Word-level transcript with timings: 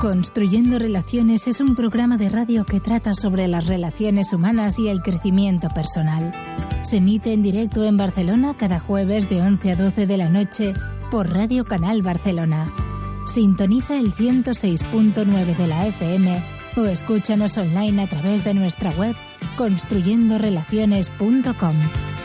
Construyendo 0.00 0.78
Relaciones 0.78 1.46
es 1.46 1.60
un 1.60 1.74
programa 1.74 2.16
de 2.18 2.28
radio 2.28 2.66
que 2.66 2.80
trata 2.80 3.14
sobre 3.14 3.48
las 3.48 3.66
relaciones 3.66 4.34
humanas 4.34 4.78
y 4.78 4.88
el 4.88 5.00
crecimiento 5.00 5.70
personal. 5.70 6.34
Se 6.82 6.98
emite 6.98 7.32
en 7.32 7.42
directo 7.42 7.82
en 7.82 7.96
Barcelona 7.96 8.54
cada 8.58 8.78
jueves 8.78 9.30
de 9.30 9.40
11 9.40 9.72
a 9.72 9.76
12 9.76 10.06
de 10.06 10.16
la 10.18 10.28
noche 10.28 10.74
por 11.10 11.30
Radio 11.30 11.64
Canal 11.64 12.02
Barcelona. 12.02 12.70
Sintoniza 13.26 13.98
el 13.98 14.12
106.9 14.12 15.56
de 15.56 15.66
la 15.66 15.86
FM 15.86 16.42
o 16.76 16.84
escúchanos 16.84 17.56
online 17.56 18.02
a 18.02 18.06
través 18.06 18.44
de 18.44 18.52
nuestra 18.52 18.90
web 18.90 19.16
construyendorelaciones.com. 19.56 22.15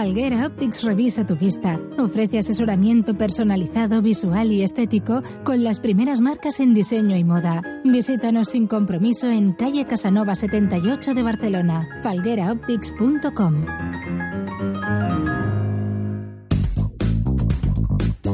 Falguera 0.00 0.46
Optics 0.46 0.82
revisa 0.82 1.26
tu 1.26 1.36
vista. 1.36 1.78
Ofrece 1.98 2.38
asesoramiento 2.38 3.18
personalizado, 3.18 4.00
visual 4.00 4.50
y 4.50 4.62
estético 4.62 5.22
con 5.44 5.62
las 5.62 5.78
primeras 5.78 6.22
marcas 6.22 6.58
en 6.60 6.72
diseño 6.72 7.18
y 7.18 7.22
moda. 7.22 7.60
Visítanos 7.84 8.48
sin 8.48 8.66
compromiso 8.66 9.30
en 9.30 9.52
calle 9.52 9.84
Casanova 9.84 10.34
78 10.34 11.12
de 11.12 11.22
Barcelona. 11.22 12.00
falgueraoptics.com. 12.02 13.66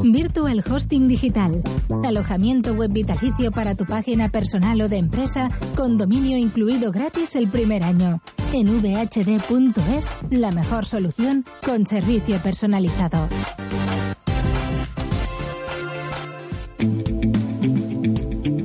Virtual 0.03 0.63
Hosting 0.69 1.07
Digital. 1.07 1.61
Alojamiento 2.03 2.73
web 2.73 2.91
vitalicio 2.91 3.51
para 3.51 3.75
tu 3.75 3.85
página 3.85 4.29
personal 4.29 4.79
o 4.81 4.89
de 4.89 4.97
empresa 4.97 5.49
con 5.75 5.97
dominio 5.97 6.37
incluido 6.37 6.91
gratis 6.91 7.35
el 7.35 7.47
primer 7.47 7.83
año. 7.83 8.21
En 8.53 8.81
vhd.es, 8.81 10.07
la 10.29 10.51
mejor 10.51 10.85
solución 10.85 11.45
con 11.65 11.85
servicio 11.85 12.37
personalizado. 12.39 13.27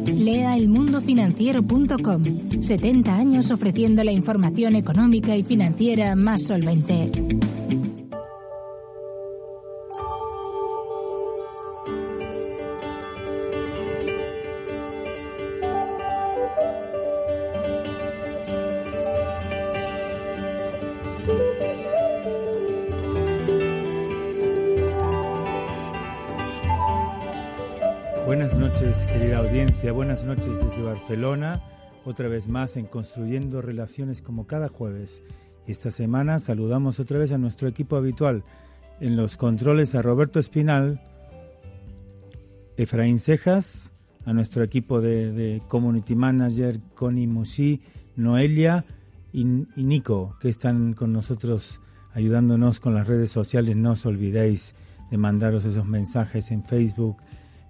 Lea 0.07 0.57
elmundofinanciero.com. 0.57 2.23
70 2.61 3.17
años 3.17 3.51
ofreciendo 3.51 4.05
la 4.05 4.13
información 4.13 4.77
económica 4.77 5.37
y 5.37 5.43
financiera 5.43 6.15
más 6.15 6.45
solvente. 6.45 7.11
Noches, 28.93 29.07
querida 29.07 29.39
audiencia. 29.39 29.93
Buenas 29.93 30.25
noches 30.25 30.55
desde 30.59 30.83
Barcelona. 30.83 31.63
Otra 32.05 32.29
vez 32.29 32.49
más 32.49 32.77
en 32.77 32.85
Construyendo 32.85 33.63
Relaciones 33.63 34.21
como 34.21 34.47
cada 34.47 34.69
jueves. 34.69 35.23
Esta 35.67 35.91
semana 35.91 36.41
saludamos 36.41 37.01
otra 37.01 37.19
vez 37.19 37.33
a 37.33 37.39
nuestro 37.39 37.69
equipo 37.69 37.97
habitual. 37.97 38.45
En 39.01 39.17
los 39.17 39.39
controles 39.39 39.95
a 39.95 40.03
Roberto 40.03 40.39
Espinal, 40.39 41.01
Efraín 42.77 43.19
Cejas, 43.19 43.93
a 44.27 44.35
nuestro 44.35 44.63
equipo 44.63 45.01
de, 45.01 45.33
de 45.33 45.63
Community 45.69 46.15
Manager, 46.15 46.79
Connie 46.95 47.27
Musi, 47.27 47.81
Noelia 48.17 48.85
y, 49.33 49.41
y 49.41 49.85
Nico, 49.85 50.37
que 50.39 50.51
están 50.51 50.93
con 50.93 51.15
nosotros 51.15 51.81
ayudándonos 52.13 52.79
con 52.79 52.95
las 52.95 53.07
redes 53.07 53.31
sociales. 53.31 53.75
No 53.75 53.93
os 53.93 54.05
olvidéis 54.05 54.75
de 55.11 55.17
mandaros 55.17 55.65
esos 55.65 55.87
mensajes 55.87 56.51
en 56.51 56.63
Facebook, 56.65 57.17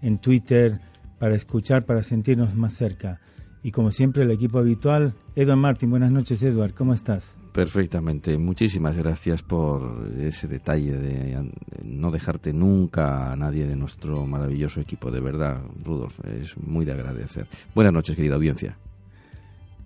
en 0.01 0.19
Twitter, 0.19 0.81
para 1.23 1.37
escuchar, 1.37 1.87
para 1.87 2.03
sentirnos 2.03 2.57
más 2.57 2.75
cerca. 2.75 3.21
Y 3.63 3.71
como 3.71 3.93
siempre, 3.93 4.25
el 4.25 4.33
equipo 4.33 4.59
habitual, 4.59 5.15
Eduard 5.37 5.57
Martín. 5.57 5.89
Buenas 5.89 6.11
noches, 6.11 6.43
Eduard. 6.43 6.75
¿Cómo 6.75 6.93
estás? 6.93 7.39
Perfectamente. 7.53 8.37
Muchísimas 8.39 8.97
gracias 8.97 9.41
por 9.41 10.11
ese 10.19 10.49
detalle 10.49 10.99
de 10.99 11.49
no 11.85 12.11
dejarte 12.11 12.53
nunca 12.53 13.31
a 13.31 13.37
nadie 13.37 13.69
de 13.69 13.77
nuestro 13.77 14.27
maravilloso 14.27 14.81
equipo. 14.81 15.13
De 15.13 15.21
verdad, 15.21 15.63
Rudolf, 15.85 16.19
es 16.41 16.59
muy 16.59 16.85
de 16.85 16.91
agradecer. 16.91 17.47
Buenas 17.73 17.93
noches, 17.93 18.17
querida 18.17 18.35
audiencia. 18.35 18.77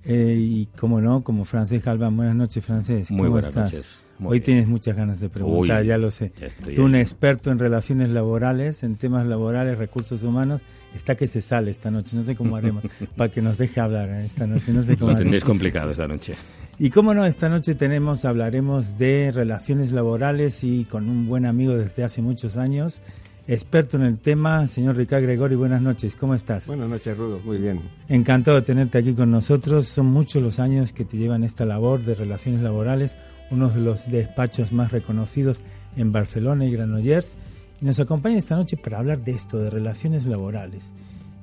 Eh, 0.04 0.36
y 0.38 0.66
como 0.78 1.02
no, 1.02 1.22
como 1.22 1.44
Francés 1.44 1.84
Galván. 1.84 2.16
Buenas 2.16 2.34
noches, 2.34 2.64
Francés. 2.64 3.10
Muy 3.10 3.24
¿Cómo 3.24 3.32
buenas 3.32 3.50
estás? 3.50 3.72
noches. 3.74 4.05
Hoy 4.18 4.24
Muy 4.24 4.32
bien. 4.38 4.42
tienes 4.44 4.66
muchas 4.68 4.96
ganas 4.96 5.20
de 5.20 5.28
preguntar, 5.28 5.82
Uy, 5.82 5.86
ya 5.88 5.98
lo 5.98 6.10
sé. 6.10 6.32
ya 6.40 6.48
Tú, 6.74 6.84
un 6.84 6.94
experto 6.94 7.50
en 7.50 7.58
relaciones 7.58 8.10
laborales, 8.10 8.82
en 8.82 8.96
temas 8.96 9.26
laborales, 9.26 9.78
recursos 9.78 10.22
humanos, 10.22 10.62
está 10.94 11.14
que 11.16 11.26
se 11.26 11.40
sale 11.42 11.70
esta 11.70 11.90
noche. 11.90 12.16
No 12.16 12.22
sé 12.22 12.34
cómo 12.34 12.56
haremos 12.56 12.84
para 13.16 13.30
que 13.30 13.42
nos 13.42 13.58
deje 13.58 13.80
hablar 13.80 14.08
eh, 14.08 14.24
esta 14.24 14.46
noche. 14.46 14.72
No 14.72 14.82
sé 14.82 14.96
cómo 14.96 15.12
Lo 15.12 15.18
tendréis 15.18 15.44
complicado 15.44 15.90
esta 15.90 16.08
noche. 16.08 16.34
Y 16.78 16.90
cómo 16.90 17.14
no, 17.14 17.24
esta 17.24 17.48
noche 17.48 17.74
tenemos, 17.74 18.24
hablaremos 18.24 18.98
de 18.98 19.32
relaciones 19.34 19.92
laborales 19.92 20.62
y 20.64 20.84
con 20.84 21.08
un 21.08 21.26
buen 21.26 21.46
amigo 21.46 21.74
desde 21.74 22.04
hace 22.04 22.20
muchos 22.20 22.58
años, 22.58 23.00
experto 23.48 23.96
en 23.96 24.02
el 24.02 24.18
tema, 24.18 24.66
señor 24.66 24.96
Ricardo 24.96 25.24
Gregori. 25.26 25.54
Buenas 25.54 25.80
noches, 25.80 26.14
¿cómo 26.16 26.34
estás? 26.34 26.66
Buenas 26.66 26.88
noches, 26.90 27.16
Rudo. 27.16 27.40
Muy 27.44 27.56
bien. 27.58 27.80
Encantado 28.08 28.56
de 28.58 28.62
tenerte 28.62 28.98
aquí 28.98 29.14
con 29.14 29.30
nosotros. 29.30 29.86
Son 29.86 30.06
muchos 30.06 30.42
los 30.42 30.58
años 30.60 30.92
que 30.92 31.04
te 31.06 31.16
llevan 31.16 31.44
esta 31.44 31.64
labor 31.64 32.02
de 32.04 32.14
relaciones 32.14 32.60
laborales, 32.62 33.16
uno 33.50 33.68
de 33.68 33.80
los 33.80 34.10
despachos 34.10 34.72
más 34.72 34.92
reconocidos 34.92 35.60
en 35.96 36.12
Barcelona 36.12 36.64
y 36.66 36.72
Granollers. 36.72 37.36
Y 37.80 37.84
nos 37.84 38.00
acompaña 38.00 38.38
esta 38.38 38.56
noche 38.56 38.76
para 38.76 38.98
hablar 38.98 39.22
de 39.24 39.32
esto, 39.32 39.58
de 39.58 39.70
relaciones 39.70 40.26
laborales. 40.26 40.92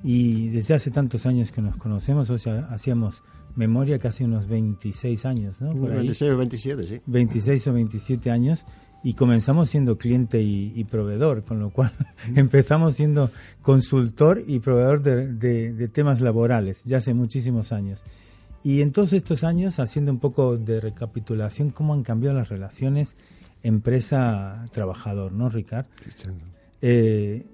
Y 0.03 0.49
desde 0.49 0.73
hace 0.73 0.91
tantos 0.91 1.25
años 1.25 1.51
que 1.51 1.61
nos 1.61 1.75
conocemos, 1.77 2.29
o 2.29 2.37
sea, 2.37 2.67
hacíamos 2.71 3.23
memoria 3.55 3.99
casi 3.99 4.23
unos 4.23 4.47
26 4.47 5.25
años, 5.25 5.61
¿no? 5.61 5.73
Por 5.73 5.91
ahí. 5.91 5.97
26 5.97 6.31
o 6.31 6.37
27, 6.37 6.83
sí. 6.87 7.01
26 7.05 7.67
o 7.67 7.73
27 7.73 8.31
años 8.31 8.65
y 9.03 9.13
comenzamos 9.13 9.69
siendo 9.69 9.97
cliente 9.97 10.41
y, 10.41 10.71
y 10.75 10.83
proveedor, 10.85 11.43
con 11.43 11.59
lo 11.59 11.69
cual 11.69 11.91
empezamos 12.35 12.95
siendo 12.95 13.29
consultor 13.61 14.41
y 14.45 14.59
proveedor 14.59 15.03
de, 15.03 15.33
de- 15.33 15.73
de 15.73 15.87
temas 15.87 16.19
laborales 16.21 16.83
ya 16.83 16.97
hace 16.97 17.13
muchísimos 17.13 17.71
años. 17.71 18.03
Y 18.63 18.81
en 18.81 18.91
todos 18.93 19.11
estos 19.13 19.43
años, 19.43 19.79
haciendo 19.79 20.11
un 20.11 20.19
poco 20.19 20.57
de 20.57 20.79
recapitulación, 20.79 21.71
cómo 21.71 21.93
han 21.93 22.03
cambiado 22.03 22.37
las 22.37 22.49
relaciones 22.49 23.17
empresa-trabajador, 23.61 25.31
¿no, 25.33 25.49
Ricard? 25.49 25.85
Eh, 26.81 27.45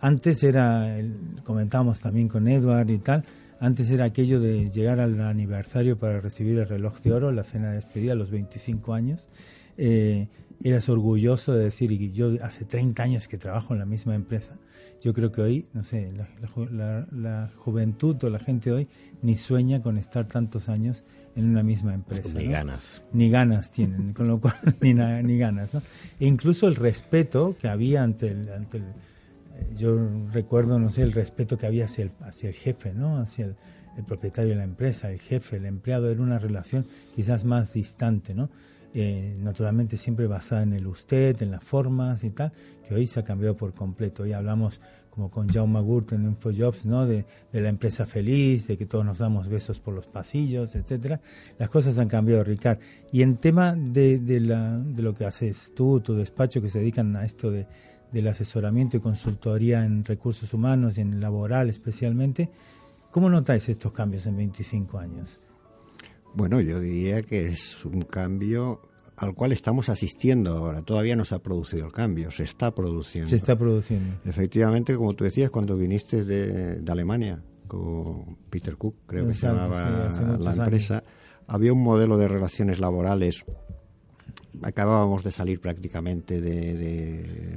antes 0.00 0.42
era, 0.42 0.98
el- 0.98 1.14
comentábamos 1.44 2.00
también 2.00 2.28
con 2.28 2.48
Edward 2.48 2.88
y 2.90 2.98
tal, 2.98 3.24
antes 3.60 3.90
era 3.90 4.04
aquello 4.06 4.40
de 4.40 4.70
llegar 4.70 5.00
al 5.00 5.20
aniversario 5.20 5.98
para 5.98 6.20
recibir 6.20 6.58
el 6.58 6.68
reloj 6.68 7.00
de 7.00 7.12
oro, 7.12 7.32
la 7.32 7.42
cena 7.42 7.70
de 7.70 7.76
despedida 7.76 8.12
a 8.12 8.16
los 8.16 8.30
25 8.30 8.94
años. 8.94 9.28
Eh, 9.76 10.28
eras 10.62 10.88
orgulloso 10.88 11.52
de 11.54 11.64
decir, 11.64 11.90
y 11.92 12.10
yo 12.12 12.30
hace 12.42 12.64
30 12.64 13.02
años 13.02 13.28
que 13.28 13.38
trabajo 13.38 13.74
en 13.74 13.80
la 13.80 13.86
misma 13.86 14.14
empresa. 14.14 14.56
Yo 15.02 15.14
creo 15.14 15.32
que 15.32 15.40
hoy, 15.40 15.66
no 15.72 15.82
sé, 15.82 16.08
la, 16.12 16.28
la 16.70 17.06
la- 17.10 17.50
juventud 17.56 18.22
o 18.22 18.30
la 18.30 18.38
gente 18.38 18.70
hoy 18.70 18.88
ni 19.22 19.36
sueña 19.36 19.82
con 19.82 19.96
estar 19.96 20.26
tantos 20.26 20.68
años 20.68 21.04
en 21.36 21.46
una 21.46 21.62
misma 21.62 21.94
empresa. 21.94 22.38
Ni 22.38 22.46
¿no? 22.46 22.50
ganas. 22.52 23.02
ni 23.12 23.30
ganas 23.30 23.70
tienen, 23.72 24.12
con 24.12 24.28
lo 24.28 24.40
cual 24.40 24.54
ni, 24.80 24.92
na- 24.94 25.22
ni 25.22 25.38
ganas. 25.38 25.72
¿no? 25.74 25.82
E 26.18 26.26
incluso 26.26 26.68
el 26.68 26.76
respeto 26.76 27.56
que 27.60 27.68
había 27.68 28.02
ante 28.02 28.28
el, 28.28 28.50
ante 28.52 28.78
el 28.78 28.84
yo 29.76 29.96
recuerdo, 30.32 30.78
no 30.78 30.90
sé, 30.90 31.02
el 31.02 31.12
respeto 31.12 31.58
que 31.58 31.66
había 31.66 31.84
hacia 31.84 32.04
el, 32.04 32.12
hacia 32.20 32.48
el 32.48 32.54
jefe, 32.54 32.94
¿no? 32.94 33.18
Hacia 33.18 33.44
el, 33.46 33.56
el 33.96 34.04
propietario 34.04 34.50
de 34.52 34.56
la 34.56 34.64
empresa, 34.64 35.10
el 35.10 35.18
jefe, 35.20 35.56
el 35.56 35.66
empleado, 35.66 36.10
era 36.10 36.20
una 36.22 36.38
relación 36.38 36.86
quizás 37.14 37.44
más 37.44 37.72
distante, 37.74 38.34
¿no? 38.34 38.48
Eh, 38.94 39.36
naturalmente 39.38 39.96
siempre 39.98 40.26
basada 40.26 40.62
en 40.62 40.72
el 40.72 40.86
usted, 40.86 41.40
en 41.42 41.50
las 41.52 41.62
formas 41.62 42.24
y 42.24 42.30
tal, 42.30 42.52
que 42.90 42.96
hoy 42.96 43.06
se 43.06 43.20
ha 43.20 43.24
cambiado 43.24 43.56
por 43.56 43.72
completo. 43.72 44.24
Hoy 44.24 44.32
hablamos 44.32 44.80
como 45.10 45.30
con 45.30 45.48
Jaume 45.48 45.80
Gurt 45.80 46.12
en 46.12 46.24
InfoJobs, 46.24 46.86
¿no? 46.86 47.06
De, 47.06 47.24
la 47.52 47.68
empresa 47.68 48.04
feliz, 48.04 48.66
de 48.66 48.76
que 48.76 48.84
todos 48.84 49.04
nos 49.04 49.18
damos 49.18 49.48
besos 49.48 49.78
por 49.78 49.94
los 49.94 50.08
pasillos, 50.08 50.74
etcétera. 50.74 51.20
Las 51.56 51.70
cosas 51.70 51.98
han 51.98 52.08
cambiado, 52.08 52.42
Ricard. 52.42 52.80
Y 53.12 53.22
en 53.22 53.36
tema 53.36 53.76
de, 53.76 54.18
de, 54.18 54.40
la, 54.40 54.76
de 54.76 55.02
lo 55.02 55.14
que 55.14 55.24
haces 55.24 55.72
tú, 55.72 56.00
tu 56.00 56.16
despacho, 56.16 56.60
que 56.60 56.68
se 56.68 56.80
dedican 56.80 57.14
a 57.14 57.24
esto 57.24 57.52
de, 57.52 57.68
del 58.10 58.26
asesoramiento 58.26 58.96
y 58.96 59.00
consultoría 59.00 59.84
en 59.84 60.04
recursos 60.04 60.52
humanos 60.52 60.98
y 60.98 61.02
en 61.02 61.20
laboral 61.20 61.68
especialmente, 61.70 62.50
¿cómo 63.12 63.30
notáis 63.30 63.68
estos 63.68 63.92
cambios 63.92 64.26
en 64.26 64.36
25 64.36 64.98
años? 64.98 65.40
Bueno, 66.34 66.60
yo 66.60 66.80
diría 66.80 67.22
que 67.22 67.46
es 67.46 67.84
un 67.84 68.02
cambio 68.02 68.89
al 69.20 69.34
cual 69.34 69.52
estamos 69.52 69.90
asistiendo 69.90 70.56
ahora. 70.56 70.80
Todavía 70.80 71.14
no 71.14 71.26
se 71.26 71.34
ha 71.34 71.40
producido 71.40 71.84
el 71.84 71.92
cambio, 71.92 72.30
se 72.30 72.44
está 72.44 72.74
produciendo. 72.74 73.28
Se 73.28 73.36
está 73.36 73.56
produciendo. 73.56 74.16
Efectivamente, 74.24 74.96
como 74.96 75.14
tú 75.14 75.24
decías, 75.24 75.50
cuando 75.50 75.76
viniste 75.76 76.24
de, 76.24 76.82
Alemania 76.90 77.42
con 77.68 78.38
Peter 78.48 78.76
Cook, 78.78 78.96
creo 79.06 79.28
que 79.28 79.34
se 79.34 79.46
llamaba 79.46 80.08
la 80.40 80.54
empresa, 80.54 81.04
había 81.46 81.72
un 81.72 81.82
modelo 81.82 82.16
de 82.16 82.28
relaciones 82.28 82.80
laborales. 82.80 83.44
Acabábamos 84.62 85.22
de 85.22 85.32
salir 85.32 85.60
prácticamente 85.60 86.40
de, 86.40 86.74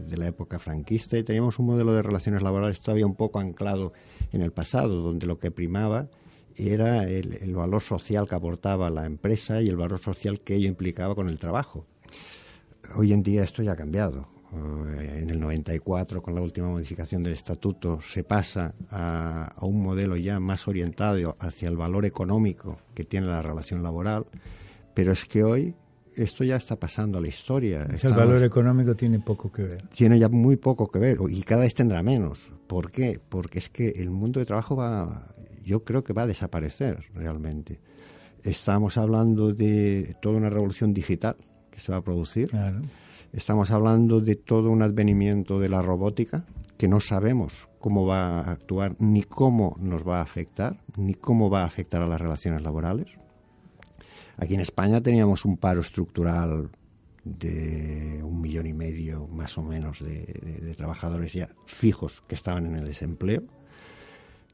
de 0.05 0.17
la 0.17 0.27
época 0.27 0.59
franquista 0.59 1.17
y 1.17 1.23
teníamos 1.23 1.59
un 1.59 1.67
modelo 1.67 1.93
de 1.93 2.01
relaciones 2.01 2.41
laborales 2.41 2.81
todavía 2.81 3.05
un 3.05 3.15
poco 3.15 3.39
anclado 3.39 3.93
en 4.33 4.41
el 4.41 4.51
pasado, 4.51 5.01
donde 5.01 5.27
lo 5.27 5.39
que 5.39 5.49
primaba 5.49 6.09
era 6.57 7.03
el, 7.07 7.53
valor 7.55 7.81
social 7.81 8.27
que 8.27 8.35
aportaba 8.35 8.89
la 8.89 9.05
empresa 9.05 9.61
y 9.61 9.67
el 9.67 9.75
valor 9.75 9.99
social 9.99 10.41
que 10.41 10.55
ello 10.55 10.67
implicaba 10.67 11.15
con 11.15 11.29
el 11.29 11.37
trabajo. 11.37 11.85
Hoy 12.95 13.13
en 13.13 13.23
día 13.23 13.43
esto 13.43 13.63
ya 13.63 13.73
ha 13.73 13.75
cambiado. 13.75 14.27
Eh, 14.53 15.19
en 15.23 15.29
el 15.31 15.39
94, 15.39 16.21
con 16.21 16.35
la 16.35 16.41
última 16.41 16.69
modificación 16.69 17.23
del 17.23 17.33
estatuto, 17.33 17.99
se 18.01 18.23
pasa 18.23 18.75
a, 18.91 19.55
un 19.61 19.81
modelo 19.81 20.15
ya 20.15 20.39
más 20.39 20.67
orientado 20.67 21.35
hacia 21.39 21.69
el 21.69 21.77
valor 21.77 22.05
económico 22.05 22.77
que 22.93 23.03
tiene 23.03 23.27
la 23.27 23.41
relación 23.41 23.81
laboral, 23.81 24.25
pero 24.93 25.11
es 25.11 25.25
que 25.25 25.43
hoy 25.43 25.75
esto 26.15 26.43
ya 26.43 26.55
está 26.57 26.75
pasando 26.75 27.17
a 27.17 27.21
la 27.21 27.27
historia. 27.27 27.87
el 27.89 28.13
valor 28.13 28.43
económico 28.43 28.93
tiene 28.95 29.19
poco 29.19 29.51
que 29.51 29.63
ver. 29.63 29.81
Tiene 29.89 30.19
ya 30.19 30.29
muy 30.29 30.57
poco 30.57 30.91
que 30.91 30.99
ver 30.99 31.17
y 31.29 31.41
cada 31.41 31.61
vez 31.61 31.73
tendrá 31.73 32.03
menos. 32.03 32.53
¿Por 32.67 32.91
qué? 32.91 33.19
Porque 33.29 33.57
es 33.57 33.69
que 33.69 33.89
el 33.89 34.11
mundo 34.11 34.39
de 34.39 34.45
trabajo 34.45 34.75
va, 34.75 35.33
yo 35.63 35.83
creo 35.83 36.03
que 36.03 36.13
va 36.13 36.23
a 36.23 36.27
desaparecer 36.27 37.05
realmente. 37.13 37.79
Estamos 38.43 38.97
hablando 38.97 39.53
de 39.53 40.15
toda 40.21 40.37
una 40.37 40.49
revolución 40.49 40.93
digital 40.93 41.37
que 41.71 41.79
se 41.79 41.91
va 41.91 41.99
a 41.99 42.03
producir. 42.03 42.51
Estamos 43.31 43.71
hablando 43.71 44.19
de 44.19 44.35
todo 44.35 44.69
un 44.69 44.81
advenimiento 44.81 45.59
de 45.59 45.69
la 45.69 45.81
robótica 45.81 46.45
que 46.77 46.87
no 46.87 46.99
sabemos 46.99 47.67
cómo 47.79 48.05
va 48.05 48.41
a 48.41 48.51
actuar, 48.51 48.95
ni 48.99 49.23
cómo 49.23 49.75
nos 49.79 50.07
va 50.07 50.19
a 50.19 50.23
afectar, 50.23 50.81
ni 50.97 51.13
cómo 51.13 51.49
va 51.49 51.63
a 51.63 51.65
afectar 51.65 52.01
a 52.01 52.07
las 52.07 52.19
relaciones 52.19 52.61
laborales. 52.61 53.07
Aquí 54.37 54.55
en 54.55 54.59
España 54.61 55.01
teníamos 55.01 55.45
un 55.45 55.57
paro 55.57 55.81
estructural 55.81 56.69
de 57.23 58.19
un 58.23 58.41
millón 58.41 58.67
y 58.67 58.73
medio 58.73 59.27
más 59.27 59.57
o 59.57 59.63
menos 59.63 59.99
de 60.03 60.73
trabajadores 60.75 61.31
ya 61.33 61.49
fijos 61.65 62.21
que 62.27 62.35
estaban 62.35 62.65
en 62.65 62.75
el 62.75 62.85
desempleo 62.85 63.43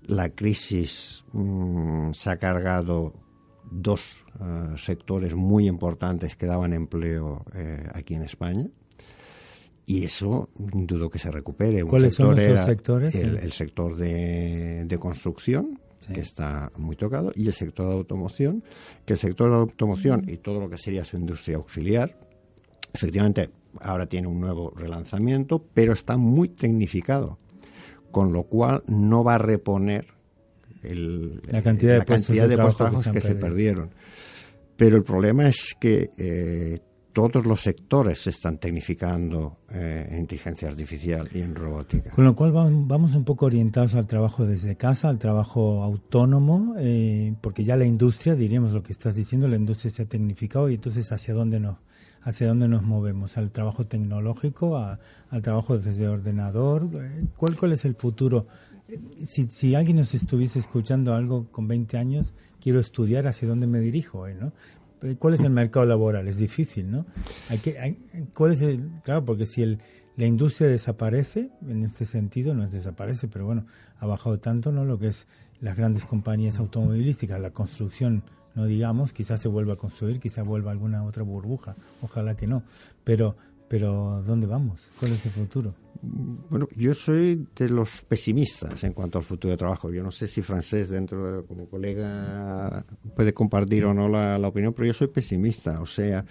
la 0.03 0.29
crisis 0.29 1.23
mm, 1.33 2.11
se 2.13 2.29
ha 2.29 2.37
cargado 2.37 3.13
dos 3.71 4.01
eh, 4.39 4.75
sectores 4.77 5.35
muy 5.35 5.67
importantes 5.67 6.35
que 6.35 6.45
daban 6.45 6.73
empleo 6.73 7.45
eh, 7.53 7.87
aquí 7.93 8.15
en 8.15 8.23
España. 8.23 8.67
Y 9.85 10.03
eso 10.03 10.49
dudo 10.55 11.09
que 11.09 11.17
se 11.17 11.31
recupere. 11.31 11.83
¿Cuáles 11.83 12.13
son 12.13 12.35
los 12.35 12.65
sectores? 12.65 13.15
El, 13.15 13.51
sector 13.51 13.95
de, 13.95 14.97
construcción, 14.99 15.79
que 16.13 16.19
está 16.19 16.71
muy 16.77 16.95
tocado, 16.95 17.31
y 17.35 17.47
el 17.47 17.53
sector 17.53 17.87
de 17.87 17.93
automoción, 17.95 18.63
que 19.03 19.13
el 19.13 19.19
sector 19.19 19.49
de 19.49 19.57
automoción 19.57 20.29
y 20.29 20.37
todo 20.37 20.59
lo 20.59 20.69
que 20.69 20.77
sería 20.77 21.03
su 21.03 21.17
industria 21.17 21.57
auxiliar, 21.57 22.19
efectivamente 22.93 23.49
ahora 23.81 24.05
tiene 24.05 24.27
un 24.27 24.39
nuevo 24.39 24.71
relanzamiento, 24.75 25.65
pero 25.73 25.93
está 25.93 26.17
muy 26.17 26.49
tecnificado 26.49 27.39
con 28.11 28.33
lo 28.33 28.43
cual 28.43 28.83
no 28.87 29.23
va 29.23 29.35
a 29.35 29.37
reponer 29.37 30.07
la 30.81 31.61
cantidad 31.61 31.99
de, 31.99 32.05
cantidad 32.05 32.47
de, 32.47 32.57
puestos 32.57 33.07
que, 33.09 33.21
se, 33.21 33.35
perdieron. 33.35 33.89
Pero 34.77 34.95
el 34.95 35.03
problema 35.03 35.47
es 35.47 35.75
que 35.79 36.09
eh, 36.17 36.79
todos 37.11 37.45
los 37.45 37.61
sectores 37.61 38.19
se 38.19 38.29
están 38.29 38.59
tecnificando 38.59 39.57
eh, 39.71 40.07
en 40.09 40.19
inteligencia 40.19 40.69
artificial 40.69 41.27
y 41.33 41.41
en 41.41 41.53
robótica. 41.53 42.11
Con 42.11 42.23
lo 42.23 42.35
cual 42.35 42.53
vamos 42.53 43.13
un 43.13 43.25
poco 43.25 43.47
orientados 43.47 43.95
al 43.95 44.07
trabajo 44.07 44.45
desde 44.45 44.77
casa, 44.77 45.09
al 45.09 45.19
trabajo 45.19 45.83
autónomo, 45.83 46.75
eh, 46.77 47.33
porque 47.41 47.63
ya 47.65 47.75
la 47.75 47.85
industria, 47.85 48.35
diríamos 48.35 48.71
lo 48.71 48.83
que 48.83 48.93
estás 48.93 49.15
diciendo, 49.15 49.49
la 49.49 49.57
industria 49.57 49.91
se 49.91 50.03
ha 50.03 50.05
tecnificado 50.05 50.69
y 50.69 50.75
entonces 50.75 51.11
hacia 51.11 51.33
dónde 51.33 51.59
no 51.59 51.79
hacia 52.21 52.47
dónde 52.47 52.67
nos 52.67 52.83
movemos, 52.83 53.37
al 53.37 53.51
trabajo 53.51 53.85
tecnológico, 53.85 54.77
al 54.77 55.41
trabajo 55.41 55.77
desde 55.77 56.07
ordenador. 56.07 56.89
¿Cuál, 57.37 57.57
cuál 57.57 57.73
es 57.73 57.85
el 57.85 57.95
futuro? 57.95 58.47
Si, 59.25 59.47
si 59.49 59.75
alguien 59.75 59.97
nos 59.97 60.13
estuviese 60.13 60.59
escuchando 60.59 61.13
algo 61.13 61.47
con 61.51 61.67
20 61.67 61.97
años, 61.97 62.35
quiero 62.61 62.79
estudiar 62.79 63.27
hacia 63.27 63.47
dónde 63.47 63.67
me 63.67 63.79
dirijo, 63.79 64.27
¿no? 64.29 64.51
¿Cuál 65.17 65.35
es 65.35 65.41
el 65.41 65.51
mercado 65.51 65.85
laboral? 65.85 66.27
Es 66.27 66.37
difícil, 66.37 66.91
¿no? 66.91 67.05
Hay 67.47 67.59
que, 67.59 67.79
hay, 67.79 67.97
¿cuál 68.35 68.51
es 68.51 68.61
el, 68.61 68.89
claro, 69.03 69.23
porque 69.23 69.45
si 69.45 69.61
el, 69.61 69.79
la 70.17 70.25
industria 70.25 70.67
desaparece, 70.67 71.51
en 71.65 71.83
este 71.83 72.05
sentido 72.05 72.53
no 72.53 72.65
es 72.65 72.71
desaparece, 72.71 73.29
pero 73.29 73.45
bueno, 73.45 73.65
ha 73.99 74.05
bajado 74.05 74.39
tanto, 74.39 74.73
¿no? 74.73 74.83
Lo 74.83 74.99
que 74.99 75.07
es 75.07 75.27
las 75.61 75.77
grandes 75.77 76.05
compañías 76.05 76.59
automovilísticas, 76.59 77.39
la 77.39 77.51
construcción 77.51 78.23
no 78.59 78.65
digamos, 78.65 79.13
quizás 79.13 79.39
se 79.39 79.47
vuelva 79.47 79.73
a 79.73 79.77
construir, 79.77 80.19
quizás 80.19 80.45
vuelva 80.45 80.71
alguna 80.71 81.03
otra 81.03 81.23
burbuja, 81.23 81.75
ojalá 82.01 82.35
que 82.35 82.45
no, 82.45 82.63
pero 83.05 83.37
pero 83.69 84.23
¿dónde 84.25 84.47
vamos? 84.47 84.89
¿Cuál 84.99 85.13
es 85.13 85.23
el 85.27 85.31
futuro? 85.31 85.75
Bueno, 86.01 86.67
yo 86.75 86.95
soy 86.95 87.47
de 87.55 87.69
los 87.69 88.01
pesimistas 88.01 88.83
en 88.83 88.93
cuanto 88.93 89.19
al 89.19 89.23
futuro 89.23 89.51
de 89.51 89.57
trabajo. 89.57 89.91
Yo 89.91 90.01
no 90.01 90.11
sé 90.11 90.27
si 90.27 90.41
francés 90.41 90.89
dentro 90.89 91.31
de, 91.31 91.45
como 91.45 91.69
colega 91.69 92.83
puede 93.15 93.31
compartir 93.31 93.85
o 93.85 93.93
no 93.93 94.09
la, 94.09 94.39
la, 94.39 94.47
opinión, 94.47 94.73
pero 94.73 94.87
yo 94.87 94.93
soy 94.93 95.07
pesimista. 95.07 95.81
O 95.81 95.85
sea, 95.85 96.25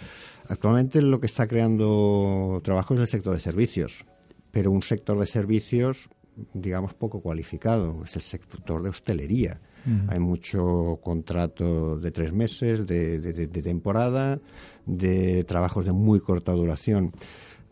actualmente 0.48 1.00
lo 1.00 1.20
que 1.20 1.26
está 1.26 1.46
creando 1.46 2.60
trabajo 2.64 2.94
es 2.94 3.00
el 3.02 3.06
sector 3.06 3.34
de 3.34 3.40
servicios, 3.40 4.04
pero 4.50 4.72
un 4.72 4.82
sector 4.82 5.16
de 5.16 5.26
servicios, 5.26 6.10
digamos, 6.54 6.92
poco 6.94 7.20
cualificado. 7.20 8.02
Es 8.02 8.16
el 8.16 8.22
sector 8.22 8.82
de 8.82 8.88
hostelería. 8.88 9.60
Hay 10.08 10.18
mucho 10.18 10.98
contrato 11.02 11.98
de 11.98 12.10
tres 12.10 12.32
meses, 12.32 12.86
de, 12.86 13.48
temporada, 13.62 14.38
de 14.84 15.44
trabajos 15.44 15.84
de 15.84 15.92
muy 15.92 16.20
corta 16.20 16.52
duración. 16.52 17.12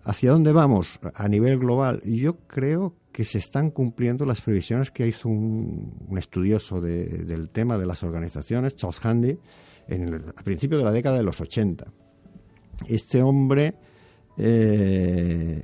¿Hacia 0.02 0.30
dónde 0.30 0.52
vamos 0.52 1.00
a 1.14 1.28
nivel 1.28 1.58
global? 1.58 2.00
Yo 2.04 2.38
creo 2.46 2.94
que 3.12 3.24
se 3.24 3.38
están 3.38 3.70
cumpliendo 3.70 4.24
las 4.24 4.40
previsiones 4.40 4.90
que 4.90 5.06
hizo 5.06 5.28
un, 5.28 6.16
estudioso 6.16 6.80
del 6.80 7.50
tema 7.50 7.76
de 7.76 7.86
las 7.86 8.02
organizaciones, 8.02 8.76
Charles 8.76 9.04
Handy, 9.04 9.38
en 9.88 10.02
el, 10.02 10.14
a 10.36 10.42
principios 10.42 10.80
de 10.80 10.84
la 10.84 10.92
década 10.92 11.18
de 11.18 11.24
los 11.24 11.40
80. 11.40 11.92
Este 12.88 13.22
hombre 13.22 13.74
eh, 14.38 15.62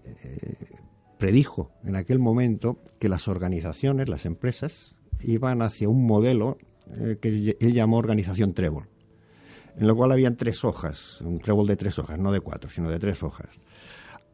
predijo 1.18 1.70
en 1.84 1.96
aquel 1.96 2.18
momento 2.18 2.78
que 2.98 3.08
las 3.08 3.28
organizaciones, 3.28 4.08
las 4.08 4.26
empresas, 4.26 4.96
iban 5.22 5.62
hacia 5.62 5.88
un 5.88 6.06
modelo 6.06 6.58
eh, 6.96 7.18
que 7.20 7.56
él 7.60 7.72
llamó 7.72 7.98
organización 7.98 8.52
trébol, 8.54 8.88
en 9.76 9.86
lo 9.86 9.96
cual 9.96 10.12
habían 10.12 10.36
tres 10.36 10.64
hojas, 10.64 11.20
un 11.20 11.38
trébol 11.38 11.66
de 11.66 11.76
tres 11.76 11.98
hojas, 11.98 12.18
no 12.18 12.32
de 12.32 12.40
cuatro, 12.40 12.68
sino 12.68 12.90
de 12.90 12.98
tres 12.98 13.22
hojas. 13.22 13.48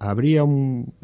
Habría 0.01 0.45
un, 0.45 0.95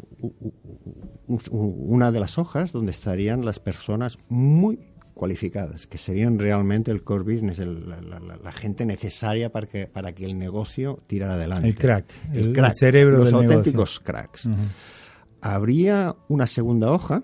una 1.51 2.11
de 2.11 2.19
las 2.19 2.37
hojas 2.37 2.71
donde 2.71 2.91
estarían 2.91 3.43
las 3.43 3.59
personas 3.59 4.17
muy 4.29 4.79
cualificadas, 5.15 5.87
que 5.87 5.97
serían 5.97 6.37
realmente 6.37 6.91
el 6.91 7.03
core 7.03 7.35
business, 7.35 7.59
la, 7.59 8.51
gente 8.51 8.85
necesaria 8.85 9.51
para 9.51 9.65
que, 9.65 9.87
para 9.87 10.13
que 10.13 10.25
el 10.25 10.37
negocio 10.37 11.01
tirara 11.07 11.33
adelante. 11.33 11.69
El 11.69 11.75
crack, 11.75 12.05
el, 12.33 12.53
crack, 12.53 12.73
cerebro 12.73 13.17
los 13.19 13.33
auténticos 13.33 13.99
cracks. 13.99 14.47
Habría 15.41 16.15
una 16.27 16.47
segunda 16.47 16.91
hoja 16.91 17.23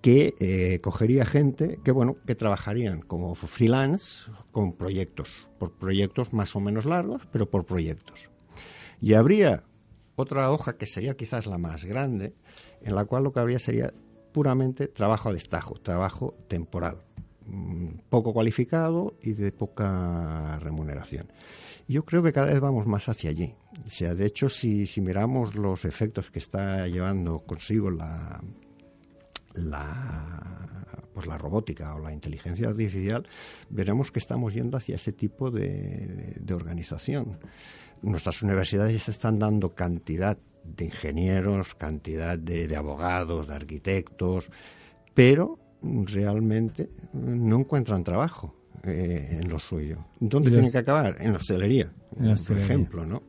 que 0.00 0.34
eh, 0.40 0.80
cogería 0.80 1.24
gente 1.24 1.78
que 1.84 1.92
bueno 1.92 2.16
que 2.26 2.34
trabajarían 2.34 3.00
como 3.00 3.34
freelance 3.34 4.30
con 4.50 4.72
proyectos 4.72 5.48
por 5.58 5.72
proyectos 5.72 6.32
más 6.32 6.56
o 6.56 6.60
menos 6.60 6.86
largos 6.86 7.26
pero 7.30 7.50
por 7.50 7.66
proyectos 7.66 8.30
y 9.00 9.14
habría 9.14 9.64
otra 10.16 10.50
hoja 10.50 10.76
que 10.76 10.86
sería 10.86 11.16
quizás 11.16 11.46
la 11.46 11.58
más 11.58 11.84
grande 11.84 12.34
en 12.82 12.94
la 12.94 13.04
cual 13.04 13.24
lo 13.24 13.32
que 13.32 13.40
habría 13.40 13.58
sería 13.58 13.92
puramente 14.32 14.86
trabajo 14.86 15.28
a 15.28 15.32
destajo 15.32 15.74
trabajo 15.74 16.34
temporal 16.48 17.02
mm, 17.46 17.88
poco 18.08 18.32
cualificado 18.32 19.14
y 19.22 19.32
de 19.32 19.52
poca 19.52 20.58
remuneración 20.60 21.30
yo 21.88 22.04
creo 22.04 22.22
que 22.22 22.32
cada 22.32 22.46
vez 22.46 22.60
vamos 22.60 22.86
más 22.86 23.08
hacia 23.08 23.30
allí. 23.30 23.52
Sea, 23.86 24.14
de 24.14 24.24
hecho, 24.24 24.48
si, 24.48 24.86
si 24.86 25.00
miramos 25.00 25.56
los 25.56 25.84
efectos 25.84 26.30
que 26.30 26.38
está 26.38 26.86
llevando 26.86 27.40
consigo 27.40 27.90
la, 27.90 28.40
la 29.54 30.60
pues 31.12 31.26
la 31.26 31.38
robótica 31.38 31.94
o 31.94 31.98
la 31.98 32.12
inteligencia 32.12 32.68
artificial, 32.68 33.26
veremos 33.68 34.10
que 34.10 34.18
estamos 34.18 34.54
yendo 34.54 34.76
hacia 34.76 34.96
ese 34.96 35.12
tipo 35.12 35.50
de, 35.50 36.40
organización. 36.54 37.38
Nuestras 38.02 38.42
universidades 38.42 39.08
están 39.08 39.38
dando 39.38 39.74
cantidad 39.74 40.38
de 40.64 40.86
ingenieros, 40.86 41.74
cantidad 41.74 42.38
de, 42.38 42.74
abogados, 42.76 43.48
de 43.48 43.54
arquitectos, 43.54 44.50
pero 45.14 45.58
realmente 45.82 46.90
no 47.12 47.58
encuentran 47.58 48.04
trabajo 48.04 48.54
eh, 48.84 49.38
en 49.40 49.48
lo 49.48 49.58
suyo. 49.58 49.98
¿Dónde 50.20 50.50
tienen 50.50 50.70
que 50.70 50.78
acabar? 50.78 51.16
En 51.20 51.32
la 51.32 51.38
hostelería, 51.38 51.92
por 52.46 52.58
ejemplo, 52.58 53.04
¿no? 53.04 53.22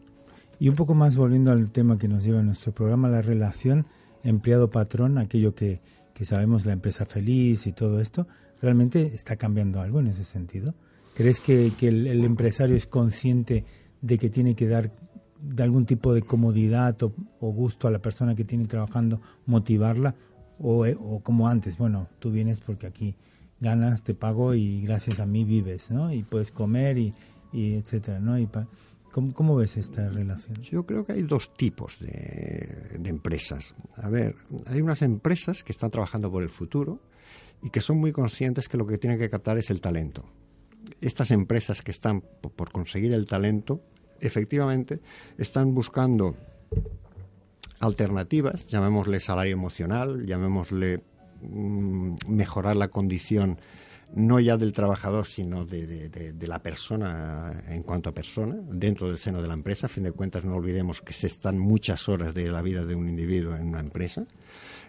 Y 0.60 0.70
un 0.70 0.76
poco 0.76 0.94
más 0.94 1.16
volviendo 1.16 1.52
al 1.52 1.72
tema 1.72 1.98
que 1.98 2.08
nos 2.08 2.24
lleva 2.24 2.42
nuestro 2.44 2.72
programa, 2.72 3.10
la 3.10 3.22
relación 3.22 3.88
empleado-patrón, 4.24 5.18
aquello 5.18 5.56
que, 5.56 5.82
que 6.14 6.26
sabemos 6.26 6.66
la 6.66 6.74
empresa 6.74 7.06
feliz 7.06 7.68
y 7.68 7.72
todo 7.72 8.00
esto, 8.00 8.28
¿realmente 8.62 9.12
está 9.14 9.36
cambiando 9.36 9.82
algo 9.82 10.00
en 10.00 10.08
ese 10.08 10.24
sentido? 10.24 10.74
¿Crees 11.14 11.40
que, 11.40 11.72
el, 11.82 12.24
empresario 12.24 12.76
es 12.76 12.88
consciente 12.88 13.66
de 14.02 14.18
que 14.18 14.30
tiene 14.30 14.56
que 14.56 14.68
dar 14.68 14.92
de 15.40 15.64
algún 15.64 15.86
tipo 15.86 16.14
de 16.14 16.22
comodidad 16.22 16.98
o, 17.04 17.12
gusto 17.40 17.88
a 17.88 17.92
la 17.92 18.00
persona 18.00 18.36
que 18.36 18.46
tiene 18.46 18.66
trabajando, 18.66 19.22
motivarla? 19.46 20.16
O, 20.60 20.86
eh, 20.86 20.96
o, 21.00 21.22
como 21.22 21.48
antes, 21.48 21.78
bueno, 21.78 22.08
tú 22.20 22.32
vienes 22.32 22.60
porque 22.60 22.88
aquí 22.88 23.16
ganas, 23.60 24.04
te 24.04 24.14
pago 24.14 24.54
y 24.54 24.82
gracias 24.82 25.20
a 25.20 25.26
mí 25.26 25.44
vives, 25.44 25.92
¿no? 25.92 26.14
Y 26.14 26.24
puedes 26.24 26.52
comer 26.52 26.98
y, 26.98 27.14
y 27.52 27.74
etcétera, 27.74 28.20
¿no? 28.20 28.40
Y 28.40 28.48
¿Cómo, 29.12 29.56
ves 29.58 29.76
esta 29.76 30.10
relación? 30.10 30.62
Yo 30.62 30.86
creo 30.86 31.06
que 31.06 31.14
hay 31.14 31.24
dos 31.24 31.54
tipos 31.54 32.00
de, 32.00 33.00
empresas. 33.04 33.76
A 33.96 34.10
ver, 34.10 34.36
hay 34.66 34.82
unas 34.82 35.02
empresas 35.02 35.64
que 35.64 35.74
están 35.74 35.92
trabajando 35.92 36.32
por 36.32 36.44
el 36.44 36.50
futuro 36.50 37.02
y 37.62 37.70
que 37.70 37.82
son 37.82 37.98
muy 38.00 38.14
conscientes 38.14 38.70
que 38.70 38.78
lo 38.78 38.88
que 38.88 38.98
tienen 38.98 39.20
que 39.20 39.30
captar 39.30 39.58
es 39.58 39.70
el 39.70 39.82
talento. 39.82 40.24
Estas 41.02 41.32
empresas 41.32 41.82
que 41.82 41.92
están 41.92 42.22
por 42.22 42.72
conseguir 42.72 43.14
el 43.14 43.26
talento, 43.26 43.82
efectivamente, 44.22 45.02
están 45.38 45.74
buscando 45.74 46.38
alternativas, 47.82 48.66
llamémosle 48.68 49.20
salario 49.20 49.54
emocional, 49.54 50.26
llamémosle 50.26 51.04
mm, 51.42 52.16
mejorar 52.28 52.78
la 52.78 52.88
condición 52.88 53.60
no 54.14 54.40
ya 54.40 54.58
del 54.58 54.74
trabajador, 54.74 55.26
sino 55.26 55.66
de, 55.66 56.10
de, 56.10 56.48
la 56.48 56.60
persona 56.60 57.64
en 57.68 57.84
cuanto 57.84 58.10
a 58.10 58.14
persona, 58.14 58.56
dentro 58.70 59.08
del 59.08 59.18
seno 59.18 59.42
de 59.42 59.48
la 59.48 59.54
empresa. 59.54 59.88
A 59.88 59.90
fin 59.90 60.04
de 60.04 60.12
cuentas, 60.12 60.44
no 60.44 60.56
olvidemos 60.56 61.02
que 61.02 61.14
se 61.14 61.28
están 61.28 61.58
muchas 61.58 62.10
horas 62.10 62.34
de 62.34 62.52
la 62.52 62.62
vida 62.62 62.86
de 62.86 62.96
un 62.96 63.08
individuo 63.08 63.56
en 63.56 63.68
una 63.68 63.80
empresa. 63.80 64.26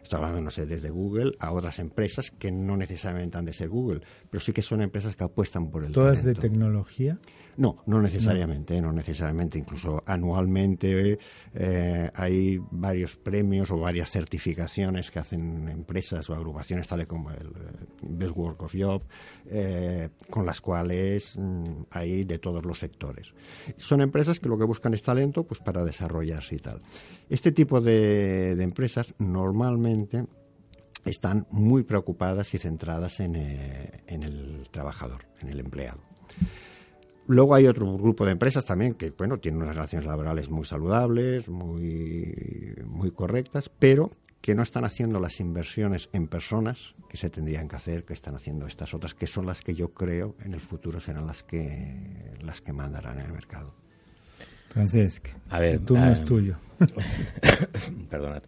Estoy 0.02 0.16
hablando, 0.16 0.40
no 0.40 0.50
sé, 0.50 0.66
desde 0.66 0.90
Google 0.90 1.32
a 1.38 1.52
otras 1.52 1.78
empresas 1.78 2.30
que 2.30 2.50
no 2.50 2.76
necesariamente 2.76 3.38
han 3.38 3.44
de 3.44 3.52
ser 3.52 3.68
Google, 3.68 4.00
pero 4.28 4.40
sí 4.40 4.52
que 4.52 4.62
son 4.62 4.82
empresas 4.82 5.14
que 5.14 5.24
apuestan 5.24 5.70
por 5.70 5.84
el 5.84 5.92
¿Todas 5.92 6.24
de 6.24 6.34
tecnología? 6.34 7.18
No, 7.56 7.82
no 7.86 8.00
necesariamente, 8.00 8.80
no, 8.80 8.92
necesariamente. 8.92 9.58
Incluso 9.58 10.02
anualmente 10.06 11.18
eh, 11.54 12.10
hay 12.14 12.58
varios 12.70 13.16
premios 13.16 13.70
o 13.70 13.78
varias 13.78 14.10
certificaciones 14.10 15.10
que 15.10 15.18
hacen 15.18 15.68
empresas 15.68 16.28
o 16.30 16.34
agrupaciones 16.34 16.88
tales 16.88 17.06
como 17.06 17.30
el 17.30 17.48
eh, 17.48 17.86
Best 18.02 18.36
Work 18.36 18.62
of 18.62 18.74
Job, 18.76 19.02
eh, 19.46 20.08
con 20.30 20.46
las 20.46 20.60
cuales 20.60 21.36
mm, 21.36 21.82
hay 21.90 22.24
de 22.24 22.38
todos 22.38 22.64
los 22.64 22.78
sectores. 22.78 23.32
Son 23.76 24.00
empresas 24.00 24.40
que 24.40 24.48
lo 24.48 24.58
que 24.58 24.64
buscan 24.64 24.94
es 24.94 25.02
talento 25.02 25.44
pues 25.44 25.60
para 25.60 25.84
desarrollarse 25.84 26.54
y 26.54 26.58
tal. 26.58 26.80
Este 27.28 27.52
tipo 27.52 27.80
de, 27.80 28.52
empresas 28.52 29.14
normalmente 29.18 30.24
están 31.04 31.46
muy 31.50 31.82
preocupadas 31.82 32.54
y 32.54 32.58
centradas 32.58 33.20
en, 33.20 33.34
en 33.34 34.22
el 34.22 34.68
trabajador, 34.70 35.26
en 35.40 35.48
el 35.48 35.60
empleado. 35.60 36.00
Luego 37.26 37.54
hay 37.54 37.66
otro 37.66 37.96
grupo 37.96 38.24
de 38.24 38.32
empresas 38.32 38.64
también 38.64 38.94
que, 38.94 39.10
bueno, 39.10 39.38
tienen 39.38 39.62
unas 39.62 39.76
relaciones 39.76 40.06
laborales 40.06 40.50
muy 40.50 40.64
saludables, 40.64 41.48
muy 41.48 43.10
correctas, 43.14 43.68
pero 43.68 44.10
que 44.42 44.56
no 44.56 44.62
están 44.64 44.84
haciendo 44.84 45.20
las 45.20 45.38
inversiones 45.38 46.10
en 46.12 46.26
personas 46.26 46.94
que 47.08 47.16
se 47.16 47.30
tendrían 47.30 47.68
que 47.68 47.76
hacer, 47.76 48.04
que 48.04 48.12
están 48.12 48.34
haciendo 48.34 48.66
estas 48.66 48.92
otras, 48.92 49.14
que 49.14 49.28
son 49.28 49.46
las 49.46 49.62
que 49.62 49.74
yo 49.74 49.94
creo 49.94 50.34
en 50.44 50.52
el 50.52 50.60
futuro 50.60 51.00
serán 51.00 51.26
las 51.26 51.44
que, 51.44 52.36
las 52.42 52.60
que 52.60 52.72
mandarán 52.72 53.20
en 53.20 53.26
el 53.26 53.32
mercado. 53.32 53.72
Francesc, 54.70 55.28
a 55.48 55.60
ver, 55.60 55.76
el 55.76 55.84
turno 55.84 56.10
es 56.10 56.20
ah, 56.20 56.24
tuyo. 56.24 56.58
Perdonad. 58.10 58.42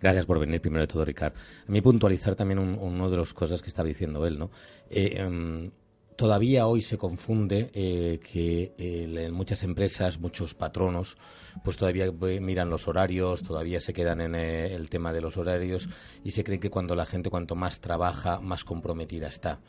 Gracias 0.00 0.26
por 0.26 0.40
venir, 0.40 0.60
primero 0.60 0.82
de 0.82 0.88
todo, 0.88 1.04
Ricardo. 1.04 1.38
A 1.68 1.70
mí 1.70 1.80
puntualizar 1.80 2.34
también 2.34 2.58
un, 2.58 2.74
una 2.74 3.08
de 3.08 3.16
las 3.16 3.32
cosas 3.32 3.62
que 3.62 3.68
estaba 3.68 3.86
diciendo 3.86 4.26
él, 4.26 4.38
¿no? 4.38 4.50
Eh, 4.90 5.14
em, 5.16 5.70
todavía 6.16 6.66
hoy 6.66 6.82
se 6.82 6.98
confunde 6.98 7.70
eh, 7.74 8.20
que 8.20 8.74
eh, 8.78 9.30
muchas 9.32 9.62
empresas, 9.62 10.18
muchos 10.18 10.54
patronos, 10.54 11.16
pues 11.62 11.76
todavía 11.76 12.10
miran 12.40 12.70
los 12.70 12.88
horarios, 12.88 13.42
todavía 13.42 13.80
se 13.80 13.92
quedan 13.92 14.20
en 14.20 14.34
eh, 14.34 14.74
el 14.74 14.88
tema 14.88 15.12
de 15.12 15.20
los 15.20 15.36
horarios 15.36 15.88
y 16.22 16.30
se 16.30 16.44
cree 16.44 16.60
que 16.60 16.70
cuando 16.70 16.94
la 16.94 17.06
gente 17.06 17.30
cuanto 17.30 17.56
más 17.56 17.80
trabaja, 17.80 18.40
más 18.40 18.64
comprometida 18.64 19.28
está. 19.28 19.60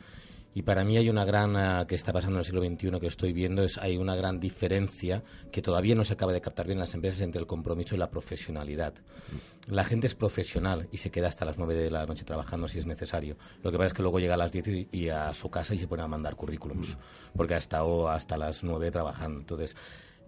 Y 0.56 0.62
para 0.62 0.84
mí 0.84 0.96
hay 0.96 1.10
una 1.10 1.26
gran, 1.26 1.54
ah, 1.54 1.84
que 1.86 1.94
está 1.94 2.14
pasando 2.14 2.36
en 2.36 2.38
el 2.38 2.44
siglo 2.46 2.64
XXI 2.64 2.98
que 2.98 3.08
estoy 3.08 3.34
viendo, 3.34 3.62
es 3.62 3.76
hay 3.76 3.98
una 3.98 4.16
gran 4.16 4.40
diferencia 4.40 5.22
que 5.52 5.60
todavía 5.60 5.94
no 5.94 6.02
se 6.02 6.14
acaba 6.14 6.32
de 6.32 6.40
captar 6.40 6.64
bien 6.64 6.78
en 6.78 6.80
las 6.80 6.94
empresas 6.94 7.20
entre 7.20 7.42
el 7.42 7.46
compromiso 7.46 7.94
y 7.94 7.98
la 7.98 8.08
profesionalidad. 8.08 8.94
La 9.66 9.84
gente 9.84 10.06
es 10.06 10.14
profesional 10.14 10.88
y 10.90 10.96
se 10.96 11.10
queda 11.10 11.28
hasta 11.28 11.44
las 11.44 11.58
nueve 11.58 11.74
de 11.74 11.90
la 11.90 12.06
noche 12.06 12.24
trabajando 12.24 12.68
si 12.68 12.78
es 12.78 12.86
necesario. 12.86 13.36
Lo 13.62 13.70
que 13.70 13.76
pasa 13.76 13.88
es 13.88 13.92
que 13.92 14.00
luego 14.00 14.18
llega 14.18 14.32
a 14.32 14.38
las 14.38 14.50
diez 14.50 14.66
y, 14.90 15.08
a 15.10 15.34
su 15.34 15.50
casa 15.50 15.74
y 15.74 15.78
se 15.78 15.88
pone 15.88 16.04
a 16.04 16.08
mandar 16.08 16.36
currículums, 16.36 16.96
porque 17.36 17.52
ha 17.52 17.58
estado 17.58 18.08
hasta 18.08 18.38
las 18.38 18.64
nueve 18.64 18.90
trabajando. 18.90 19.40
Entonces, 19.40 19.76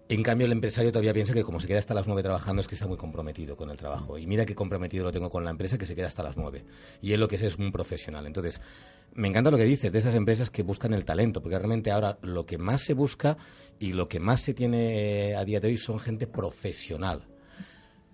en 0.09 0.21
cambio, 0.21 0.45
el 0.45 0.51
empresario 0.51 0.91
todavía 0.91 1.13
piensa 1.13 1.33
que 1.33 1.43
como 1.43 1.59
se 1.59 1.65
queda 1.65 1.79
hasta 1.79 1.95
las 1.95 2.05
nueve 2.05 2.21
trabajando 2.21 2.61
es 2.61 2.67
que 2.67 2.75
está 2.75 2.85
muy 2.85 2.97
comprometido 2.97 3.57
con 3.57 3.71
el 3.71 3.77
trabajo. 3.77 4.19
Y 4.19 4.27
mira 4.27 4.45
qué 4.45 4.53
comprometido 4.53 5.05
lo 5.05 5.11
tengo 5.11 5.31
con 5.31 5.43
la 5.43 5.49
empresa 5.49 5.79
que 5.79 5.87
se 5.87 5.95
queda 5.95 6.05
hasta 6.05 6.21
las 6.21 6.37
nueve. 6.37 6.65
Y 7.01 7.13
él 7.13 7.19
lo 7.19 7.27
que 7.27 7.37
es 7.37 7.41
es 7.41 7.57
un 7.57 7.71
profesional. 7.71 8.27
Entonces, 8.27 8.61
me 9.13 9.27
encanta 9.27 9.51
lo 9.51 9.57
que 9.57 9.63
dices 9.63 9.91
de 9.91 9.99
esas 9.99 10.15
empresas 10.15 10.49
que 10.49 10.63
buscan 10.63 10.93
el 10.93 11.05
talento, 11.05 11.41
porque 11.41 11.57
realmente 11.57 11.91
ahora 11.91 12.17
lo 12.21 12.45
que 12.45 12.57
más 12.57 12.81
se 12.81 12.93
busca 12.93 13.37
y 13.79 13.93
lo 13.93 14.07
que 14.07 14.19
más 14.19 14.41
se 14.41 14.53
tiene 14.53 15.31
eh, 15.31 15.35
a 15.35 15.45
día 15.45 15.59
de 15.59 15.69
hoy 15.69 15.77
son 15.77 15.99
gente 15.99 16.27
profesional. 16.27 17.27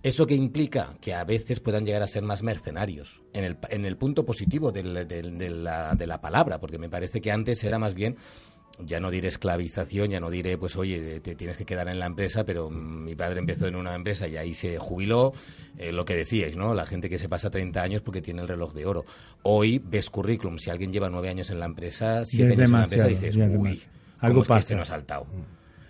¿Eso 0.04 0.28
que 0.28 0.36
implica? 0.36 0.96
Que 1.02 1.16
a 1.16 1.24
veces 1.24 1.60
puedan 1.60 1.84
llegar 1.84 2.04
a 2.04 2.08
ser 2.08 2.22
más 2.22 2.44
mercenarios, 2.44 3.22
en 3.34 3.44
el, 3.44 3.58
en 3.70 3.86
el 3.86 3.98
punto 3.98 4.24
positivo 4.24 4.72
de, 4.72 4.84
la, 4.84 5.96
de 5.96 6.08
la 6.08 6.22
palabra, 6.22 6.60
porque 6.60 6.78
me 6.78 6.90
parece 6.90 7.22
que 7.22 7.32
antes 7.32 7.64
era 7.64 7.80
más 7.80 7.96
bien 7.96 8.16
ya 8.80 9.00
no 9.00 9.12
diré 9.12 9.28
esclavización, 9.28 10.12
ya 10.12 10.20
no 10.20 10.30
diré, 10.30 10.58
pues 10.58 10.76
oye, 10.76 11.20
te 11.20 11.36
tienes 11.36 11.58
que 11.58 11.66
quedar 11.66 11.88
en 11.88 12.00
la 12.00 12.06
empresa, 12.06 12.44
pero 12.44 12.70
mi 12.70 13.16
padre 13.16 13.40
empezó 13.40 13.68
en 13.68 13.76
una 13.76 13.96
empresa 13.96 14.28
y 14.28 14.38
ahí 14.38 14.54
se 14.54 14.78
jubiló, 14.78 15.34
eh, 15.78 15.92
lo 15.92 16.06
que 16.06 16.16
decíais, 16.16 16.56
¿no? 16.56 16.74
La 16.74 16.86
gente 16.86 17.10
que 17.10 17.18
se 17.18 17.30
pasa 17.30 17.50
30 17.50 17.82
años 17.82 18.02
porque 18.02 18.22
tiene 18.22 18.42
el 18.42 18.48
reloj 18.48 18.74
de 18.74 18.86
oro. 18.86 19.06
Hoy 19.44 19.80
ves 19.80 20.10
currículum, 20.10 20.58
si 20.58 20.70
alguien 20.70 20.92
lleva 20.92 21.10
nueve 21.10 21.30
años 21.30 21.50
en 21.50 21.60
la 21.60 21.66
empresa, 21.66 22.26
siete 22.26 22.54
años 22.54 22.66
en 22.66 22.72
la 22.72 22.84
empresa, 22.84 23.08
dices, 23.08 23.36
uy, 23.36 23.82
algo 24.20 24.44
pasa. 24.44 24.60
este 24.60 24.76
no 24.76 24.82
ha 24.82 24.86
saltado? 24.86 25.28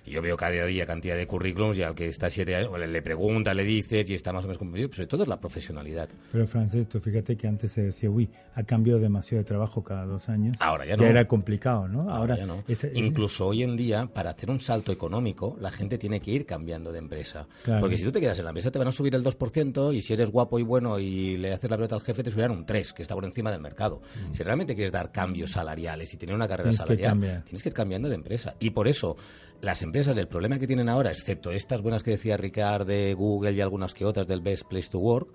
Yo 0.05 0.21
veo 0.21 0.37
cada 0.37 0.65
día 0.65 0.85
cantidad 0.85 1.15
de 1.15 1.27
currículums 1.27 1.77
y 1.77 1.83
al 1.83 1.95
que 1.95 2.07
está 2.07 2.29
siete 2.29 2.55
años, 2.55 2.71
le, 2.79 3.01
pregunta, 3.01 3.53
le 3.53 3.63
dices 3.63 4.09
y 4.09 4.13
está 4.13 4.31
más 4.31 4.43
o 4.43 4.47
menos 4.47 4.57
comprometido, 4.57 4.89
pero 4.89 4.97
sobre 4.97 5.07
todo 5.07 5.23
es 5.23 5.29
la 5.29 5.39
profesionalidad. 5.39 6.09
Pero 6.31 6.47
Francisco, 6.47 6.99
fíjate 6.99 7.35
que 7.35 7.47
antes 7.47 7.71
se 7.71 7.83
decía, 7.83 8.09
uy, 8.09 8.29
ha 8.55 8.63
cambiado 8.63 8.99
demasiado 8.99 9.43
de 9.43 9.47
trabajo 9.47 9.83
cada 9.83 10.05
dos 10.05 10.29
años. 10.29 10.55
Ahora 10.59 10.85
ya 10.85 10.95
no. 10.95 11.03
Ya 11.03 11.09
era 11.09 11.27
complicado, 11.27 11.87
¿no? 11.87 12.09
Ahora, 12.09 12.37
ya 12.37 12.45
no. 12.45 12.63
Incluso 12.93 13.47
hoy 13.47 13.63
en 13.63 13.75
día, 13.75 14.07
para 14.07 14.31
hacer 14.31 14.49
un 14.49 14.59
salto 14.59 14.91
económico, 14.91 15.57
la 15.59 15.71
gente 15.71 15.97
tiene 15.97 16.19
que 16.19 16.31
ir 16.31 16.45
cambiando 16.45 16.91
de 16.91 16.99
empresa. 16.99 17.47
Porque 17.79 17.97
si 17.97 18.03
tú 18.03 18.11
te 18.11 18.19
quedas 18.19 18.37
en 18.39 18.45
la 18.45 18.51
empresa 18.51 18.71
te 18.71 18.79
van 18.79 18.87
a 18.87 18.91
subir 18.91 19.15
el 19.15 19.23
2% 19.23 19.93
y 19.93 20.01
si 20.01 20.13
eres 20.13 20.29
guapo 20.29 20.59
y 20.59 20.63
bueno 20.63 20.99
y 20.99 21.37
le 21.37 21.53
haces 21.53 21.69
la 21.69 21.77
pelota 21.77 21.95
al 21.95 22.01
jefe 22.01 22.23
te 22.23 22.31
subirán 22.31 22.51
un 22.51 22.65
3%, 22.65 22.93
que 22.93 23.01
está 23.01 23.15
por 23.15 23.25
encima 23.25 23.51
del 23.51 23.61
mercado. 23.61 24.01
Mm. 24.29 24.33
Si 24.33 24.43
realmente 24.43 24.75
quieres 24.75 24.91
dar 24.91 25.11
cambios 25.11 25.51
salariales 25.51 26.13
y 26.13 26.17
tener 26.17 26.35
una 26.35 26.47
carrera 26.47 26.71
salarial, 26.73 27.43
tienes 27.43 27.63
que 27.63 27.69
ir 27.69 27.75
cambiando 27.75 28.09
de 28.09 28.15
empresa. 28.15 28.55
Y 28.59 28.69
por 28.69 28.87
eso 28.87 29.17
las 29.61 29.81
empresas, 29.81 30.15
el 30.17 30.27
problema 30.27 30.59
que 30.59 30.67
tienen 30.67 30.89
ahora, 30.89 31.11
excepto 31.11 31.51
estas 31.51 31.81
buenas 31.81 32.03
que 32.03 32.11
decía 32.11 32.37
Ricard 32.37 32.85
de 32.85 33.13
Google 33.13 33.53
y 33.53 33.61
algunas 33.61 33.93
que 33.93 34.05
otras 34.05 34.27
del 34.27 34.41
Best 34.41 34.63
Place 34.67 34.89
to 34.89 34.99
Work, 34.99 35.29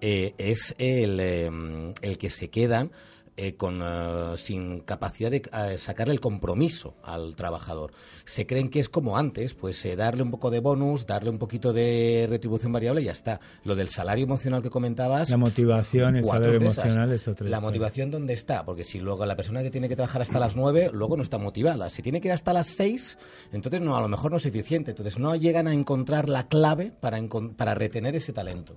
eh, 0.00 0.34
es 0.38 0.74
el, 0.78 1.20
em, 1.20 1.94
el 2.02 2.18
que 2.18 2.30
se 2.30 2.48
quedan 2.48 2.90
eh, 3.34 3.54
con, 3.54 3.80
eh, 3.82 4.36
sin 4.36 4.80
capacidad 4.80 5.30
de 5.30 5.38
eh, 5.38 5.78
sacarle 5.78 6.12
el 6.12 6.20
compromiso 6.20 6.96
al 7.02 7.34
trabajador. 7.34 7.92
Se 8.24 8.46
creen 8.46 8.68
que 8.68 8.78
es 8.78 8.90
como 8.90 9.16
antes, 9.16 9.54
pues 9.54 9.86
darle 9.96 10.22
un 10.22 10.30
poco 10.30 10.50
de 10.50 10.60
bonus, 10.60 11.06
darle 11.06 11.30
un 11.30 11.38
poquito 11.38 11.72
de 11.72 12.26
retribución 12.28 12.72
variable 12.72 13.00
y 13.00 13.04
ya 13.06 13.12
está. 13.12 13.40
Lo 13.64 13.74
del 13.74 13.88
salario 13.88 14.24
emocional 14.24 14.62
que 14.62 14.68
comentabas. 14.68 15.30
La 15.30 15.38
motivación, 15.38 16.16
el 16.16 16.24
salario 16.24 16.56
emocional 16.56 17.10
es 17.10 17.26
otra. 17.26 17.48
La 17.48 17.60
motivación, 17.60 18.10
¿dónde 18.10 18.34
está? 18.34 18.66
Porque 18.66 18.84
si 18.84 19.00
luego 19.00 19.24
la 19.24 19.34
persona 19.34 19.62
que 19.62 19.70
tiene 19.70 19.88
que 19.88 19.96
trabajar 19.96 20.20
hasta 20.20 20.38
las 20.38 20.54
nueve, 20.54 20.90
luego 20.92 21.16
no 21.16 21.22
está 21.22 21.38
motivada. 21.38 21.88
Si 21.88 22.02
tiene 22.02 22.20
que 22.20 22.28
ir 22.28 22.34
hasta 22.34 22.52
las 22.52 22.66
seis, 22.66 23.16
entonces 23.50 23.80
no, 23.80 23.96
a 23.96 24.02
lo 24.02 24.08
mejor 24.08 24.30
no 24.30 24.36
es 24.36 24.44
eficiente. 24.44 24.90
Entonces 24.90 25.18
no 25.18 25.34
llegan 25.36 25.68
a 25.68 25.72
encontrar 25.72 26.28
la 26.28 26.48
clave 26.48 26.92
para, 27.00 27.18
para 27.56 27.74
retener 27.74 28.14
ese 28.14 28.34
talento. 28.34 28.76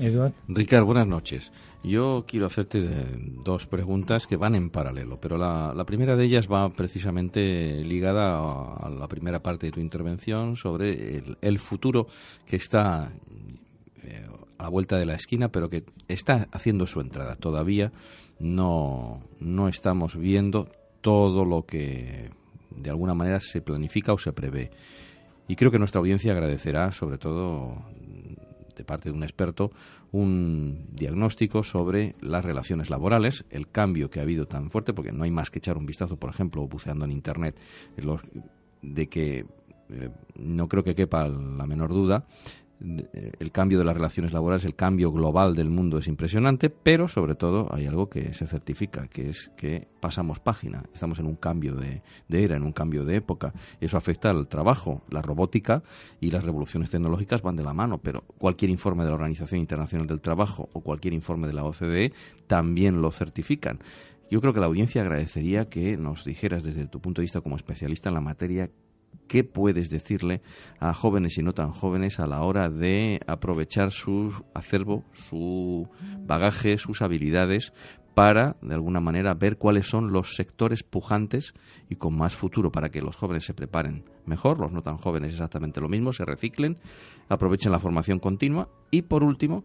Eduard. 0.00 0.32
Ricardo, 0.48 0.86
buenas 0.86 1.06
noches. 1.06 1.52
Yo 1.84 2.24
quiero 2.26 2.46
hacerte 2.46 2.80
dos 3.44 3.66
preguntas 3.66 4.26
que 4.26 4.36
van 4.36 4.54
en 4.54 4.70
paralelo, 4.70 5.20
pero 5.20 5.36
la, 5.36 5.84
primera 5.84 6.16
de 6.16 6.24
ellas 6.24 6.48
va 6.50 6.70
precisamente 6.70 7.84
ligada 7.84 8.38
a, 8.38 8.88
la 8.88 9.06
primera 9.06 9.42
parte 9.42 9.66
de 9.66 9.72
tu 9.72 9.80
intervención 9.80 10.56
sobre 10.56 11.22
el, 11.42 11.58
futuro 11.58 12.06
que 12.46 12.56
está 12.56 13.12
eh, 14.02 14.26
a 14.56 14.62
la 14.62 14.68
vuelta 14.70 14.96
de 14.96 15.04
la 15.04 15.14
esquina, 15.14 15.50
pero 15.50 15.68
que 15.68 15.84
está 16.08 16.48
haciendo 16.52 16.86
su 16.86 17.02
entrada. 17.02 17.36
Todavía 17.36 17.92
no, 18.38 19.22
no 19.38 19.68
estamos 19.68 20.16
viendo 20.16 20.70
todo 21.02 21.44
lo 21.44 21.66
que 21.66 22.30
de 22.70 22.90
alguna 22.90 23.12
manera 23.12 23.40
se 23.40 23.60
planifica 23.60 24.14
o 24.14 24.18
se 24.18 24.32
prevé. 24.32 24.70
Y 25.48 25.56
creo 25.56 25.70
que 25.70 25.78
nuestra 25.78 25.98
audiencia 25.98 26.32
agradecerá, 26.32 26.92
sobre 26.92 27.18
todo 27.18 27.76
de 28.76 28.84
parte 28.84 29.10
de 29.10 29.16
un 29.16 29.22
experto, 29.22 29.70
un 30.12 30.86
diagnóstico 30.92 31.62
sobre 31.62 32.14
las 32.20 32.44
relaciones 32.44 32.90
laborales, 32.90 33.44
el 33.50 33.68
cambio 33.68 34.10
que 34.10 34.20
ha 34.20 34.22
habido 34.22 34.46
tan 34.46 34.70
fuerte, 34.70 34.92
porque 34.92 35.12
no 35.12 35.24
hay 35.24 35.30
más 35.30 35.50
que 35.50 35.58
echar 35.58 35.76
un 35.76 35.86
vistazo, 35.86 36.16
por 36.16 36.30
ejemplo, 36.30 36.66
buceando 36.66 37.04
en 37.04 37.10
Internet, 37.12 37.60
de 38.82 39.06
que 39.08 39.46
eh, 39.90 40.10
no 40.36 40.68
creo 40.68 40.82
que 40.82 40.94
quepa 40.94 41.28
la 41.28 41.66
menor 41.66 41.90
duda 41.90 42.26
el 43.38 43.52
cambio 43.52 43.78
de 43.78 43.84
las 43.84 43.94
relaciones 43.94 44.32
laborales, 44.32 44.64
el 44.64 44.74
cambio 44.74 45.10
global 45.10 45.54
del 45.54 45.70
mundo 45.70 45.98
es 45.98 46.08
impresionante, 46.08 46.70
pero 46.70 47.08
sobre 47.08 47.34
todo 47.34 47.68
hay 47.72 47.86
algo 47.86 48.08
que 48.08 48.34
se 48.34 48.46
certifica, 48.46 49.08
que 49.08 49.30
es 49.30 49.50
que 49.56 49.88
pasamos 50.00 50.38
página, 50.38 50.84
estamos 50.92 51.18
en 51.18 51.26
un 51.26 51.36
cambio 51.36 51.74
de, 51.74 52.02
era, 52.28 52.56
en 52.56 52.62
un 52.62 52.72
cambio 52.72 53.04
de 53.04 53.16
época. 53.16 53.52
Eso 53.80 53.96
afecta 53.96 54.30
al 54.30 54.48
trabajo, 54.48 55.02
la 55.08 55.22
robótica 55.22 55.82
y 56.20 56.30
las 56.30 56.44
revoluciones 56.44 56.90
tecnológicas 56.90 57.42
van 57.42 57.56
de 57.56 57.64
la 57.64 57.72
mano, 57.72 57.98
pero 57.98 58.22
cualquier 58.38 58.70
informe 58.70 59.04
de 59.04 59.10
la 59.10 59.14
Organización 59.16 59.60
Internacional 59.60 60.06
del 60.06 60.20
Trabajo 60.20 60.68
o 60.72 60.80
cualquier 60.80 61.14
informe 61.14 61.46
de 61.46 61.54
la 61.54 61.64
OCDE 61.64 62.12
también 62.46 63.00
lo 63.00 63.10
certifican. 63.10 63.78
Yo 64.30 64.40
creo 64.40 64.52
que 64.52 64.60
la 64.60 64.66
audiencia 64.66 65.02
agradecería 65.02 65.68
que 65.68 65.96
nos 65.96 66.24
dijeras 66.24 66.64
desde 66.64 66.86
tu 66.86 67.00
punto 67.00 67.20
de 67.20 67.24
vista 67.24 67.40
como 67.40 67.56
especialista 67.56 68.08
en 68.08 68.14
la 68.14 68.20
materia 68.20 68.70
¿Qué 69.28 69.44
puedes 69.44 69.90
decirle 69.90 70.42
a 70.80 70.94
jóvenes 70.94 71.38
y 71.38 71.42
no 71.42 71.52
tan 71.52 71.70
jóvenes 71.70 72.20
a 72.20 72.26
la 72.26 72.42
hora 72.42 72.68
de 72.68 73.20
aprovechar 73.26 73.90
su 73.90 74.32
acervo, 74.54 75.04
su 75.12 75.88
bagaje, 76.26 76.78
sus 76.78 77.02
habilidades 77.02 77.72
para, 78.14 78.56
de 78.62 78.74
alguna 78.74 79.00
manera, 79.00 79.34
ver 79.34 79.58
cuáles 79.58 79.86
son 79.86 80.12
los 80.12 80.34
sectores 80.36 80.82
pujantes 80.82 81.52
y 81.88 81.96
con 81.96 82.16
más 82.16 82.34
futuro 82.34 82.70
para 82.70 82.88
que 82.88 83.02
los 83.02 83.16
jóvenes 83.16 83.44
se 83.44 83.54
preparen 83.54 84.04
mejor, 84.24 84.60
los 84.60 84.72
no 84.72 84.82
tan 84.82 84.96
jóvenes 84.96 85.32
exactamente 85.32 85.80
lo 85.80 85.88
mismo, 85.88 86.12
se 86.12 86.24
reciclen, 86.24 86.76
aprovechen 87.28 87.72
la 87.72 87.80
formación 87.80 88.20
continua. 88.20 88.68
Y 88.90 89.02
por 89.02 89.24
último, 89.24 89.64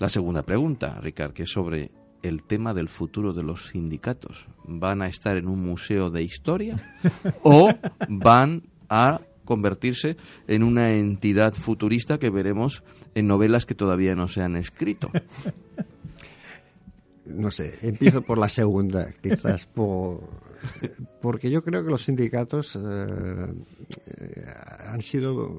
la 0.00 0.08
segunda 0.08 0.42
pregunta, 0.42 0.98
Ricard, 1.00 1.32
que 1.32 1.44
es 1.44 1.50
sobre 1.50 1.92
el 2.22 2.42
tema 2.42 2.74
del 2.74 2.88
futuro 2.88 3.32
de 3.32 3.42
los 3.42 3.68
sindicatos. 3.68 4.46
¿Van 4.64 5.02
a 5.02 5.06
estar 5.06 5.36
en 5.36 5.46
un 5.46 5.60
museo 5.60 6.10
de 6.10 6.22
historia 6.22 6.76
o 7.42 7.70
van 8.08 8.62
a 8.88 9.20
convertirse 9.44 10.16
en 10.46 10.62
una 10.62 10.92
entidad 10.92 11.54
futurista 11.54 12.18
que 12.18 12.30
veremos 12.30 12.82
en 13.14 13.26
novelas 13.26 13.66
que 13.66 13.74
todavía 13.74 14.14
no 14.14 14.28
se 14.28 14.42
han 14.42 14.56
escrito. 14.56 15.10
No 17.26 17.50
sé, 17.50 17.78
empiezo 17.80 18.20
por 18.20 18.36
la 18.36 18.50
segunda, 18.50 19.08
quizás 19.22 19.64
por, 19.64 20.28
porque 21.22 21.50
yo 21.50 21.64
creo 21.64 21.82
que 21.82 21.90
los 21.90 22.04
sindicatos 22.04 22.76
eh, 22.76 24.46
han 24.86 25.00
sido 25.00 25.58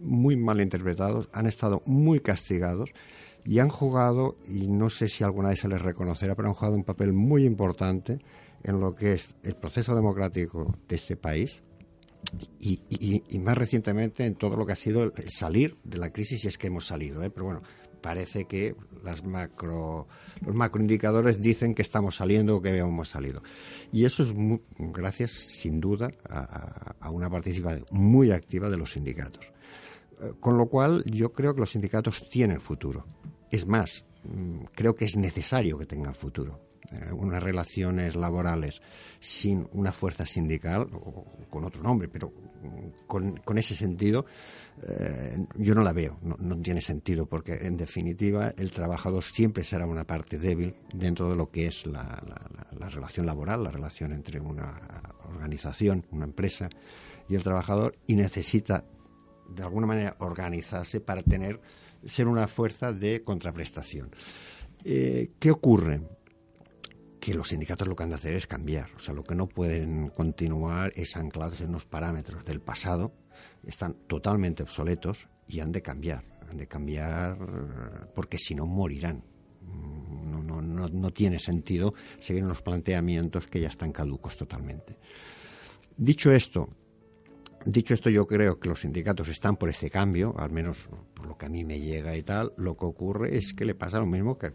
muy 0.00 0.36
mal 0.36 0.60
interpretados, 0.60 1.28
han 1.32 1.46
estado 1.46 1.82
muy 1.86 2.20
castigados 2.20 2.90
y 3.46 3.60
han 3.60 3.68
jugado, 3.68 4.36
y 4.46 4.66
no 4.66 4.90
sé 4.90 5.08
si 5.08 5.24
alguna 5.24 5.48
vez 5.48 5.60
se 5.60 5.68
les 5.68 5.80
reconocerá, 5.80 6.34
pero 6.34 6.48
han 6.48 6.54
jugado 6.54 6.76
un 6.76 6.84
papel 6.84 7.12
muy 7.12 7.44
importante 7.46 8.18
en 8.62 8.80
lo 8.80 8.94
que 8.94 9.12
es 9.12 9.36
el 9.42 9.54
proceso 9.54 9.94
democrático 9.94 10.76
de 10.88 10.96
este 10.96 11.16
país, 11.16 11.62
y, 12.60 13.38
más 13.38 13.56
recientemente 13.56 14.24
en 14.24 14.34
todo 14.34 14.56
lo 14.56 14.66
que 14.66 14.72
ha 14.72 14.76
sido 14.76 15.04
el 15.04 15.30
salir 15.30 15.76
de 15.84 15.98
la 15.98 16.10
crisis, 16.10 16.44
y 16.44 16.48
es 16.48 16.58
que 16.58 16.66
hemos 16.66 16.86
salido. 16.86 17.22
¿eh? 17.22 17.30
Pero 17.30 17.46
bueno, 17.46 17.62
parece 18.00 18.44
que 18.44 18.74
las 19.02 19.24
macro, 19.24 20.08
los 20.44 20.54
macroindicadores 20.54 21.40
dicen 21.40 21.74
que 21.74 21.82
estamos 21.82 22.16
saliendo 22.16 22.56
o 22.56 22.62
que 22.62 22.76
hemos 22.76 23.08
salido. 23.08 23.42
Y 23.92 24.04
eso 24.04 24.22
es 24.22 24.30
gracias, 24.78 25.30
sin 25.30 25.80
duda, 25.80 26.10
a, 26.28 27.10
una 27.10 27.30
participación 27.30 27.84
muy 27.90 28.30
activa 28.30 28.68
de 28.68 28.76
los 28.76 28.92
sindicatos. 28.92 29.44
Eh, 30.20 30.32
con 30.40 30.56
lo 30.56 30.66
cual, 30.66 31.04
yo 31.06 31.32
creo 31.32 31.54
que 31.54 31.60
los 31.60 31.70
sindicatos 31.70 32.28
tienen 32.28 32.60
futuro. 32.60 33.06
Es 33.50 33.66
más, 33.66 34.06
mm, 34.24 34.64
creo 34.74 34.94
que 34.94 35.04
es 35.04 35.16
necesario 35.16 35.78
que 35.78 35.86
tengan 35.86 36.14
futuro. 36.14 36.65
Eh, 36.92 37.12
unas 37.12 37.42
relaciones 37.42 38.14
laborales 38.14 38.80
sin 39.18 39.68
una 39.72 39.92
fuerza 39.92 40.24
sindical, 40.24 40.88
o 40.92 41.24
con 41.50 41.64
otro 41.64 41.82
nombre, 41.82 42.08
pero 42.08 42.32
con, 43.06 43.36
con 43.38 43.58
ese 43.58 43.74
sentido, 43.74 44.26
eh, 44.86 45.36
yo 45.56 45.74
no 45.74 45.82
la 45.82 45.92
veo, 45.92 46.18
no, 46.22 46.56
tiene 46.56 46.80
sentido, 46.80 47.26
porque 47.26 47.54
en 47.54 47.76
definitiva 47.76 48.54
el 48.56 48.70
trabajador 48.70 49.24
siempre 49.24 49.64
será 49.64 49.86
una 49.86 50.04
parte 50.04 50.38
débil 50.38 50.74
dentro 50.92 51.30
de 51.30 51.36
lo 51.36 51.50
que 51.50 51.66
es 51.66 51.86
la, 51.86 52.22
la 52.78 52.88
relación 52.88 53.26
laboral, 53.26 53.64
la 53.64 53.70
relación 53.70 54.12
entre 54.12 54.40
una 54.40 54.80
organización, 55.28 56.04
una 56.10 56.24
empresa 56.24 56.68
y 57.28 57.34
el 57.34 57.42
trabajador, 57.42 57.96
y 58.06 58.14
necesita 58.14 58.84
de 59.48 59.62
alguna 59.62 59.86
manera 59.86 60.16
organizarse 60.18 61.00
para 61.00 61.22
tener 61.22 61.60
ser 62.04 62.28
una 62.28 62.46
fuerza 62.46 62.92
de 62.92 63.22
contraprestación. 63.22 64.10
Eh, 64.84 65.30
¿Qué 65.38 65.50
ocurre? 65.50 66.00
Que 67.26 67.34
los 67.34 67.48
sindicatos 67.48 67.88
lo 67.88 67.96
que 67.96 68.04
han 68.04 68.10
de 68.10 68.14
hacer 68.14 68.34
es 68.34 68.46
cambiar. 68.46 68.88
O 68.94 69.00
sea, 69.00 69.12
lo 69.12 69.24
que 69.24 69.34
no 69.34 69.48
pueden 69.48 70.10
continuar 70.10 70.92
es 70.94 71.16
anclados 71.16 71.60
en 71.60 71.70
unos 71.70 71.84
parámetros 71.84 72.44
del 72.44 72.60
pasado, 72.60 73.12
están 73.64 73.94
totalmente 74.06 74.62
obsoletos 74.62 75.26
y 75.48 75.58
han 75.58 75.72
de 75.72 75.82
cambiar. 75.82 76.22
Han 76.48 76.56
de 76.56 76.68
cambiar 76.68 77.36
porque 78.14 78.38
si 78.38 78.54
no 78.54 78.64
morirán. 78.64 79.24
No, 79.60 80.40
no, 80.40 80.62
no, 80.62 80.88
no 80.88 81.10
tiene 81.10 81.40
sentido 81.40 81.94
seguir 82.20 82.44
unos 82.44 82.62
planteamientos 82.62 83.48
que 83.48 83.60
ya 83.60 83.68
están 83.70 83.90
caducos 83.90 84.36
totalmente. 84.36 84.96
Dicho 85.96 86.30
esto, 86.30 86.68
Dicho 87.66 87.94
esto, 87.94 88.10
yo 88.10 88.28
creo 88.28 88.60
que 88.60 88.68
los 88.68 88.82
sindicatos 88.82 89.26
están 89.26 89.56
por 89.56 89.68
ese 89.68 89.90
cambio, 89.90 90.32
al 90.38 90.52
menos 90.52 90.88
por 91.14 91.26
lo 91.26 91.36
que 91.36 91.46
a 91.46 91.48
mí 91.48 91.64
me 91.64 91.80
llega 91.80 92.16
y 92.16 92.22
tal. 92.22 92.52
Lo 92.56 92.76
que 92.76 92.84
ocurre 92.84 93.36
es 93.36 93.54
que 93.54 93.64
le 93.64 93.74
pasa 93.74 93.98
lo 93.98 94.06
mismo 94.06 94.38
que, 94.38 94.52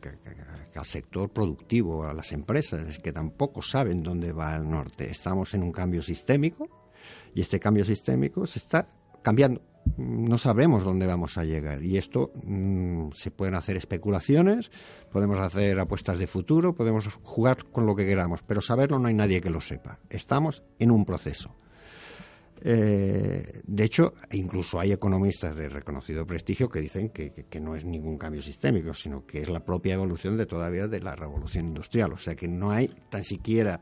al 0.74 0.86
sector 0.86 1.30
productivo, 1.30 2.06
a 2.06 2.14
las 2.14 2.32
empresas, 2.32 2.88
es 2.88 3.00
que 3.00 3.12
tampoco 3.12 3.62
saben 3.62 4.02
dónde 4.02 4.32
va 4.32 4.56
el 4.56 4.70
norte. 4.70 5.12
Estamos 5.12 5.54
en 5.54 5.62
un 5.62 5.74
cambio 5.74 6.02
sistémico 6.02 6.70
y 7.36 7.42
este 7.42 7.60
cambio 7.60 7.84
sistémico 7.84 8.46
se 8.46 8.60
está 8.60 8.88
cambiando. 9.22 9.62
No 9.98 10.38
sabremos 10.38 10.86
dónde 10.86 11.06
vamos 11.06 11.38
a 11.38 11.44
llegar. 11.44 11.84
Y 11.84 11.98
esto 11.98 12.32
mm, 12.46 13.10
se 13.12 13.30
pueden 13.30 13.56
hacer 13.56 13.76
especulaciones, 13.76 14.72
podemos 15.12 15.38
hacer 15.38 15.78
apuestas 15.82 16.18
de 16.18 16.28
futuro, 16.28 16.76
podemos 16.76 17.10
jugar 17.24 17.66
con 17.74 17.86
lo 17.86 17.94
que 17.94 18.06
queramos, 18.06 18.42
pero 18.42 18.62
saberlo 18.62 19.00
no 19.00 19.10
hay 19.10 19.16
nadie 19.16 19.42
que 19.42 19.50
lo 19.50 19.60
sepa. 19.60 20.00
Estamos 20.10 20.64
en 20.80 20.92
un 20.92 21.04
proceso 21.04 21.58
eh, 22.64 23.62
de 23.66 23.84
hecho, 23.84 24.14
incluso 24.32 24.80
hay 24.80 24.92
economistas 24.92 25.56
de 25.56 25.68
reconocido 25.68 26.28
prestigio 26.28 26.70
que 26.70 26.80
dicen 26.80 27.10
que, 27.10 27.32
no 27.60 27.76
es 27.76 27.84
ningún 27.84 28.18
cambio 28.18 28.42
sistémico, 28.42 28.94
sino 28.94 29.26
que 29.26 29.42
es 29.42 29.50
la 29.50 29.66
propia 29.66 29.96
evolución 29.96 30.38
de 30.38 30.46
todavía 30.46 30.88
de 30.88 31.00
la 31.00 31.16
revolución 31.16 31.68
industrial. 31.68 32.14
O 32.14 32.18
sea 32.18 32.36
que 32.36 32.48
no 32.48 32.72
hay 32.72 32.88
tan 33.10 33.24
siquiera 33.24 33.82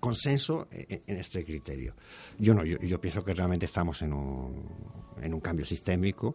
consenso 0.00 0.68
en, 0.70 1.16
este 1.18 1.44
criterio. 1.44 1.94
Yo 2.38 2.54
no, 2.54 2.64
yo, 2.64 3.00
pienso 3.00 3.24
que 3.24 3.34
realmente 3.34 3.66
estamos 3.66 4.02
en 4.02 4.12
un, 4.12 4.64
en 5.20 5.34
un 5.34 5.40
cambio 5.40 5.64
sistémico. 5.64 6.34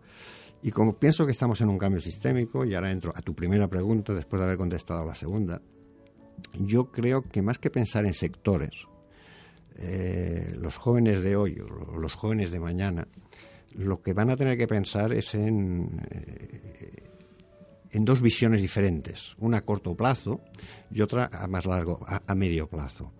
Y 0.61 0.71
como 0.71 0.97
pienso 0.97 1.25
que 1.25 1.33
estamos 1.33 1.59
en 1.61 1.69
un 1.69 1.77
cambio 1.77 1.99
sistémico, 1.99 2.65
y 2.65 2.75
ahora 2.75 2.91
entro 2.91 3.11
a 3.15 3.21
tu 3.21 3.33
primera 3.33 3.67
pregunta 3.67 4.13
después 4.13 4.39
de 4.39 4.45
haber 4.45 4.57
contestado 4.57 5.03
la 5.05 5.15
segunda, 5.15 5.61
yo 6.59 6.91
creo 6.91 7.23
que 7.23 7.41
más 7.41 7.57
que 7.57 7.69
pensar 7.69 8.05
en 8.05 8.13
sectores, 8.13 8.87
eh, 9.79 10.53
los 10.59 10.77
jóvenes 10.77 11.23
de 11.23 11.35
hoy 11.35 11.57
o 11.59 11.97
los 11.97 12.13
jóvenes 12.15 12.51
de 12.51 12.59
mañana, 12.59 13.07
lo 13.75 14.01
que 14.01 14.13
van 14.13 14.29
a 14.29 14.37
tener 14.37 14.57
que 14.57 14.67
pensar 14.67 15.13
es 15.13 15.33
en, 15.33 16.01
eh, 16.11 17.09
en 17.91 18.05
dos 18.05 18.21
visiones 18.21 18.61
diferentes, 18.61 19.35
una 19.39 19.57
a 19.57 19.61
corto 19.61 19.95
plazo 19.95 20.41
y 20.91 21.01
otra 21.01 21.29
a 21.31 21.47
más 21.47 21.65
largo, 21.65 21.99
a, 22.05 22.35
medio 22.35 22.67
plazo. 22.67 23.13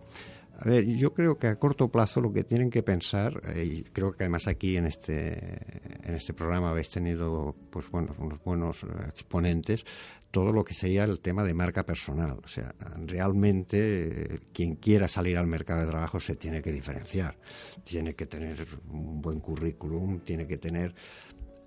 A 0.60 0.70
ver, 0.70 0.86
yo 0.86 1.14
creo 1.14 1.38
que 1.38 1.48
a 1.48 1.56
corto 1.56 1.90
plazo 1.90 2.22
lo 2.22 2.32
que 2.32 2.44
tienen 2.44 2.70
que 2.70 2.84
pensar, 2.84 3.42
eh, 3.56 3.66
y 3.66 3.84
creo 3.84 4.14
que 4.14 4.24
además 4.24 4.48
aquí 4.48 4.78
en 4.78 4.86
este, 4.86 5.34
en 6.04 6.16
este 6.16 6.34
programa 6.34 6.70
habéis 6.70 6.90
tenido 6.90 7.56
pues 7.70 7.90
bueno, 7.90 8.14
unos 8.20 8.44
buenos 8.44 8.86
exponentes, 9.08 9.84
todo 10.34 10.52
lo 10.52 10.64
que 10.64 10.74
sería 10.74 11.04
el 11.04 11.20
tema 11.20 11.44
de 11.44 11.54
marca 11.54 11.86
personal. 11.86 12.40
O 12.44 12.48
sea, 12.48 12.74
realmente 13.06 14.40
quien 14.52 14.78
quiera 14.78 15.08
salir 15.08 15.38
al 15.38 15.46
mercado 15.46 15.82
de 15.82 15.92
trabajo 15.92 16.20
se 16.20 16.36
tiene 16.36 16.64
que 16.64 16.72
diferenciar. 16.72 17.38
Tiene 17.84 18.16
que 18.16 18.26
tener 18.26 18.66
un 18.90 19.22
buen 19.22 19.40
currículum, 19.40 20.22
tiene 20.22 20.48
que 20.48 20.58
tener 20.58 20.96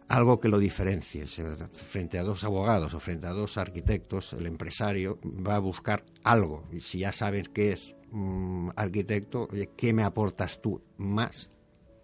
algo 0.08 0.40
que 0.40 0.48
lo 0.48 0.58
diferencie. 0.58 1.26
frente 1.74 2.18
a 2.18 2.24
dos 2.24 2.42
abogados 2.42 2.92
o 2.92 2.98
frente 2.98 3.28
a 3.28 3.30
dos 3.30 3.56
arquitectos, 3.56 4.32
el 4.32 4.46
empresario 4.46 5.20
va 5.24 5.54
a 5.54 5.60
buscar 5.60 6.04
algo. 6.24 6.68
Y 6.72 6.80
si 6.80 6.98
ya 6.98 7.12
sabes 7.12 7.48
qué 7.50 7.70
es 7.70 7.94
mm, 8.10 8.70
arquitecto, 8.74 9.46
¿qué 9.76 9.92
me 9.92 10.02
aportas 10.02 10.60
tú 10.60 10.82
más 10.96 11.52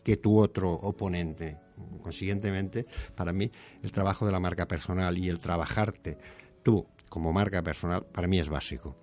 que 0.04 0.16
tu 0.16 0.38
otro 0.38 0.70
oponente? 0.70 1.58
Consiguientemente, 2.00 2.86
para 3.16 3.32
mí, 3.32 3.50
el 3.82 3.90
trabajo 3.90 4.24
de 4.26 4.30
la 4.30 4.38
marca 4.38 4.68
personal 4.68 5.18
y 5.18 5.28
el 5.28 5.40
trabajarte 5.40 6.18
tú 6.62 6.86
como 7.08 7.32
marca 7.32 7.62
personal, 7.62 8.06
para 8.06 8.26
mí 8.26 8.38
es 8.38 8.48
básico. 8.48 8.96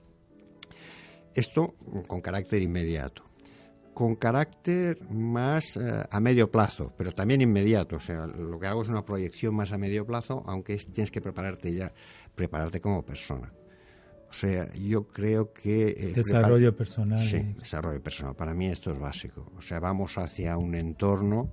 Esto 1.33 1.75
con 2.07 2.21
carácter 2.21 2.61
inmediato 2.61 3.29
con 3.99 4.15
carácter 4.15 4.97
más 5.11 5.75
eh, 5.75 6.07
a 6.09 6.19
medio 6.21 6.49
plazo, 6.49 6.93
pero 6.97 7.11
también 7.11 7.41
inmediato. 7.41 7.97
O 7.97 7.99
sea, 7.99 8.27
lo 8.27 8.57
que 8.57 8.65
hago 8.65 8.83
es 8.83 8.87
una 8.87 9.03
proyección 9.03 9.53
más 9.53 9.73
a 9.73 9.77
medio 9.77 10.05
plazo, 10.05 10.41
aunque 10.47 10.77
tienes 10.77 11.11
que 11.11 11.19
prepararte 11.19 11.73
ya, 11.73 11.91
prepararte 12.33 12.79
como 12.79 13.03
persona. 13.03 13.51
O 14.29 14.31
sea, 14.31 14.71
yo 14.73 15.05
creo 15.09 15.51
que... 15.51 15.89
Eh, 15.89 16.13
desarrollo 16.15 16.73
personal. 16.73 17.19
Sí, 17.19 17.39
desarrollo 17.57 18.01
personal. 18.01 18.37
Para 18.37 18.53
mí 18.53 18.67
esto 18.67 18.93
es 18.93 18.99
básico. 18.99 19.51
O 19.57 19.61
sea, 19.61 19.81
vamos 19.81 20.17
hacia 20.17 20.55
un 20.57 20.75
entorno 20.75 21.49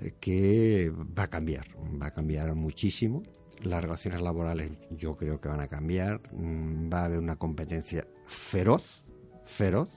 eh, 0.00 0.14
que 0.18 0.90
va 0.90 1.24
a 1.24 1.28
cambiar, 1.28 1.66
va 2.00 2.06
a 2.06 2.10
cambiar 2.12 2.54
muchísimo. 2.54 3.24
Las 3.62 3.82
relaciones 3.82 4.20
laborales 4.20 4.72
yo 4.90 5.16
creo 5.16 5.40
que 5.40 5.48
van 5.48 5.60
a 5.60 5.68
cambiar. 5.68 6.20
Mm, 6.32 6.92
va 6.92 7.00
a 7.00 7.04
haber 7.06 7.18
una 7.18 7.36
competencia 7.36 8.06
feroz, 8.26 9.02
feroz 9.44 9.88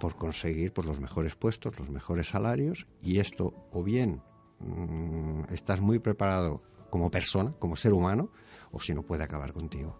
por 0.00 0.16
conseguir 0.16 0.72
pues, 0.72 0.86
los 0.86 1.00
mejores 1.00 1.34
puestos, 1.34 1.78
los 1.78 1.88
mejores 1.88 2.28
salarios 2.28 2.86
y 3.02 3.18
esto 3.18 3.54
o 3.72 3.82
bien 3.82 4.22
mm, 4.60 5.52
estás 5.52 5.80
muy 5.80 5.98
preparado 5.98 6.62
como 6.90 7.10
persona, 7.10 7.52
como 7.58 7.76
ser 7.76 7.92
humano, 7.92 8.30
o 8.70 8.80
si 8.80 8.94
no 8.94 9.02
puede 9.02 9.24
acabar 9.24 9.52
contigo. 9.52 9.98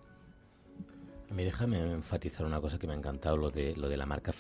A 1.30 1.34
mí 1.34 1.44
déjame 1.44 1.78
enfatizar 1.80 2.46
una 2.46 2.60
cosa 2.60 2.78
que 2.78 2.86
me 2.86 2.92
ha 2.92 2.96
encantado, 2.96 3.36
lo 3.36 3.50
de, 3.50 3.74
lo 3.76 3.88
de 3.88 3.96
la 3.96 4.06
marca 4.06 4.32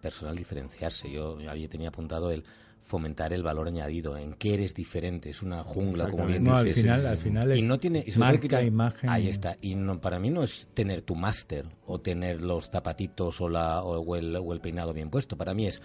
personal 0.00 0.36
diferenciarse. 0.36 1.10
Yo, 1.10 1.40
yo 1.40 1.50
había 1.50 1.68
tenía 1.68 1.88
apuntado 1.88 2.30
el 2.30 2.44
fomentar 2.82 3.32
el 3.32 3.42
valor 3.42 3.68
añadido, 3.68 4.16
en 4.16 4.34
qué 4.34 4.54
eres 4.54 4.74
diferente, 4.74 5.30
es 5.30 5.42
una 5.42 5.62
jungla, 5.62 6.10
como 6.10 6.26
bien 6.26 6.42
no, 6.42 6.56
Al 6.56 6.74
final, 6.74 7.06
al 7.06 7.18
final 7.18 7.52
es 7.52 7.58
y 7.58 7.62
no 7.62 7.78
tiene, 7.78 8.04
marca, 8.16 8.62
imagen. 8.62 9.08
Ahí 9.08 9.28
está. 9.28 9.56
Y 9.60 9.76
no, 9.76 10.00
para 10.00 10.18
mí 10.18 10.30
no 10.30 10.42
es 10.42 10.66
tener 10.74 11.02
tu 11.02 11.14
máster 11.14 11.66
o 11.86 12.00
tener 12.00 12.42
los 12.42 12.68
zapatitos 12.70 13.40
o, 13.40 13.48
la, 13.48 13.82
o, 13.82 14.16
el, 14.16 14.34
o 14.36 14.52
el 14.52 14.60
peinado 14.60 14.92
bien 14.92 15.08
puesto. 15.08 15.36
Para 15.36 15.54
mí 15.54 15.66
es 15.66 15.80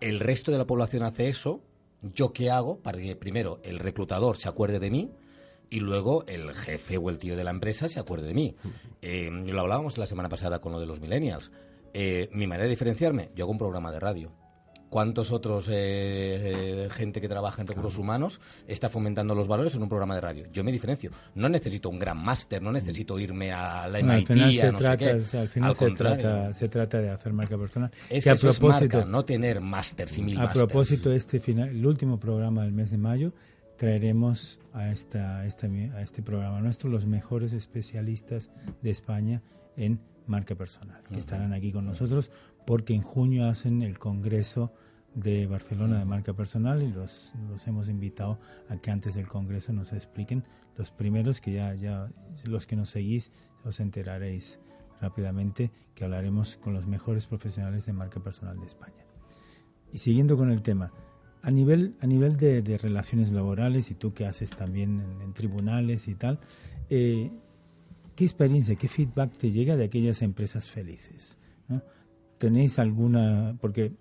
el 0.00 0.20
resto 0.20 0.52
de 0.52 0.58
la 0.58 0.66
población 0.66 1.02
hace 1.02 1.28
eso, 1.28 1.62
¿yo 2.02 2.32
qué 2.32 2.50
hago 2.50 2.78
para 2.78 3.00
que 3.00 3.16
primero 3.16 3.60
el 3.64 3.78
reclutador 3.78 4.36
se 4.36 4.48
acuerde 4.48 4.78
de 4.78 4.90
mí? 4.90 5.10
Y 5.70 5.80
luego 5.80 6.24
el 6.26 6.54
jefe 6.54 6.98
o 6.98 7.10
el 7.10 7.18
tío 7.18 7.36
de 7.36 7.44
la 7.44 7.50
empresa 7.50 7.88
se 7.88 8.00
acuerde 8.00 8.28
de 8.28 8.34
mí. 8.34 8.56
Eh, 9.02 9.30
lo 9.30 9.60
hablábamos 9.60 9.98
la 9.98 10.06
semana 10.06 10.28
pasada 10.28 10.60
con 10.60 10.72
lo 10.72 10.80
de 10.80 10.86
los 10.86 11.00
millennials. 11.00 11.50
Eh, 11.92 12.28
mi 12.32 12.46
manera 12.46 12.64
de 12.64 12.70
diferenciarme, 12.70 13.30
yo 13.34 13.44
hago 13.44 13.52
un 13.52 13.58
programa 13.58 13.90
de 13.92 14.00
radio 14.00 14.32
cuántos 14.94 15.32
otros 15.32 15.66
eh, 15.70 15.72
eh, 15.74 16.88
gente 16.88 17.20
que 17.20 17.28
trabaja 17.28 17.60
en 17.60 17.66
recursos 17.66 17.98
humanos 17.98 18.40
está 18.68 18.88
fomentando 18.88 19.34
los 19.34 19.48
valores 19.48 19.74
en 19.74 19.82
un 19.82 19.88
programa 19.88 20.14
de 20.14 20.20
radio. 20.20 20.46
Yo 20.52 20.62
me 20.62 20.70
diferencio. 20.70 21.10
No 21.34 21.48
necesito 21.48 21.88
un 21.88 21.98
gran 21.98 22.16
máster, 22.16 22.62
no 22.62 22.70
necesito 22.70 23.18
irme 23.18 23.50
a 23.50 23.88
la 23.88 23.98
MIT, 23.98 24.30
al 24.30 24.36
final 24.36 24.72
no 24.72 24.78
sé 24.78 24.96
qué. 24.96 25.10
Al 25.36 25.48
final 25.48 25.74
se, 25.74 25.90
trata, 25.90 26.52
se 26.52 26.68
trata 26.68 27.00
de 27.00 27.10
hacer 27.10 27.32
marca 27.32 27.58
personal. 27.58 27.90
Es, 28.08 28.24
a 28.28 28.36
propósito, 28.36 29.04
no 29.04 29.24
tener 29.24 29.60
máster 29.60 30.08
A 30.38 30.52
propósito, 30.52 31.10
este 31.10 31.40
final, 31.40 31.70
el 31.70 31.84
último 31.84 32.20
programa 32.20 32.62
del 32.62 32.70
mes 32.70 32.92
de 32.92 32.98
mayo, 32.98 33.32
traeremos 33.76 34.60
a, 34.74 34.90
esta, 34.90 35.38
a, 35.38 35.46
este, 35.46 35.66
a 35.94 36.02
este 36.02 36.22
programa 36.22 36.60
nuestro 36.60 36.90
los 36.90 37.06
mejores 37.06 37.52
especialistas 37.52 38.50
de 38.82 38.90
España 38.90 39.42
en 39.76 40.00
marca 40.26 40.54
personal, 40.54 41.02
que 41.04 41.18
estarán 41.18 41.52
aquí 41.52 41.72
con 41.72 41.86
nosotros 41.86 42.30
porque 42.66 42.94
en 42.94 43.02
junio 43.02 43.46
hacen 43.46 43.82
el 43.82 43.98
Congreso 43.98 44.72
de 45.14 45.46
Barcelona 45.46 45.98
de 45.98 46.04
marca 46.04 46.32
personal 46.32 46.82
y 46.82 46.90
los, 46.90 47.34
los 47.48 47.66
hemos 47.66 47.88
invitado 47.88 48.40
a 48.68 48.76
que 48.76 48.90
antes 48.90 49.14
del 49.14 49.28
congreso 49.28 49.72
nos 49.72 49.92
expliquen 49.92 50.44
los 50.76 50.90
primeros 50.90 51.40
que 51.40 51.52
ya, 51.52 51.74
ya 51.74 52.10
los 52.44 52.66
que 52.66 52.74
nos 52.74 52.90
seguís 52.90 53.30
os 53.64 53.78
enteraréis 53.78 54.60
rápidamente 55.00 55.70
que 55.94 56.04
hablaremos 56.04 56.56
con 56.56 56.74
los 56.74 56.86
mejores 56.86 57.26
profesionales 57.26 57.86
de 57.86 57.92
marca 57.92 58.20
personal 58.20 58.58
de 58.58 58.66
España. 58.66 59.04
Y 59.92 59.98
siguiendo 59.98 60.36
con 60.36 60.50
el 60.50 60.62
tema, 60.62 60.90
a 61.44 61.50
nivel, 61.50 61.94
a 62.00 62.06
nivel 62.06 62.38
de, 62.38 62.78
relaciones 62.78 63.30
laborales 63.30 63.90
y 63.90 63.94
tú 63.94 64.14
que 64.14 64.24
haces 64.26 64.50
también 64.50 65.02
en, 65.20 65.34
tribunales 65.34 66.08
y 66.08 66.14
tal, 66.14 66.38
eh, 66.88 67.30
¿qué 68.16 68.24
experiencia, 68.24 68.76
qué 68.76 68.88
feedback 68.88 69.36
te 69.36 69.50
llega 69.50 69.76
de 69.76 69.84
aquellas 69.84 70.22
empresas 70.22 70.70
felices? 70.70 71.36
¿Tenéis 72.38 72.78
alguna, 72.78 73.56
porque 73.60 73.92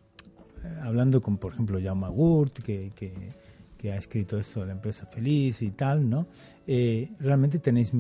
hablando 0.82 1.22
con, 1.22 1.38
por 1.38 1.54
ejemplo, 1.54 1.80
Jaume 1.84 2.08
Gurt, 2.08 2.60
que, 2.60 2.92
que, 2.96 3.92
ha 3.92 3.98
escrito 3.98 4.38
esto 4.38 4.62
de 4.62 4.68
la 4.68 4.72
empresa 4.72 5.06
feliz 5.08 5.62
y 5.62 5.72
tal, 5.72 6.10
¿no? 6.10 6.28
Eh, 6.66 7.12
realmente 7.20 7.60
tenéis, 7.60 7.92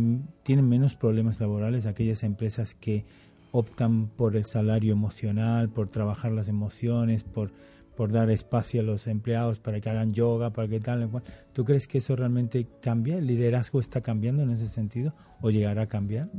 tienen 0.43 0.69
menos 0.69 0.95
problemas 0.95 1.41
laborales 1.41 1.85
aquellas 1.85 2.23
empresas 2.23 2.73
que 2.73 3.03
optan 3.51 4.07
por 4.07 4.37
el 4.37 4.45
salario 4.45 4.93
emocional, 4.93 5.67
por 5.67 5.89
trabajar 5.89 6.31
las 6.31 6.47
emociones, 6.47 7.25
por, 7.25 7.51
por 7.95 8.11
dar 8.11 8.29
espacio 8.29 8.81
a 8.81 8.83
los 8.83 9.07
empleados 9.07 9.59
para 9.59 9.79
que 9.79 9.89
hagan 9.89 10.13
yoga, 10.13 10.51
para 10.51 10.67
que 10.67 10.79
tal. 10.79 11.09
¿Tú 11.53 11.65
crees 11.65 11.87
que 11.87 11.99
eso 11.99 12.15
realmente 12.15 12.67
cambia? 12.81 13.17
¿El 13.17 13.27
liderazgo 13.27 13.79
está 13.79 14.01
cambiando 14.01 14.43
en 14.43 14.51
ese 14.51 14.67
sentido 14.67 15.13
o 15.41 15.49
llegará 15.49 15.83
a 15.83 15.87
cambiar? 15.87 16.29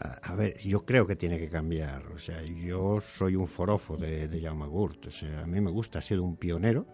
a 0.00 0.36
ver, 0.36 0.56
yo 0.58 0.84
creo 0.84 1.06
que 1.06 1.16
tiene 1.16 1.38
que 1.38 1.48
cambiar. 1.48 2.06
O 2.14 2.18
sea, 2.18 2.42
yo 2.42 3.00
soy 3.00 3.34
un 3.34 3.48
forofo 3.48 3.96
de, 3.96 4.28
de 4.28 4.40
Jaume 4.40 4.66
Gurt. 4.66 5.06
O 5.06 5.10
sea, 5.10 5.40
a 5.40 5.46
mí 5.46 5.60
me 5.60 5.70
gusta, 5.70 5.98
ha 5.98 6.02
sido 6.02 6.22
un 6.22 6.36
pionero. 6.36 6.86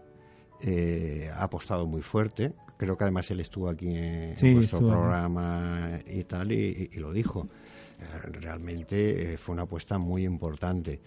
Eh, 0.61 1.29
ha 1.33 1.43
apostado 1.43 1.85
muy 1.85 2.01
fuerte. 2.01 2.53
Creo 2.77 2.97
que 2.97 3.03
además 3.03 3.29
él 3.31 3.39
estuvo 3.39 3.69
aquí 3.69 3.95
en, 3.95 4.35
nuestro 4.55 4.79
programa 4.79 5.99
y 6.07 6.23
tal, 6.23 6.51
y, 6.51 6.89
lo 6.95 7.13
dijo. 7.13 7.47
Eh, 7.99 8.27
realmente 8.41 9.33
eh, 9.33 9.37
fue 9.37 9.53
una 9.53 9.63
apuesta 9.63 9.97
muy 9.97 10.25
importante. 10.25 10.99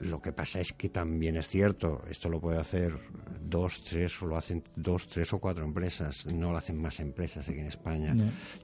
Lo 0.00 0.20
que 0.20 0.32
pasa 0.32 0.60
es 0.60 0.72
que 0.72 0.88
también 0.88 1.36
es 1.36 1.48
cierto, 1.48 2.02
esto 2.08 2.28
lo 2.28 2.40
puede 2.40 2.58
hacer 2.58 2.96
dos, 3.40 3.82
tres, 3.82 4.20
o 4.22 4.26
lo 4.26 4.36
hacen 4.36 4.62
dos, 4.76 5.08
tres 5.08 5.32
o 5.32 5.38
cuatro 5.38 5.64
empresas, 5.64 6.26
no 6.32 6.52
lo 6.52 6.58
hacen 6.58 6.80
más 6.80 7.00
empresas 7.00 7.48
aquí 7.48 7.58
en 7.58 7.66
España. 7.66 8.14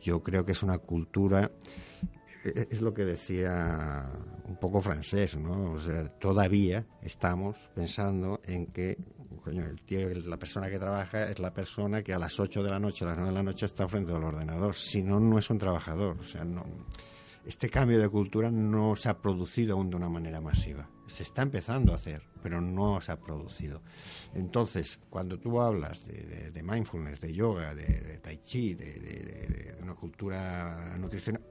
Yo 0.01 0.23
creo 0.23 0.45
que 0.45 0.53
es 0.53 0.63
una 0.63 0.79
cultura 0.79 1.51
e-, 2.45 2.69
es 2.71 2.83
lo 2.83 2.93
que 2.93 3.05
decía 3.05 4.11
un 4.45 4.57
poco 4.57 4.81
francés, 4.81 5.37
¿no? 5.37 5.73
O 5.73 5.79
sea, 5.79 6.05
todavía 6.05 6.87
estamos 7.03 7.57
pensando 7.75 8.41
en 8.45 8.67
que 8.67 8.99
coño, 9.43 9.65
el 9.65 9.83
tío, 9.83 10.09
la 10.27 10.39
persona 10.39 10.71
que 10.71 10.79
trabaja 10.79 11.25
es 11.25 11.39
la 11.39 11.53
persona 11.53 12.03
que 12.03 12.15
a 12.15 12.19
las 12.19 12.39
8 12.41 12.63
de 12.63 12.71
la 12.71 12.79
noche, 12.79 13.05
a 13.05 13.09
las 13.09 13.17
9 13.19 13.31
de 13.31 13.37
la 13.37 13.43
noche 13.43 13.67
está 13.67 13.87
frente 13.87 14.13
al 14.13 14.25
ordenador. 14.25 14.75
Si 14.75 15.03
no, 15.03 15.21
no 15.21 15.39
es 15.39 15.51
un 15.51 15.59
trabajador. 15.59 16.19
O 16.19 16.25
sea, 16.25 16.45
no, 16.45 16.65
este 17.47 17.69
cambio 17.69 17.99
de 17.99 18.09
cultura 18.09 18.51
no 18.51 18.97
se 18.97 19.09
ha 19.09 19.19
producido 19.21 19.75
aún 19.75 19.91
de 19.91 19.97
una 19.97 20.09
manera 20.09 20.41
masiva. 20.41 20.89
Se 21.07 21.23
está 21.23 21.43
empezando 21.43 21.93
a 21.93 21.97
hacer, 21.97 22.23
pero 22.43 22.61
no 22.61 23.01
se 23.01 23.13
ha 23.13 23.21
producido. 23.21 23.83
Entonces, 24.35 25.01
cuando 25.11 25.39
tú 25.39 25.61
hablas 25.61 26.05
de, 26.07 26.63
mindfulness, 26.63 27.21
de 27.21 27.35
yoga, 27.35 27.75
de, 27.75 28.19
tai 28.23 28.39
chi, 28.39 28.75
de, 28.75 28.93
de, 28.95 29.77
una 29.83 29.95
cultura 29.95 30.97
nutricional, 30.99 31.43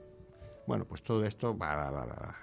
bueno, 0.65 0.85
pues 0.85 1.03
todo 1.03 1.23
esto 1.25 1.55
va, 1.57 1.75
va, 1.75 1.91
va, 1.91 2.35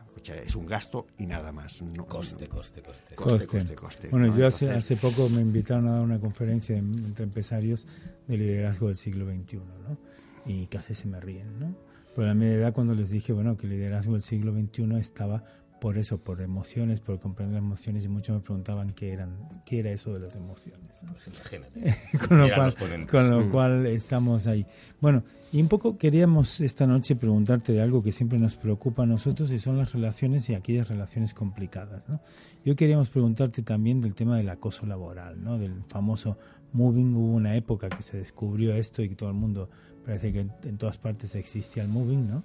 es 0.45 0.55
un 0.55 0.67
gasto 0.67 1.07
y 1.19 1.27
nada 1.27 1.53
más. 1.53 1.83
coste, 2.07 2.47
coste, 2.47 2.83
coste, 2.83 3.15
coste, 3.15 3.75
coste, 3.75 4.09
Bueno, 4.11 4.37
yo 4.37 4.47
hace, 4.47 4.71
hace 4.71 4.97
poco 4.97 5.29
me 5.31 5.41
invitaron 5.41 5.89
a 5.89 5.93
dar 5.93 6.03
una 6.03 6.21
conferencia 6.21 6.77
entre 6.77 7.25
empresarios 7.25 7.87
de 8.29 8.37
liderazgo 8.37 8.89
del 8.89 8.97
siglo 8.97 9.27
XXI, 9.27 9.57
¿no? 9.57 9.99
Y 10.45 10.67
casi 10.67 10.95
se 10.95 11.09
me 11.09 11.19
ríen, 11.21 11.59
¿no? 11.59 11.90
Pero 12.15 12.31
a 12.31 12.35
mi 12.35 12.47
edad 12.47 12.73
cuando 12.73 12.95
les 12.95 13.11
dije, 13.11 13.33
bueno, 13.33 13.57
que 13.57 13.67
el 13.67 13.73
liderazgo 13.73 14.13
del 14.13 14.23
siglo 14.23 14.53
XXI 14.53 14.97
estaba 14.99 15.45
por 15.81 15.97
eso, 15.97 16.19
por 16.19 16.43
emociones, 16.43 17.01
por 17.01 17.19
comprender 17.19 17.55
las 17.55 17.63
emociones, 17.63 18.05
y 18.05 18.09
muchos 18.09 18.37
me 18.37 18.43
preguntaban 18.43 18.91
qué 18.91 19.13
eran, 19.13 19.49
qué 19.65 19.81
era 19.81 19.91
eso 19.91 20.13
de 20.13 20.21
las 20.21 20.37
emociones. 20.37 21.03
Pues 21.09 22.21
con 22.29 22.39
lo, 22.39 22.55
cual, 22.55 22.75
con 23.07 23.31
lo 23.31 23.41
mm. 23.41 23.51
cual 23.51 23.87
estamos 23.87 24.47
ahí. 24.47 24.67
Bueno, 25.01 25.25
y 25.53 25.61
un 25.61 25.69
poco 25.69 25.97
queríamos 25.97 26.61
esta 26.61 26.87
noche 26.87 27.17
preguntarte 27.17 27.73
de 27.73 27.81
algo 27.81 28.03
que 28.03 28.13
siempre 28.13 28.39
nos 28.39 28.57
preocupa 28.57 29.03
a 29.03 29.07
nosotros 29.07 29.51
y 29.51 29.59
son 29.59 29.79
las 29.79 29.93
relaciones 29.93 30.49
y 30.51 30.55
aquellas 30.55 30.89
relaciones 30.89 31.35
complicadas. 31.35 32.09
¿no? 32.09 32.21
Yo 32.65 32.77
queríamos 32.77 33.09
preguntarte 33.09 33.63
también 33.63 34.01
del 34.01 34.15
tema 34.15 34.37
del 34.37 34.51
acoso 34.51 34.87
laboral, 34.87 35.43
¿no? 35.43 35.59
del 35.59 35.83
famoso 35.89 36.37
moving. 36.73 37.15
Hubo 37.15 37.35
una 37.35 37.57
época 37.57 37.89
que 37.89 38.03
se 38.03 38.19
descubrió 38.19 38.75
esto 38.75 39.03
y 39.03 39.09
que 39.09 39.17
todo 39.17 39.29
el 39.29 39.37
mundo 39.37 39.69
parece 40.05 40.33
que 40.33 40.41
en, 40.41 40.79
todas 40.79 40.99
partes 40.99 41.35
existía 41.35 41.83
el 41.83 41.89
moving, 41.89 42.29
¿no? 42.29 42.43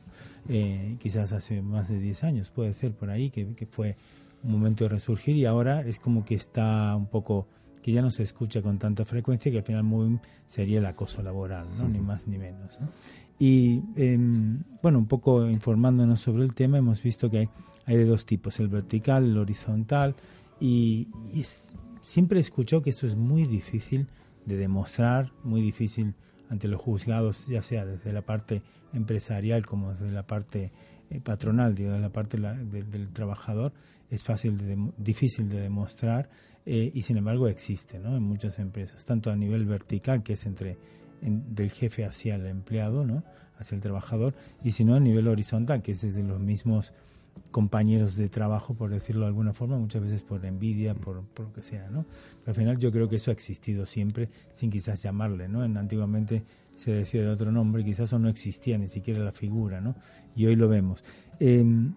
Eh, 0.49 0.97
quizás 0.99 1.31
hace 1.31 1.61
más 1.61 1.89
de 1.89 1.99
10 1.99 2.23
años, 2.23 2.49
puede 2.49 2.73
ser 2.73 2.93
por 2.93 3.09
ahí, 3.09 3.29
que, 3.29 3.67
fue 3.69 3.97
un 4.43 4.51
momento 4.51 4.83
de 4.83 4.89
resurgir 4.89 5.35
y 5.35 5.45
ahora 5.45 5.81
es 5.81 5.99
como 5.99 6.25
que 6.25 6.35
está 6.35 6.95
un 6.95 7.07
poco 7.07 7.47
que 7.81 7.91
ya 7.91 8.01
no 8.01 8.11
se 8.11 8.23
escucha 8.23 8.61
con 8.61 8.77
tanta 8.77 9.05
frecuencia, 9.05 9.51
que 9.51 9.59
al 9.59 9.63
final 9.63 9.83
muy 9.83 10.19
sería 10.47 10.79
el 10.79 10.85
acoso 10.85 11.21
laboral, 11.21 11.67
¿no? 11.77 11.87
ni 11.87 11.99
más 11.99 12.27
ni 12.27 12.37
menos. 12.37 12.79
Y 13.39 13.81
em, 13.95 14.63
bueno, 14.81 14.99
un 14.99 15.07
poco 15.07 15.47
informándonos 15.49 16.21
sobre 16.21 16.43
el 16.43 16.53
tema, 16.53 16.77
hemos 16.77 17.01
visto 17.03 17.29
que 17.29 17.39
hay, 17.39 17.49
hay 17.85 17.97
de 17.97 18.05
dos 18.05 18.25
tipos, 18.25 18.59
el 18.59 18.69
vertical, 18.69 19.25
el 19.25 19.37
horizontal, 19.37 20.15
y, 20.59 21.07
siempre 22.05 22.37
he 22.37 22.41
escuchado 22.41 22.81
que 22.81 22.89
esto 22.89 23.07
es 23.07 23.15
muy 23.15 23.45
difícil 23.45 24.07
de 24.45 24.55
demostrar, 24.55 25.31
muy 25.43 25.61
difícil 25.61 26.13
ante 26.49 26.67
los 26.67 26.79
juzgados, 26.79 27.47
ya 27.47 27.61
sea 27.63 27.85
desde 27.85 28.13
la 28.13 28.21
parte 28.21 28.61
empresarial 28.93 29.65
como 29.65 29.91
desde 29.91 30.11
la 30.11 30.23
parte 30.23 30.71
eh, 31.09 31.19
patronal, 31.19 31.73
desde 31.73 31.99
la 31.99 32.11
parte 32.11 32.37
del 32.37 33.09
trabajador, 33.09 33.73
es 34.11 34.23
fácil, 34.23 34.57
de, 34.57 34.77
difícil 34.97 35.49
de 35.49 35.59
demostrar 35.59 36.29
eh, 36.65 36.91
y 36.93 37.01
sin 37.01 37.17
embargo 37.17 37.47
existe 37.47 37.99
¿no? 37.99 38.15
en 38.15 38.23
muchas 38.23 38.59
empresas, 38.59 39.03
tanto 39.03 39.31
a 39.31 39.35
nivel 39.35 39.65
vertical, 39.65 40.23
que 40.23 40.33
es 40.33 40.45
entre 40.45 40.77
del 41.21 41.71
jefe 41.71 42.05
hacia 42.05 42.35
el 42.35 42.45
empleado, 42.45 43.03
¿no? 43.03 43.23
hacia 43.57 43.75
el 43.75 43.81
trabajador, 43.81 44.35
y 44.63 44.71
si 44.71 44.85
no 44.85 44.93
a 44.93 44.99
nivel 44.99 45.27
horizontal, 45.27 45.81
que 45.81 45.93
es 45.93 46.01
desde 46.01 46.21
los 46.21 46.39
mismos 46.39 46.93
compañeros 47.51 48.15
de 48.17 48.27
trabajo, 48.27 48.73
por 48.73 48.89
decirlo 48.89 49.21
de 49.21 49.27
alguna 49.27 49.53
forma, 49.53 49.77
muchas 49.77 50.01
veces 50.01 50.21
por 50.21 50.45
envidia, 50.45 50.93
por, 50.93 51.23
por 51.23 51.47
lo 51.47 51.53
que 51.53 51.63
sea, 51.63 51.89
¿no? 51.89 52.05
Pero 52.41 52.51
al 52.51 52.55
final 52.55 52.77
yo 52.77 52.91
creo 52.91 53.07
que 53.07 53.15
eso 53.15 53.31
ha 53.31 53.33
existido 53.33 53.85
siempre, 53.85 54.29
sin 54.53 54.69
quizás 54.69 55.01
llamarle, 55.01 55.47
¿no? 55.47 55.63
En, 55.63 55.77
antiguamente 55.77 56.43
se 56.75 56.91
decía 56.91 57.21
de 57.21 57.29
otro 57.29 57.51
nombre, 57.51 57.83
quizás 57.83 58.11
o 58.13 58.19
no 58.19 58.27
existía 58.27 58.77
ni 58.77 58.87
siquiera 58.87 59.23
la 59.23 59.31
figura, 59.31 59.79
¿no? 59.79 59.95
Y 60.35 60.45
hoy 60.45 60.55
lo 60.55 60.67
vemos. 60.67 61.03
Em, 61.39 61.93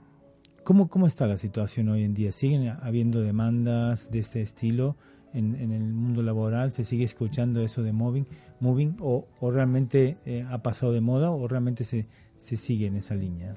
¿cómo, 0.63 0.89
¿Cómo 0.89 1.07
está 1.07 1.27
la 1.27 1.37
situación 1.37 1.89
hoy 1.89 2.05
en 2.05 2.15
día? 2.15 2.31
¿Siguen 2.33 2.69
habiendo 2.81 3.21
demandas 3.21 4.11
de 4.11 4.21
este 4.21 4.43
estilo 4.43 4.97
en, 5.35 5.57
en 5.57 5.73
el 5.73 5.83
mundo 5.83 6.23
laboral? 6.23 6.73
¿Se 6.73 6.85
sigue 6.85 7.05
escuchando 7.05 7.61
eso 7.63 7.83
de 7.83 7.93
moving, 7.93 8.27
moving 8.61 8.97
o, 9.01 9.27
o 9.41 9.51
realmente 9.51 10.19
eh, 10.25 10.47
ha 10.49 10.63
pasado 10.63 10.93
de 10.93 11.01
moda 11.01 11.31
o 11.31 11.49
realmente 11.49 11.85
se, 11.85 12.07
se 12.37 12.57
sigue 12.57 12.87
en 12.87 12.97
esa 12.97 13.15
línea? 13.15 13.57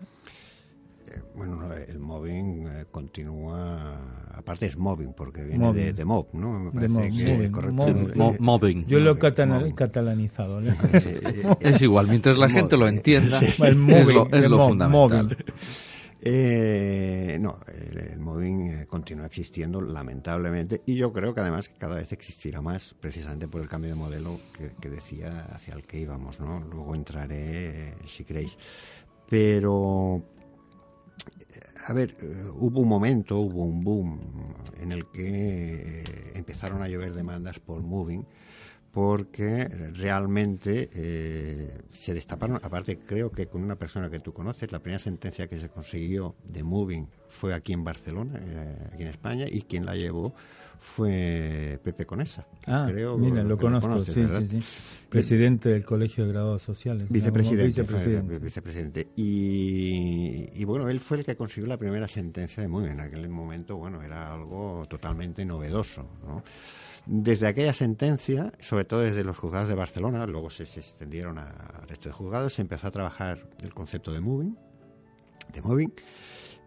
Eh, 1.13 1.21
bueno, 1.35 1.73
el 1.73 1.99
mobbing 1.99 2.67
eh, 2.67 2.85
continúa, 2.91 4.27
aparte 4.33 4.67
es 4.67 4.77
mobbing 4.77 5.13
porque 5.13 5.43
viene 5.43 5.73
De, 5.73 5.93
de, 5.93 6.05
mob, 6.05 6.27
¿no? 6.33 6.59
Me 6.59 6.71
parece 6.71 7.11
que 7.11 7.51
correcto. 7.51 8.35
mobbing. 8.39 8.85
Yo 8.85 8.99
lo 8.99 9.11
he 9.11 9.73
catalanizado. 9.73 10.61
es 11.59 11.81
igual, 11.81 12.07
mientras 12.07 12.37
la 12.37 12.49
gente 12.49 12.77
lo 12.77 12.87
entienda, 12.87 13.39
es, 13.39 13.59
lo, 13.59 14.29
es 14.31 14.49
lo 14.49 14.67
fundamental. 14.67 15.37
Eh, 16.23 17.39
no, 17.41 17.59
el, 17.67 18.19
mobbing 18.19 18.85
continúa 18.85 19.25
existiendo 19.25 19.81
lamentablemente 19.81 20.83
y 20.85 20.93
yo 20.93 21.11
creo 21.11 21.33
que 21.33 21.41
además 21.41 21.69
cada 21.69 21.95
vez 21.95 22.11
existirá 22.11 22.61
más 22.61 22.93
precisamente 22.99 23.47
por 23.47 23.59
el 23.59 23.67
cambio 23.67 23.89
de 23.89 23.95
modelo 23.95 24.39
que, 24.55 24.71
que 24.79 24.89
decía 24.91 25.47
hacia 25.51 25.73
el 25.73 25.81
que 25.81 25.99
íbamos, 25.99 26.39
¿no? 26.39 26.59
Luego 26.59 26.93
entraré 26.93 27.95
si 28.05 28.23
queréis. 28.23 28.55
Pero 29.27 30.21
a 31.85 31.93
ver, 31.93 32.15
eh, 32.21 32.49
hubo 32.53 32.81
un 32.81 32.87
momento, 32.87 33.39
hubo 33.39 33.63
un 33.63 33.83
boom 33.83 34.19
en 34.79 34.91
el 34.91 35.05
que 35.11 36.01
eh, 36.01 36.03
empezaron 36.35 36.81
a 36.81 36.87
llover 36.87 37.13
demandas 37.13 37.59
por 37.59 37.81
moving 37.81 38.25
porque 38.91 39.67
realmente 39.93 40.89
eh, 40.93 41.77
se 41.91 42.13
destaparon, 42.13 42.59
aparte 42.61 42.99
creo 42.99 43.31
que 43.31 43.47
con 43.47 43.63
una 43.63 43.77
persona 43.77 44.09
que 44.09 44.19
tú 44.19 44.33
conoces, 44.33 44.71
la 44.71 44.79
primera 44.79 44.99
sentencia 44.99 45.47
que 45.47 45.57
se 45.57 45.69
consiguió 45.69 46.35
de 46.43 46.63
Moving 46.63 47.07
fue 47.29 47.53
aquí 47.53 47.71
en 47.71 47.83
Barcelona, 47.83 48.41
aquí 48.93 49.03
en 49.03 49.07
España, 49.07 49.45
y 49.49 49.61
quien 49.61 49.85
la 49.85 49.95
llevó 49.95 50.33
fue 50.81 51.79
Pepe 51.83 52.05
Conesa. 52.05 52.45
Ah, 52.65 52.87
creo, 52.89 53.17
mira, 53.17 53.43
lo, 53.43 53.57
conozco, 53.57 54.03
sí, 54.03 54.25
sí, 54.27 54.47
sí. 54.47 54.63
Presidente 55.09 55.69
del 55.69 55.85
Colegio 55.85 56.25
de 56.25 56.31
Graduados 56.31 56.63
Sociales. 56.63 57.09
Vicepresidente. 57.09 58.39
Vicepresidente. 58.39 59.07
Y, 59.15 60.65
bueno, 60.65 60.89
él 60.89 60.99
fue 60.99 61.17
el 61.17 61.25
que 61.25 61.35
consiguió 61.35 61.67
la 61.67 61.77
primera 61.77 62.07
sentencia 62.07 62.63
de 62.63 62.67
muy 62.67 62.85
En 62.85 62.99
aquel 62.99 63.29
momento, 63.29 63.77
bueno, 63.77 64.01
era 64.01 64.33
algo 64.33 64.85
totalmente 64.89 65.45
novedoso, 65.45 66.07
Desde 67.05 67.47
aquella 67.47 67.73
sentencia, 67.73 68.53
sobre 68.59 68.85
todo 68.85 69.01
desde 69.01 69.23
los 69.23 69.37
juzgados 69.37 69.67
de 69.67 69.75
Barcelona, 69.75 70.25
luego 70.27 70.49
se, 70.49 70.63
extendieron 70.63 71.39
al 71.39 71.87
resto 71.87 72.09
de 72.09 72.13
juzgados, 72.13 72.53
se 72.53 72.61
empezó 72.61 72.87
a 72.87 72.91
trabajar 72.91 73.49
el 73.59 73.73
concepto 73.73 74.11
de 74.13 74.21
moving, 74.21 74.55
de 75.51 75.61
moving, 75.61 75.93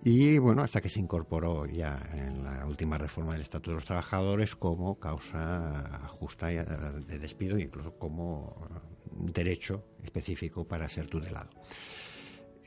y 0.02 0.36
bueno, 0.38 0.62
hasta 0.62 0.82
que 0.82 0.90
se 0.90 1.00
incorporó 1.00 1.64
ya 1.64 1.98
en 2.12 2.44
la 2.44 2.66
última 2.66 2.98
reforma 2.98 3.32
del 3.32 3.40
Estatuto 3.40 3.70
de 3.70 3.76
los 3.76 3.86
Trabajadores 3.86 4.54
como 4.54 4.98
causa 4.98 6.00
justa 6.08 6.48
de 6.48 7.18
despido 7.18 7.58
incluso 7.58 7.96
como 7.96 8.68
derecho 9.10 9.84
específico 10.02 10.66
para 10.66 10.88
ser 10.90 11.06
tutelado. 11.06 11.48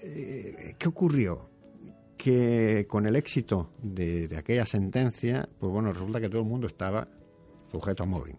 Eh, 0.01 0.75
¿Qué 0.80 0.88
ocurrió? 0.88 1.49
Que 2.17 2.88
con 2.89 3.06
el 3.06 3.15
éxito 3.15 3.71
de, 3.84 4.36
aquella 4.36 4.65
sentencia, 4.65 5.47
pues 5.60 5.71
bueno, 5.71 5.91
resulta 5.91 6.19
que 6.19 6.30
todo 6.30 6.41
el 6.41 6.47
mundo 6.47 6.65
estaba 6.65 7.08
sujeto 7.71 8.03
a 8.03 8.06
móvil. 8.06 8.36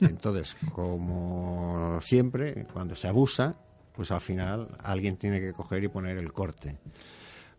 Entonces, 0.00 0.56
como 0.72 2.00
siempre, 2.02 2.66
cuando 2.72 2.94
se 2.94 3.08
abusa, 3.08 3.56
pues 3.94 4.10
al 4.10 4.20
final 4.20 4.76
alguien 4.82 5.16
tiene 5.16 5.40
que 5.40 5.52
coger 5.52 5.84
y 5.84 5.88
poner 5.88 6.18
el 6.18 6.32
corte 6.32 6.78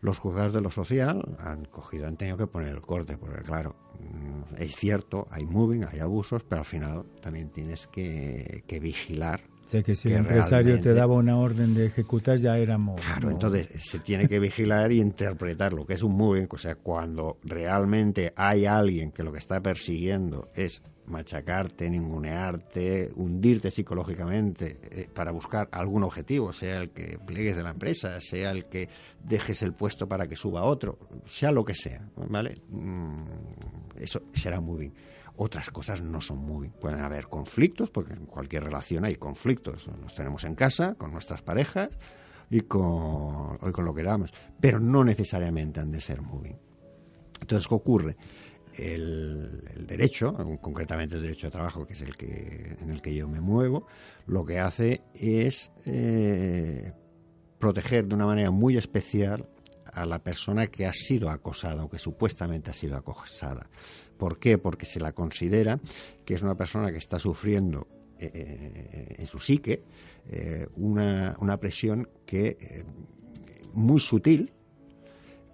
los 0.02 0.18
juzgados 0.18 0.54
de 0.54 0.62
lo 0.62 0.72
social 0.72 1.38
han 1.40 1.66
cogido, 1.66 2.08
han 2.08 2.16
tenido 2.16 2.38
que 2.38 2.48
poner 2.48 2.70
el 2.70 2.82
corte, 2.82 3.18
porque 3.18 3.42
claro, 3.42 3.76
mm, 4.00 4.62
es 4.62 4.76
cierto, 4.76 5.28
hay 5.30 5.46
moving, 5.46 5.86
hay 5.86 6.00
abusos, 6.00 6.44
pero 6.44 6.60
al 6.60 6.66
final 6.66 7.06
también 7.22 7.50
tienes 7.50 7.88
que, 7.88 8.64
vigilar. 8.82 9.42
O 9.66 9.68
sea 9.70 9.84
que 9.84 9.96
si 9.96 10.10
el 10.10 10.18
empresario 10.18 10.80
te 10.80 10.96
daba 10.96 11.14
una 11.14 11.38
orden 11.38 11.76
de 11.76 11.86
ejecutar 11.88 12.38
ya 12.38 12.58
era 12.58 12.80
moving. 12.80 13.04
Claro, 13.04 13.30
entonces 13.30 13.70
se 13.84 14.00
tiene 14.00 14.28
que 14.28 14.40
vigilar 14.40 14.92
y 14.92 15.00
interpretar 15.00 15.74
lo 15.74 15.86
que 15.86 15.94
es 15.94 16.02
un 16.02 16.16
moving, 16.16 16.48
o 16.50 16.58
sea, 16.58 16.76
cuando 16.76 17.38
realmente 17.44 18.34
hay 18.36 18.66
alguien 18.66 19.12
que 19.12 19.24
lo 19.24 19.32
que 19.32 19.38
está 19.38 19.62
persiguiendo 19.62 20.50
es 20.56 20.82
machacarte, 21.10 21.90
ningunearte, 21.90 23.12
hundirte 23.16 23.72
psicológicamente 23.72 24.80
eh, 24.84 25.10
para 25.14 25.32
buscar 25.32 25.68
algún 25.72 26.04
objetivo, 26.04 26.54
sea 26.54 26.82
el 26.82 26.92
que 26.92 27.18
pliegues 27.20 27.56
de 27.56 27.64
la 27.64 27.72
empresa, 27.72 28.20
sea 28.20 28.52
el 28.52 28.66
que 28.66 28.90
dejes 29.24 29.62
el 29.62 29.74
puesto 29.74 30.08
para 30.08 30.28
que 30.28 30.36
suba 30.36 30.64
otro, 30.64 30.98
sea 31.26 31.52
lo 31.52 31.66
que 31.66 31.74
sea, 31.74 32.08
¿vale? 32.16 32.56
Mm, 32.70 33.24
eso 34.00 34.22
será 34.34 34.60
muy 34.60 34.80
bien. 34.80 34.94
Otras 35.42 35.70
cosas 35.70 36.02
no 36.02 36.20
son 36.20 36.40
muy. 36.40 36.70
Pueden 36.70 37.00
haber 37.00 37.28
conflictos, 37.28 37.90
porque 37.90 38.14
en 38.14 38.26
cualquier 38.26 38.64
relación 38.64 39.06
hay 39.06 39.16
conflictos. 39.16 39.88
Los 40.02 40.14
tenemos 40.14 40.44
en 40.44 40.54
casa, 40.54 40.96
con 40.96 41.14
nuestras 41.14 41.42
parejas 41.42 41.98
y 42.50 42.62
con, 42.62 43.58
y 43.66 43.72
con 43.72 43.86
lo 43.86 43.94
que 43.94 44.02
queramos, 44.02 44.34
pero 44.60 44.82
no 44.82 45.04
necesariamente 45.04 45.80
han 45.80 45.92
de 45.92 46.02
ser 46.02 46.22
muy. 46.22 46.56
Entonces, 47.40 47.68
¿qué 47.68 47.74
ocurre? 47.74 48.18
El, 48.78 49.86
derecho, 49.88 50.34
concretamente 50.62 51.16
el 51.16 51.22
derecho 51.22 51.48
de 51.48 51.52
trabajo, 51.52 51.86
que 51.86 51.94
es 51.94 52.02
el 52.02 52.16
que, 52.16 52.78
en 52.82 52.90
el 52.90 53.02
que 53.02 53.14
yo 53.14 53.28
me 53.28 53.42
muevo, 53.42 53.88
lo 54.28 54.46
que 54.46 54.60
hace 54.60 55.02
es 55.14 55.72
eh, 55.86 56.94
proteger 57.58 58.08
de 58.08 58.16
una 58.16 58.26
manera 58.26 58.52
muy 58.52 58.78
especial 58.78 59.48
a 59.92 60.06
la 60.06 60.20
persona 60.20 60.68
que 60.68 60.86
ha 60.86 60.94
sido 60.94 61.30
acosada 61.30 61.84
o 61.84 61.90
que 61.90 61.98
supuestamente 61.98 62.70
ha 62.70 62.74
sido 62.74 62.96
acosada. 62.96 63.70
¿Por 64.18 64.40
qué? 64.40 64.58
Porque 64.58 64.86
se 64.86 65.00
la 65.00 65.14
considera 65.14 65.80
que 66.26 66.36
es 66.36 66.42
una 66.42 66.56
persona 66.56 66.92
que 66.92 66.98
está 66.98 67.18
sufriendo 67.18 67.88
eh, 68.20 68.30
eh, 68.34 69.16
en 69.20 69.26
su 69.26 69.40
psique 69.40 69.84
una, 70.76 71.36
una, 71.40 71.58
presión 71.58 72.08
que 72.28 72.86
muy 73.74 74.00
sutil, 74.00 74.52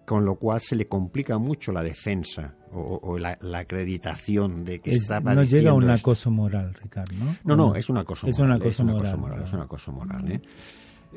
con 0.06 0.26
lo 0.26 0.36
cual 0.36 0.60
se 0.60 0.76
le 0.76 0.88
complica 0.88 1.38
mucho 1.38 1.72
la 1.72 1.82
defensa 1.82 2.56
o, 2.76 3.18
la, 3.18 3.38
acreditación 3.58 4.66
de 4.66 4.80
que 4.80 4.92
está 4.92 5.20
No 5.20 5.44
llega 5.44 5.72
a 5.72 5.74
un 5.74 5.90
acoso 5.90 6.30
moral, 6.30 6.74
Ricardo, 6.74 7.14
¿no? 7.16 7.36
No, 7.44 7.56
no, 7.56 7.76
es 7.76 7.90
un 7.90 7.98
acoso 7.98 8.28
es 8.28 8.38
moral. 8.38 8.58
Un 8.58 8.62
acoso 8.62 8.84
moral, 8.84 9.44
Es 9.44 9.54
un 9.54 9.60
acoso 9.62 9.92
moral, 9.92 10.32
¿eh? 10.32 10.42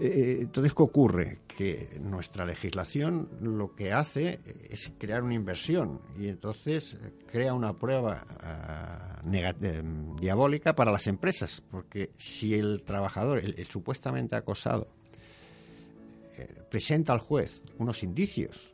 Eh, 0.00 0.38
entonces, 0.42 0.74
¿qué 0.74 0.82
ocurre? 0.82 1.38
Que 1.48 1.98
nuestra 2.00 2.46
legislación 2.46 3.28
lo 3.40 3.74
que 3.74 3.92
hace 3.92 4.38
es 4.70 4.92
crear 4.96 5.24
una 5.24 5.34
inversión 5.34 6.00
y 6.16 6.28
entonces 6.28 6.96
crea 7.30 7.52
una 7.52 7.72
prueba 7.72 8.24
ah, 8.40 9.20
eh, 9.32 9.82
diabólica 10.20 10.76
para 10.76 10.92
las 10.92 11.08
empresas, 11.08 11.62
porque 11.68 12.12
si 12.16 12.54
el 12.54 12.82
trabajador, 12.84 13.38
el 13.38 13.66
supuestamente 13.66 14.36
acosado, 14.36 14.86
presenta 16.70 17.12
al 17.12 17.18
juez 17.18 17.64
unos 17.78 18.04
indicios 18.04 18.72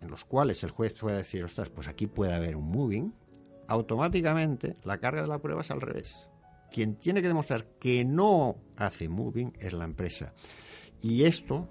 en 0.00 0.10
los 0.10 0.24
cuales 0.24 0.62
el 0.64 0.70
juez 0.70 0.94
puede 0.94 1.18
decir, 1.18 1.44
ostras, 1.44 1.70
pues 1.70 1.88
aquí 1.88 2.06
puede 2.06 2.34
haber 2.34 2.56
un 2.56 2.70
moving, 2.70 3.12
automáticamente 3.66 4.76
la 4.84 4.98
carga 4.98 5.22
de 5.22 5.28
la 5.28 5.38
prueba 5.38 5.60
es 5.62 5.70
al 5.70 5.80
revés. 5.80 6.28
Quien 6.70 6.96
tiene 6.96 7.22
que 7.22 7.28
demostrar 7.28 7.66
que 7.78 8.04
no 8.04 8.56
hace 8.76 9.08
moving 9.08 9.52
es 9.58 9.72
la 9.72 9.84
empresa. 9.84 10.34
Y 11.00 11.24
esto 11.24 11.68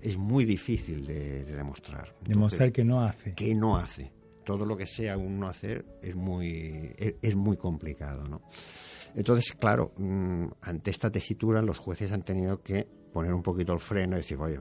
es 0.00 0.16
muy 0.16 0.44
difícil 0.44 1.06
de, 1.06 1.44
demostrar. 1.44 2.14
demostrar 2.22 2.72
que 2.72 2.84
no 2.84 3.02
hace. 3.02 3.34
Que 3.34 3.54
no 3.54 3.76
hace. 3.76 4.12
todo 4.44 4.64
lo 4.64 4.76
que 4.76 4.86
sea 4.86 5.18
un 5.18 5.38
no 5.38 5.48
hacer 5.48 5.84
es 6.00 6.14
muy, 6.14 6.94
es, 6.96 7.36
muy 7.36 7.56
complicado, 7.58 8.26
¿no? 8.26 8.40
Entonces, 9.14 9.52
claro, 9.52 9.92
mm, 9.98 10.46
ante 10.62 10.90
esta 10.90 11.10
tesitura 11.10 11.60
los 11.60 11.78
jueces 11.78 12.12
han 12.12 12.22
tenido 12.22 12.62
que 12.62 12.86
poner 13.12 13.34
un 13.34 13.42
poquito 13.42 13.72
el 13.72 13.80
freno 13.80 14.16
y 14.16 14.20
decir, 14.20 14.38
oye, 14.38 14.56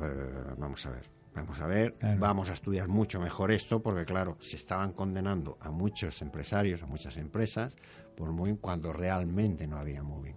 vamos 0.57 0.85
a 0.85 0.91
ver, 0.91 1.03
vamos 1.37 1.59
a 1.59 1.67
ver, 1.67 1.95
vamos 2.17 2.49
a 2.49 2.53
estudiar 2.53 2.87
mucho 2.87 3.19
mejor 3.19 3.51
esto, 3.51 3.81
porque 3.81 4.05
claro, 4.05 4.37
se 4.39 4.55
estaban 4.55 4.93
condenando 4.93 5.57
a 5.61 5.69
muchos 5.69 6.21
empresarios, 6.23 6.81
a 6.81 6.87
muchas 6.87 7.15
empresas, 7.17 7.75
por 8.15 8.31
moving 8.31 8.55
cuando 8.55 8.91
realmente 8.91 9.67
no 9.67 9.77
había 9.77 10.01
moving. 10.01 10.35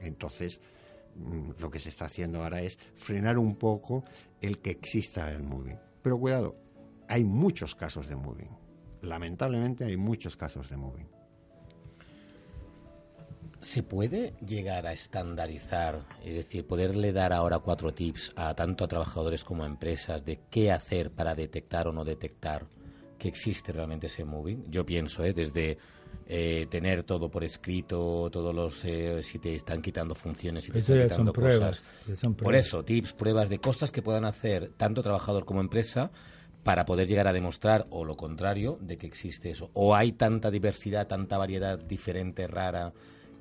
Entonces, 0.00 0.60
mm, 1.14 1.52
lo 1.58 1.70
que 1.70 1.78
se 1.78 1.90
está 1.90 2.06
haciendo 2.06 2.42
ahora 2.42 2.60
es 2.62 2.78
frenar 2.96 3.38
un 3.38 3.54
poco 3.54 4.04
el 4.40 4.58
que 4.58 4.70
exista 4.70 5.30
el 5.30 5.44
moving. 5.44 5.78
Pero 6.02 6.18
cuidado, 6.18 6.56
hay 7.08 7.24
muchos 7.24 7.76
casos 7.76 8.08
de 8.08 8.16
moving. 8.16 8.50
Lamentablemente 9.02 9.84
hay 9.84 9.96
muchos 9.96 10.36
casos 10.36 10.68
de 10.68 10.76
moving. 10.76 11.17
¿Se 13.60 13.82
puede 13.82 14.34
llegar 14.46 14.86
a 14.86 14.92
estandarizar, 14.92 16.06
es 16.24 16.34
decir, 16.34 16.64
poderle 16.64 17.12
dar 17.12 17.32
ahora 17.32 17.58
cuatro 17.58 17.92
tips 17.92 18.32
a 18.36 18.54
tanto 18.54 18.84
a 18.84 18.88
trabajadores 18.88 19.42
como 19.42 19.64
a 19.64 19.66
empresas 19.66 20.24
de 20.24 20.38
qué 20.48 20.70
hacer 20.70 21.10
para 21.10 21.34
detectar 21.34 21.88
o 21.88 21.92
no 21.92 22.04
detectar 22.04 22.66
que 23.18 23.26
existe 23.26 23.72
realmente 23.72 24.06
ese 24.06 24.24
moving? 24.24 24.70
Yo 24.70 24.86
pienso, 24.86 25.24
¿eh? 25.24 25.32
desde 25.32 25.76
eh, 26.28 26.68
tener 26.70 27.02
todo 27.02 27.28
por 27.30 27.42
escrito, 27.42 28.30
todos 28.30 28.54
los 28.54 28.84
eh, 28.84 29.22
si 29.24 29.40
te 29.40 29.56
están 29.56 29.82
quitando 29.82 30.14
funciones, 30.14 30.66
si 30.66 30.72
te 30.72 30.78
están 30.78 31.08
quitando 31.08 31.32
cosas. 31.32 31.90
Por 32.36 32.54
eso, 32.54 32.84
tips, 32.84 33.12
pruebas 33.12 33.48
de 33.48 33.58
cosas 33.58 33.90
que 33.90 34.02
puedan 34.02 34.24
hacer 34.24 34.70
tanto 34.76 35.02
trabajador 35.02 35.44
como 35.44 35.60
empresa 35.60 36.12
para 36.62 36.84
poder 36.84 37.08
llegar 37.08 37.26
a 37.26 37.32
demostrar 37.32 37.84
o 37.90 38.04
lo 38.04 38.16
contrario 38.16 38.78
de 38.80 38.98
que 38.98 39.08
existe 39.08 39.50
eso. 39.50 39.70
O 39.72 39.96
hay 39.96 40.12
tanta 40.12 40.50
diversidad, 40.50 41.08
tanta 41.08 41.38
variedad 41.38 41.76
diferente, 41.76 42.46
rara 42.46 42.92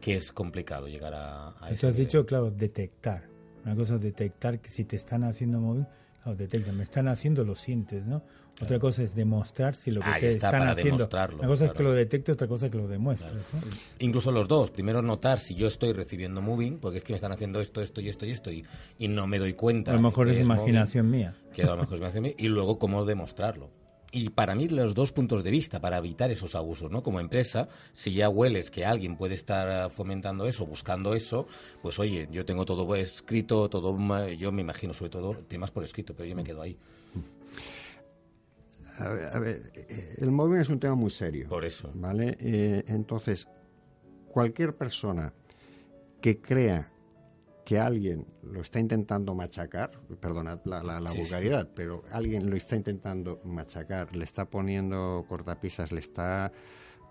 que 0.02 0.16
es 0.16 0.32
complicado 0.32 0.88
llegar 0.88 1.14
a, 1.14 1.50
a 1.50 1.76
Tú 1.80 1.88
has 1.88 1.96
dicho, 1.96 2.26
claro, 2.26 2.52
detectar. 2.52 3.24
Una 3.66 3.76
cosa 3.76 3.96
es 3.96 4.02
detectar 4.02 4.60
que 4.60 4.70
si 4.70 4.86
te 4.86 4.96
están 4.96 5.24
haciendo 5.24 5.60
móvil, 5.60 5.86
claro, 6.24 6.38
detecta, 6.38 6.72
me 6.72 6.84
están 6.84 7.08
haciendo, 7.08 7.44
lo 7.44 7.56
sientes, 7.56 8.08
¿no? 8.08 8.24
Otra 8.60 8.80
cosa 8.80 9.04
es 9.04 9.14
demostrar 9.14 9.76
si 9.76 9.92
lo 9.92 10.02
que 10.02 10.20
te 10.20 10.30
están 10.30 10.68
haciendo. 10.68 11.08
Una 11.08 11.48
cosa 11.48 11.66
es 11.66 11.74
que 11.74 11.84
lo 11.84 11.92
detecte, 11.92 12.32
otra 12.32 12.48
cosa 12.48 12.66
es 12.66 12.72
que 12.72 12.78
lo 12.78 12.88
demuestres. 12.88 13.46
Incluso 14.00 14.32
los 14.32 14.48
dos. 14.48 14.72
Primero 14.72 15.02
notar 15.02 15.40
si 15.40 15.54
yo 15.54 15.68
estoy 15.68 15.94
recibiendo 15.94 16.42
moving, 16.42 16.80
porque 16.80 16.98
es 16.98 17.04
que 17.04 17.14
me 17.14 17.18
están 17.18 17.32
haciendo 17.32 17.62
esto, 17.62 17.82
esto 17.82 18.02
y 18.02 18.10
esto 18.10 18.26
y 18.26 18.32
esto, 18.32 18.52
y, 18.52 18.66
no 19.08 19.28
me 19.28 19.38
doy 19.38 19.54
cuenta. 19.54 19.92
A 19.92 19.96
lo 19.96 20.02
mejor 20.02 20.28
es, 20.30 20.40
imaginación 20.40 21.10
mía. 21.10 21.36
Que 21.54 21.64
a 21.64 21.68
lo 21.68 21.78
mejor 21.78 21.96
es 21.96 22.00
imaginación 22.00 22.24
mía. 22.24 22.34
Y 22.38 22.48
luego 22.48 22.80
cómo 22.80 23.06
demostrarlo 23.06 23.70
y 24.12 24.30
para 24.30 24.56
mí 24.56 24.68
los 24.70 24.94
dos 24.94 25.12
puntos 25.12 25.44
de 25.44 25.52
vista 25.52 25.80
para 25.80 25.98
evitar 25.98 26.32
esos 26.32 26.56
abusos, 26.56 26.92
¿no? 26.92 27.04
Como 27.04 27.20
empresa, 27.20 27.68
si 27.94 28.14
ya 28.14 28.30
hueles 28.30 28.72
que 28.72 28.86
alguien 28.86 29.18
puede 29.18 29.36
estar 29.36 29.90
fomentando 29.92 30.48
eso, 30.48 30.66
buscando 30.66 31.14
eso, 31.14 31.48
pues 31.82 32.00
oye, 32.00 32.28
yo 32.32 32.46
tengo 32.46 32.66
todo 32.66 32.96
escrito, 32.96 33.70
todo, 33.70 33.98
yo 34.32 34.52
me 34.52 34.62
imagino 34.62 34.94
sobre 34.94 35.10
todo 35.10 35.36
temas 35.48 35.72
por 35.72 35.84
escrito, 35.84 36.14
pero 36.16 36.28
yo 36.28 36.36
me 36.36 36.44
quedo 36.44 36.62
ahí. 36.62 36.78
A 39.00 39.40
ver, 39.40 39.72
eh, 39.76 40.16
el 40.18 40.32
móvil 40.32 40.60
es 40.62 40.70
un 40.70 40.80
tema 40.80 40.96
muy 40.96 41.12
serio. 41.12 41.48
Por 41.48 41.66
eso. 41.66 41.92
¿Vale? 41.94 42.36
Eh, 42.40 42.84
entonces, 42.88 43.48
cualquier 44.28 44.76
persona 44.76 45.34
que 46.20 46.42
crea 46.42 46.92
que 47.68 47.78
alguien 47.78 48.26
lo 48.44 48.62
está 48.62 48.80
intentando 48.80 49.36
machacar, 49.36 49.92
perdonad 50.22 50.60
la, 50.64 51.12
vulgaridad, 51.12 51.68
pero 51.76 52.06
alguien 52.14 52.50
lo 52.50 52.56
está 52.56 52.78
intentando 52.78 53.42
machacar, 53.44 54.16
le 54.16 54.24
está 54.24 54.46
poniendo 54.46 55.26
cortapisas, 55.28 55.92
le 55.92 56.00
está, 56.00 56.50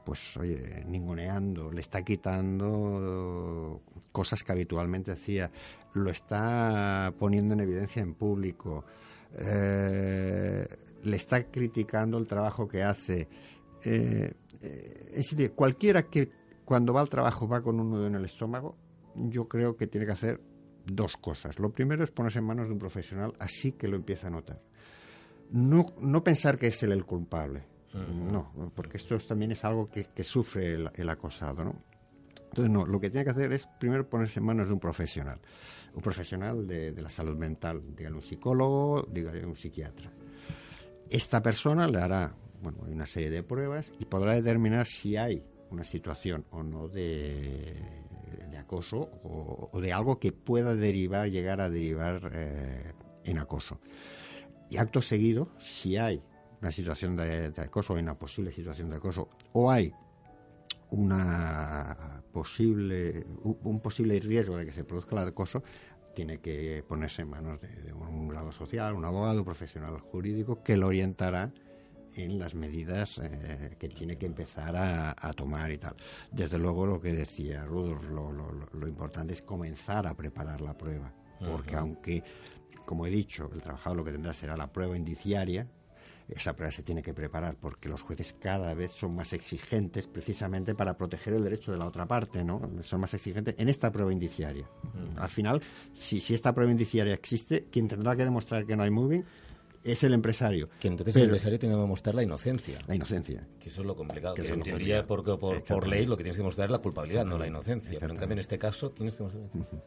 pues, 0.02 0.34
oye, 0.38 0.82
ninguneando, 0.86 1.70
le 1.70 1.82
está 1.82 2.02
quitando 2.02 3.82
cosas 4.12 4.42
que 4.42 4.52
habitualmente 4.52 5.12
hacía, 5.12 5.50
lo 5.92 6.08
está 6.08 7.12
poniendo 7.18 7.52
en 7.52 7.60
evidencia 7.60 8.00
en 8.00 8.14
público, 8.14 8.86
eh, 9.34 10.66
le 11.02 11.16
está 11.16 11.50
criticando 11.50 12.16
el 12.16 12.26
trabajo 12.26 12.66
que 12.66 12.82
hace. 12.82 13.28
Eh, 13.84 14.32
eh, 14.62 15.10
es 15.10 15.30
decir, 15.32 15.52
cualquiera 15.52 16.04
que 16.04 16.30
cuando 16.64 16.94
va 16.94 17.02
al 17.02 17.10
trabajo 17.10 17.46
va 17.46 17.60
con 17.60 17.78
un 17.78 17.90
nudo 17.90 18.06
en 18.06 18.14
el 18.14 18.24
estómago, 18.24 18.85
yo 19.16 19.48
creo 19.48 19.76
que 19.76 19.86
tiene 19.86 20.06
que 20.06 20.12
hacer 20.12 20.40
dos 20.84 21.16
cosas. 21.16 21.58
Lo 21.58 21.70
primero 21.70 22.04
es 22.04 22.10
ponerse 22.10 22.38
en 22.38 22.44
manos 22.44 22.66
de 22.66 22.72
un 22.72 22.78
profesional 22.78 23.32
así 23.38 23.72
que 23.72 23.88
lo 23.88 23.96
empieza 23.96 24.28
a 24.28 24.30
notar. 24.30 24.60
No, 25.50 25.86
no 26.00 26.24
pensar 26.24 26.58
que 26.58 26.68
es 26.68 26.82
él 26.82 26.92
el 26.92 27.04
culpable. 27.04 27.64
No, 27.94 28.52
porque 28.74 28.98
esto 28.98 29.16
también 29.20 29.52
es 29.52 29.64
algo 29.64 29.86
que, 29.86 30.22
sufre 30.22 30.74
el, 30.74 31.08
acosado, 31.08 31.64
¿no? 31.64 31.82
Entonces, 32.48 32.70
no, 32.70 32.84
lo 32.84 33.00
que 33.00 33.08
tiene 33.08 33.24
que 33.24 33.30
hacer 33.30 33.52
es 33.52 33.66
primero 33.80 34.06
ponerse 34.06 34.38
en 34.38 34.46
manos 34.46 34.66
de 34.66 34.74
un 34.74 34.80
profesional. 34.80 35.40
Un 35.94 36.02
profesional 36.02 36.66
de, 36.66 36.92
la 36.92 37.08
salud 37.08 37.36
mental, 37.36 37.82
dígale 37.96 38.16
un 38.16 38.22
psicólogo, 38.22 39.06
dígale 39.10 39.46
un 39.46 39.56
psiquiatra. 39.56 40.12
Esta 41.08 41.42
persona 41.42 41.86
le 41.86 41.98
hará, 41.98 42.34
bueno, 42.60 42.78
una 42.86 43.06
serie 43.06 43.30
de 43.30 43.42
pruebas 43.42 43.90
y 43.98 44.04
podrá 44.04 44.34
determinar 44.34 44.84
si 44.84 45.16
hay 45.16 45.42
una 45.70 45.84
situación 45.84 46.44
o 46.50 46.62
no 46.62 46.88
de 46.88 48.05
de 48.50 48.58
acoso 48.58 49.10
o, 49.22 49.80
de 49.80 49.92
algo 49.92 50.18
que 50.18 50.32
pueda 50.32 50.74
derivar, 50.74 51.30
llegar 51.30 51.60
a 51.60 51.70
derivar 51.70 52.30
eh, 52.34 52.92
en 53.24 53.38
acoso. 53.38 53.80
Y 54.68 54.78
acto 54.78 55.02
seguido, 55.02 55.48
si 55.58 55.96
hay 55.96 56.22
una 56.60 56.72
situación 56.72 57.16
de, 57.16 57.52
acoso 57.58 57.94
o 57.94 57.98
una 57.98 58.18
posible 58.18 58.50
situación 58.52 58.90
de 58.90 58.96
acoso 58.96 59.28
o 59.52 59.70
hay 59.70 59.92
una 60.90 62.22
posible 62.32 63.26
un 63.42 63.80
posible 63.80 64.20
riesgo 64.20 64.56
de 64.56 64.66
que 64.66 64.72
se 64.72 64.84
produzca 64.84 65.20
el 65.20 65.28
acoso 65.28 65.62
tiene 66.14 66.38
que 66.38 66.82
ponerse 66.88 67.22
en 67.22 67.28
manos 67.28 67.60
de, 67.60 67.92
un 67.92 68.28
grado 68.28 68.50
social, 68.50 68.94
un 68.94 69.04
abogado, 69.04 69.44
profesional 69.44 69.98
jurídico 69.98 70.62
que 70.62 70.76
lo 70.76 70.86
orientará 70.86 71.52
en 72.24 72.38
las 72.38 72.54
medidas 72.54 73.18
eh, 73.18 73.76
que 73.78 73.88
tiene 73.88 74.16
que 74.16 74.26
empezar 74.26 74.74
a, 74.76 75.32
tomar 75.34 75.70
y 75.70 75.78
tal. 75.78 75.96
Desde 76.30 76.58
luego, 76.58 76.86
lo 76.86 77.00
que 77.00 77.12
decía 77.12 77.64
Rudolf, 77.64 78.04
lo, 78.08 78.88
importante 78.88 79.34
es 79.34 79.42
comenzar 79.42 80.06
a 80.06 80.14
preparar 80.14 80.60
la 80.60 80.76
prueba, 80.76 81.12
porque 81.40 81.76
aunque, 81.76 82.22
como 82.84 83.06
he 83.06 83.10
dicho, 83.10 83.50
el 83.52 83.62
trabajador 83.62 83.98
lo 83.98 84.04
que 84.04 84.12
tendrá 84.12 84.32
será 84.32 84.56
la 84.56 84.72
prueba 84.72 84.96
indiciaria, 84.96 85.66
esa 86.28 86.54
prueba 86.54 86.72
se 86.72 86.82
tiene 86.82 87.02
que 87.02 87.14
preparar 87.14 87.56
porque 87.56 87.88
los 87.88 88.02
jueces 88.02 88.34
cada 88.38 88.74
vez 88.74 88.92
son 88.92 89.14
más 89.14 89.32
exigentes 89.32 90.08
precisamente 90.08 90.74
para 90.74 90.96
proteger 90.96 91.34
el 91.34 91.44
derecho 91.44 91.70
de 91.70 91.78
la 91.78 91.86
otra 91.86 92.06
parte, 92.06 92.42
¿no? 92.42 92.60
Son 92.82 93.00
más 93.00 93.14
exigentes 93.14 93.54
en 93.58 93.68
esta 93.68 93.92
prueba 93.92 94.12
indiciaria. 94.12 94.68
Al 95.16 95.30
final, 95.30 95.62
si, 95.92 96.20
si 96.20 96.34
esta 96.34 96.52
prueba 96.52 96.72
indiciaria 96.72 97.14
existe, 97.14 97.66
quien 97.70 97.86
tendrá 97.86 98.16
que 98.16 98.24
demostrar 98.24 98.66
que 98.66 98.76
no 98.76 98.82
hay 98.82 98.90
moving 98.90 99.24
es 99.86 100.02
el 100.04 100.14
empresario. 100.14 100.68
Que 100.80 100.88
entonces 100.88 101.16
el 101.16 101.24
empresario 101.24 101.58
tiene 101.58 101.74
que 101.74 101.80
demostrar 101.80 102.14
la 102.14 102.22
inocencia. 102.22 102.78
La 102.86 102.94
inocencia. 102.94 103.46
Que 103.60 103.68
eso 103.68 103.80
es 103.80 103.86
lo 103.86 103.94
complicado. 103.94 104.34
Que, 104.34 104.48
en 104.48 104.62
teoría, 104.62 105.06
porque 105.06 105.36
por, 105.36 105.86
ley, 105.86 106.06
lo 106.06 106.16
que 106.16 106.24
tienes 106.24 106.36
que 106.36 106.42
demostrar 106.42 106.66
es 106.66 106.72
la 106.72 106.78
culpabilidad, 106.78 107.24
no 107.24 107.38
la 107.38 107.46
inocencia. 107.46 107.98
Pero 108.00 108.12
en 108.12 108.18
cambio, 108.18 108.34
en 108.34 108.40
este 108.40 108.58
caso, 108.58 108.90
tienes 108.90 109.14
que 109.14 109.24
demostrar. 109.24 109.82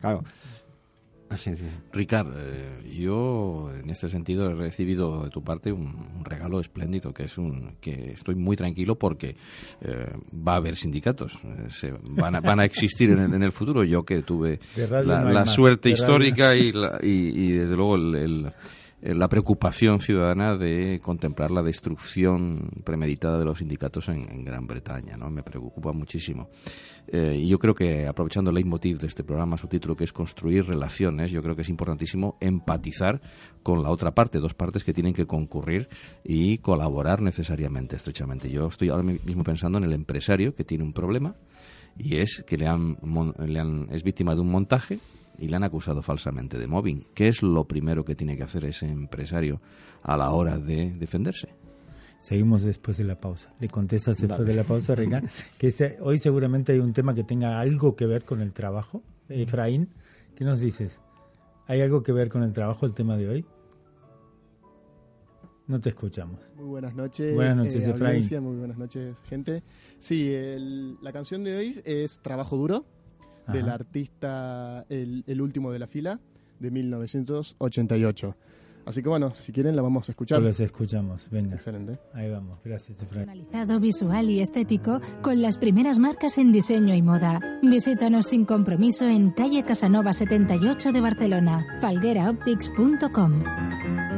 Claro. 0.00 0.24
Ricard, 1.92 2.32
eh, 2.36 2.92
yo 2.98 3.70
en 3.72 3.88
este 3.88 4.08
sentido 4.08 4.50
he 4.50 4.54
recibido 4.54 5.24
de 5.24 5.30
tu 5.30 5.44
parte 5.44 5.70
un, 5.70 6.24
regalo 6.24 6.58
espléndido, 6.58 7.12
que 7.12 7.24
es 7.24 7.38
un 7.38 7.76
que 7.80 8.12
estoy 8.12 8.34
muy 8.34 8.56
tranquilo 8.56 8.98
porque 8.98 9.36
eh, 9.80 10.12
va 10.34 10.54
a 10.54 10.56
haber 10.56 10.74
sindicatos, 10.74 11.38
eh, 11.44 11.66
se, 11.68 11.92
van, 12.02 12.34
a, 12.34 12.40
van 12.40 12.58
a 12.58 12.64
existir 12.64 13.10
en 13.10 13.42
el, 13.42 13.52
futuro. 13.52 13.84
Yo 13.84 14.02
que 14.04 14.22
tuve 14.22 14.58
la, 14.76 15.46
suerte 15.46 15.90
histórica 15.90 16.56
y, 16.56 16.72
y, 17.02 17.52
desde 17.52 17.76
luego 17.76 17.94
el 17.94 18.46
eh, 18.46 18.52
la 19.02 19.28
preocupación 19.28 20.00
ciudadana 20.00 20.56
de 20.56 21.00
contemplar 21.00 21.50
la 21.50 21.62
destrucción 21.62 22.70
premeditada 22.84 23.38
de 23.38 23.44
los 23.44 23.58
sindicatos 23.58 24.08
en, 24.08 24.44
Gran 24.44 24.66
Bretaña. 24.66 25.16
¿no? 25.16 25.30
Me 25.30 25.42
preocupa 25.42 25.92
muchísimo. 25.92 26.50
Eh, 27.06 27.38
y 27.38 27.48
yo 27.48 27.58
creo 27.58 27.74
que, 27.74 28.06
aprovechando 28.06 28.50
el 28.50 28.56
leitmotiv 28.56 28.98
de 28.98 29.06
este 29.06 29.24
programa, 29.24 29.56
su 29.56 29.68
título 29.68 29.96
que 29.96 30.04
es 30.04 30.12
construir 30.12 30.66
relaciones, 30.66 31.30
yo 31.30 31.42
creo 31.42 31.56
que 31.56 31.62
es 31.62 31.68
importantísimo 31.68 32.36
empatizar 32.40 33.20
con 33.62 33.82
la 33.82 33.90
otra 33.90 34.12
parte, 34.12 34.38
dos 34.38 34.54
partes 34.54 34.84
que 34.84 34.92
tienen 34.92 35.14
que 35.14 35.26
concurrir 35.26 35.88
y 36.22 36.58
colaborar 36.58 37.22
necesariamente, 37.22 37.96
estrechamente. 37.96 38.50
Yo 38.50 38.66
estoy 38.66 38.90
ahora 38.90 39.02
mismo 39.02 39.44
pensando 39.44 39.78
en 39.78 39.84
el 39.84 39.92
empresario 39.92 40.54
que 40.54 40.64
tiene 40.64 40.84
un 40.84 40.92
problema 40.92 41.34
y 41.96 42.18
es 42.18 42.44
que 42.46 42.56
le 42.56 42.66
han, 42.66 42.96
le 43.38 43.60
han, 43.60 43.88
es 43.90 44.02
víctima 44.02 44.34
de 44.34 44.40
un 44.40 44.50
montaje 44.50 45.00
y 45.40 45.48
le 45.48 45.56
han 45.56 45.64
acusado 45.64 46.02
falsamente 46.02 46.58
de 46.58 46.66
mobbing. 46.66 47.06
¿Qué 47.14 47.28
es 47.28 47.42
lo 47.42 47.66
primero 47.66 48.04
que 48.04 48.14
tiene 48.14 48.36
que 48.36 48.42
hacer 48.44 48.64
ese 48.66 48.86
empresario 48.86 49.60
a 50.02 50.16
la 50.16 50.30
hora 50.30 50.58
de 50.58 50.92
defenderse? 50.92 51.48
Seguimos 52.20 52.62
después 52.62 52.98
de 52.98 53.04
la 53.04 53.18
pausa. 53.18 53.54
Le 53.58 53.68
contestas 53.68 54.18
después 54.20 54.46
de 54.46 54.54
la 54.54 54.64
pausa, 54.64 54.94
Regan, 54.94 55.26
que 55.58 55.68
este, 55.68 55.96
hoy 56.02 56.18
seguramente 56.18 56.72
hay 56.72 56.78
un 56.78 56.92
tema 56.92 57.14
que 57.14 57.24
tenga 57.24 57.58
algo 57.58 57.96
que 57.96 58.04
ver 58.06 58.24
con 58.24 58.42
el 58.42 58.52
trabajo. 58.52 59.02
Efraín, 59.28 59.88
¿qué 60.36 60.44
nos 60.44 60.60
dices? 60.60 61.00
¿Hay 61.66 61.80
algo 61.80 62.02
que 62.02 62.12
ver 62.12 62.28
con 62.28 62.42
el 62.42 62.52
trabajo 62.52 62.84
el 62.84 62.92
tema 62.92 63.16
de 63.16 63.28
hoy? 63.28 63.46
No 65.66 65.80
te 65.80 65.90
escuchamos. 65.90 66.52
Muy 66.56 66.66
buenas 66.66 66.94
noches. 66.96 67.32
Buenas 67.34 67.56
noches, 67.56 67.86
eh, 67.86 67.90
Efraín. 67.90 68.42
Muy 68.42 68.56
buenas 68.56 68.76
noches, 68.76 69.16
gente. 69.28 69.62
Sí, 70.00 70.32
el- 70.34 70.96
la 71.00 71.12
canción 71.12 71.44
de 71.44 71.56
hoy 71.56 71.80
es 71.84 72.18
Trabajo 72.20 72.56
Duro, 72.56 72.84
del 73.52 73.66
Ajá. 73.66 73.74
artista 73.74 74.84
el, 74.88 75.24
el 75.26 75.40
último 75.40 75.72
de 75.72 75.78
la 75.78 75.86
fila, 75.86 76.18
de 76.58 76.70
1988. 76.70 78.36
Así 78.86 79.02
que 79.02 79.08
bueno, 79.10 79.34
si 79.34 79.52
quieren 79.52 79.76
la 79.76 79.82
vamos 79.82 80.08
a 80.08 80.12
escuchar. 80.12 80.40
Pues 80.40 80.58
los 80.58 80.66
escuchamos. 80.66 81.28
Venga, 81.30 81.54
Excelente. 81.54 81.98
ahí 82.14 82.30
vamos. 82.30 82.58
Gracias, 82.64 83.00
Efraín. 83.02 83.26
Personalizado 83.26 83.78
visual 83.78 84.30
y 84.30 84.40
estético 84.40 85.00
con 85.22 85.42
las 85.42 85.58
primeras 85.58 85.98
marcas 85.98 86.38
en 86.38 86.50
diseño 86.50 86.94
y 86.94 87.02
moda. 87.02 87.40
Visítanos 87.62 88.26
sin 88.26 88.46
compromiso 88.46 89.06
en 89.06 89.30
calle 89.32 89.62
Casanova 89.64 90.14
78 90.14 90.92
de 90.92 91.00
Barcelona. 91.00 91.66
falgueraoptics.com. 91.80 94.09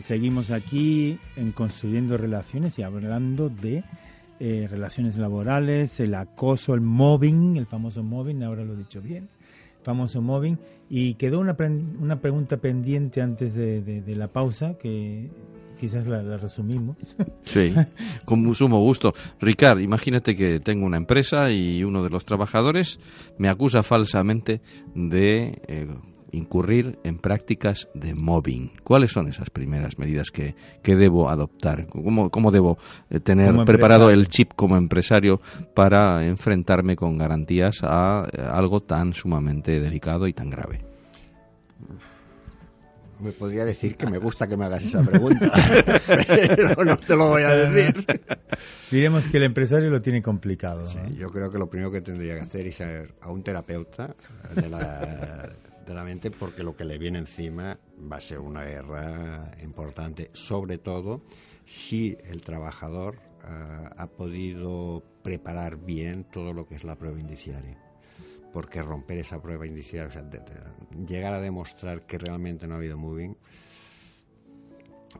seguimos 0.00 0.50
aquí 0.50 1.18
en 1.36 1.52
Construyendo 1.52 2.16
Relaciones 2.16 2.78
y 2.78 2.82
hablando 2.82 3.48
de 3.48 3.84
eh, 4.40 4.66
relaciones 4.70 5.16
laborales, 5.18 5.98
el 6.00 6.14
acoso, 6.14 6.74
el 6.74 6.80
mobbing, 6.80 7.56
el 7.56 7.66
famoso 7.66 8.02
mobbing, 8.02 8.42
ahora 8.42 8.64
lo 8.64 8.74
he 8.74 8.76
dicho 8.76 9.00
bien, 9.00 9.28
famoso 9.82 10.20
mobbing, 10.20 10.58
y 10.90 11.14
quedó 11.14 11.40
una, 11.40 11.56
una 12.00 12.20
pregunta 12.20 12.56
pendiente 12.58 13.22
antes 13.22 13.54
de, 13.54 13.80
de- 13.82 14.14
la 14.16 14.28
pausa, 14.28 14.74
que 14.78 15.30
quizás 15.80 16.06
la, 16.06 16.22
la 16.22 16.36
resumimos. 16.36 16.96
Sí, 17.44 17.72
con 18.24 18.52
sumo 18.56 18.80
gusto. 18.80 19.14
Ricard, 19.40 19.78
imagínate 19.80 20.34
que 20.34 20.58
tengo 20.60 20.84
una 20.84 20.96
empresa 20.96 21.50
y 21.52 21.84
uno 21.84 22.02
de 22.02 22.10
los 22.10 22.24
trabajadores 22.24 22.98
me 23.38 23.48
acusa 23.48 23.82
falsamente 23.84 24.60
de 24.96 25.62
eh, 25.68 25.86
incurrir 26.36 26.98
en 27.02 27.18
prácticas 27.18 27.88
de 27.94 28.14
mobbing. 28.14 28.72
¿Cuáles 28.84 29.12
son 29.12 29.28
esas 29.28 29.50
primeras 29.50 29.98
medidas 29.98 30.30
que, 30.30 30.54
que 30.82 30.94
debo 30.94 31.30
adoptar? 31.30 31.86
¿Cómo, 31.88 32.30
cómo 32.30 32.50
debo 32.50 32.78
eh, 33.10 33.20
tener 33.20 33.48
Como 33.48 33.64
preparado 33.64 34.10
empresario. 34.10 34.20
el 34.20 34.28
chip 34.28 34.52
como 34.54 34.76
empresario 34.76 35.40
para 35.74 36.26
enfrentarme 36.26 36.96
con 36.96 37.18
garantías 37.18 37.78
a 37.82 38.28
eh, 38.32 38.42
algo 38.42 38.82
tan 38.82 39.12
sumamente 39.14 39.80
delicado 39.80 40.26
y 40.26 40.32
tan 40.32 40.50
grave? 40.50 40.84
Me 43.18 43.32
podría 43.32 43.64
decir 43.64 43.96
que 43.96 44.06
me 44.06 44.18
gusta 44.18 44.46
que 44.46 44.58
me 44.58 44.66
hagas 44.66 44.84
esa 44.84 45.02
pregunta, 45.02 45.50
pero 46.06 46.84
no 46.84 46.98
te 46.98 47.16
lo 47.16 47.28
voy 47.28 47.44
a 47.44 47.56
decir. 47.56 48.04
Diremos 48.90 49.26
que 49.28 49.38
el 49.38 49.44
empresario 49.44 49.88
lo 49.88 50.02
tiene 50.02 50.20
complicado. 50.20 50.86
Sí, 50.86 50.98
¿no? 51.02 51.08
yo 51.14 51.30
creo 51.30 51.50
que 51.50 51.56
lo 51.56 51.70
primero 51.70 51.90
que 51.90 52.02
tendría 52.02 52.34
que 52.34 52.40
hacer 52.40 52.66
es 52.66 52.78
ir 52.80 53.14
a 53.22 53.30
un 53.30 53.42
terapeuta 53.42 54.14
de 54.54 54.68
la, 54.68 55.48
de 55.86 55.94
la 55.94 56.04
mente 56.04 56.30
porque 56.30 56.62
lo 56.62 56.76
que 56.76 56.84
le 56.84 56.98
viene 56.98 57.18
encima 57.18 57.78
va 58.10 58.16
a 58.16 58.20
ser 58.20 58.40
una 58.40 58.64
guerra 58.64 59.52
importante, 59.62 60.30
sobre 60.32 60.78
todo 60.78 61.22
si 61.64 62.16
el 62.24 62.42
trabajador 62.42 63.18
ah, 63.42 63.90
ha 63.96 64.06
podido 64.08 65.02
preparar 65.22 65.76
bien 65.76 66.24
todo 66.24 66.52
lo 66.52 66.66
que 66.66 66.74
es 66.76 66.84
la 66.84 66.96
prueba 66.96 67.18
indiciaria. 67.20 67.78
Porque 68.52 68.82
romper 68.82 69.18
esa 69.18 69.40
prueba 69.42 69.66
indiciaria, 69.66 70.08
o 70.08 70.12
sea, 70.12 70.24
llegar 71.06 71.32
a 71.34 71.40
demostrar 71.40 72.06
que 72.06 72.18
realmente 72.18 72.66
no 72.66 72.74
ha 72.74 72.78
habido 72.78 72.96
moving, 72.96 73.36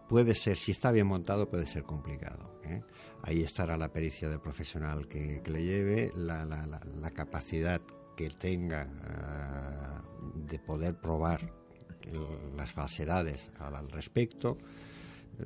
puede 0.09 0.35
ser, 0.35 0.57
si 0.57 0.73
está 0.73 0.91
bien 0.91 1.07
montado, 1.07 1.49
puede 1.49 1.67
ser 1.67 1.83
complicado. 1.83 2.61
¿eh? 2.65 2.83
Ahí 3.23 3.43
estará 3.43 3.77
la 3.77 3.93
pericia 3.93 4.29
del 4.29 4.41
profesional 4.41 5.07
que, 5.09 5.43
le 5.47 5.63
lleve, 5.65 6.13
la, 6.15 6.45
la- 6.45 6.67
la- 6.67 6.81
la 6.85 7.11
capacidad 7.11 7.81
que 8.17 8.31
tenga 8.31 8.89
ah, 9.05 10.03
de 10.37 10.59
poder 10.59 10.95
probar 10.95 11.53
las 12.57 12.73
falsedades 12.73 13.51
al, 13.59 13.91
respecto, 13.91 14.59
eh, 15.39 15.45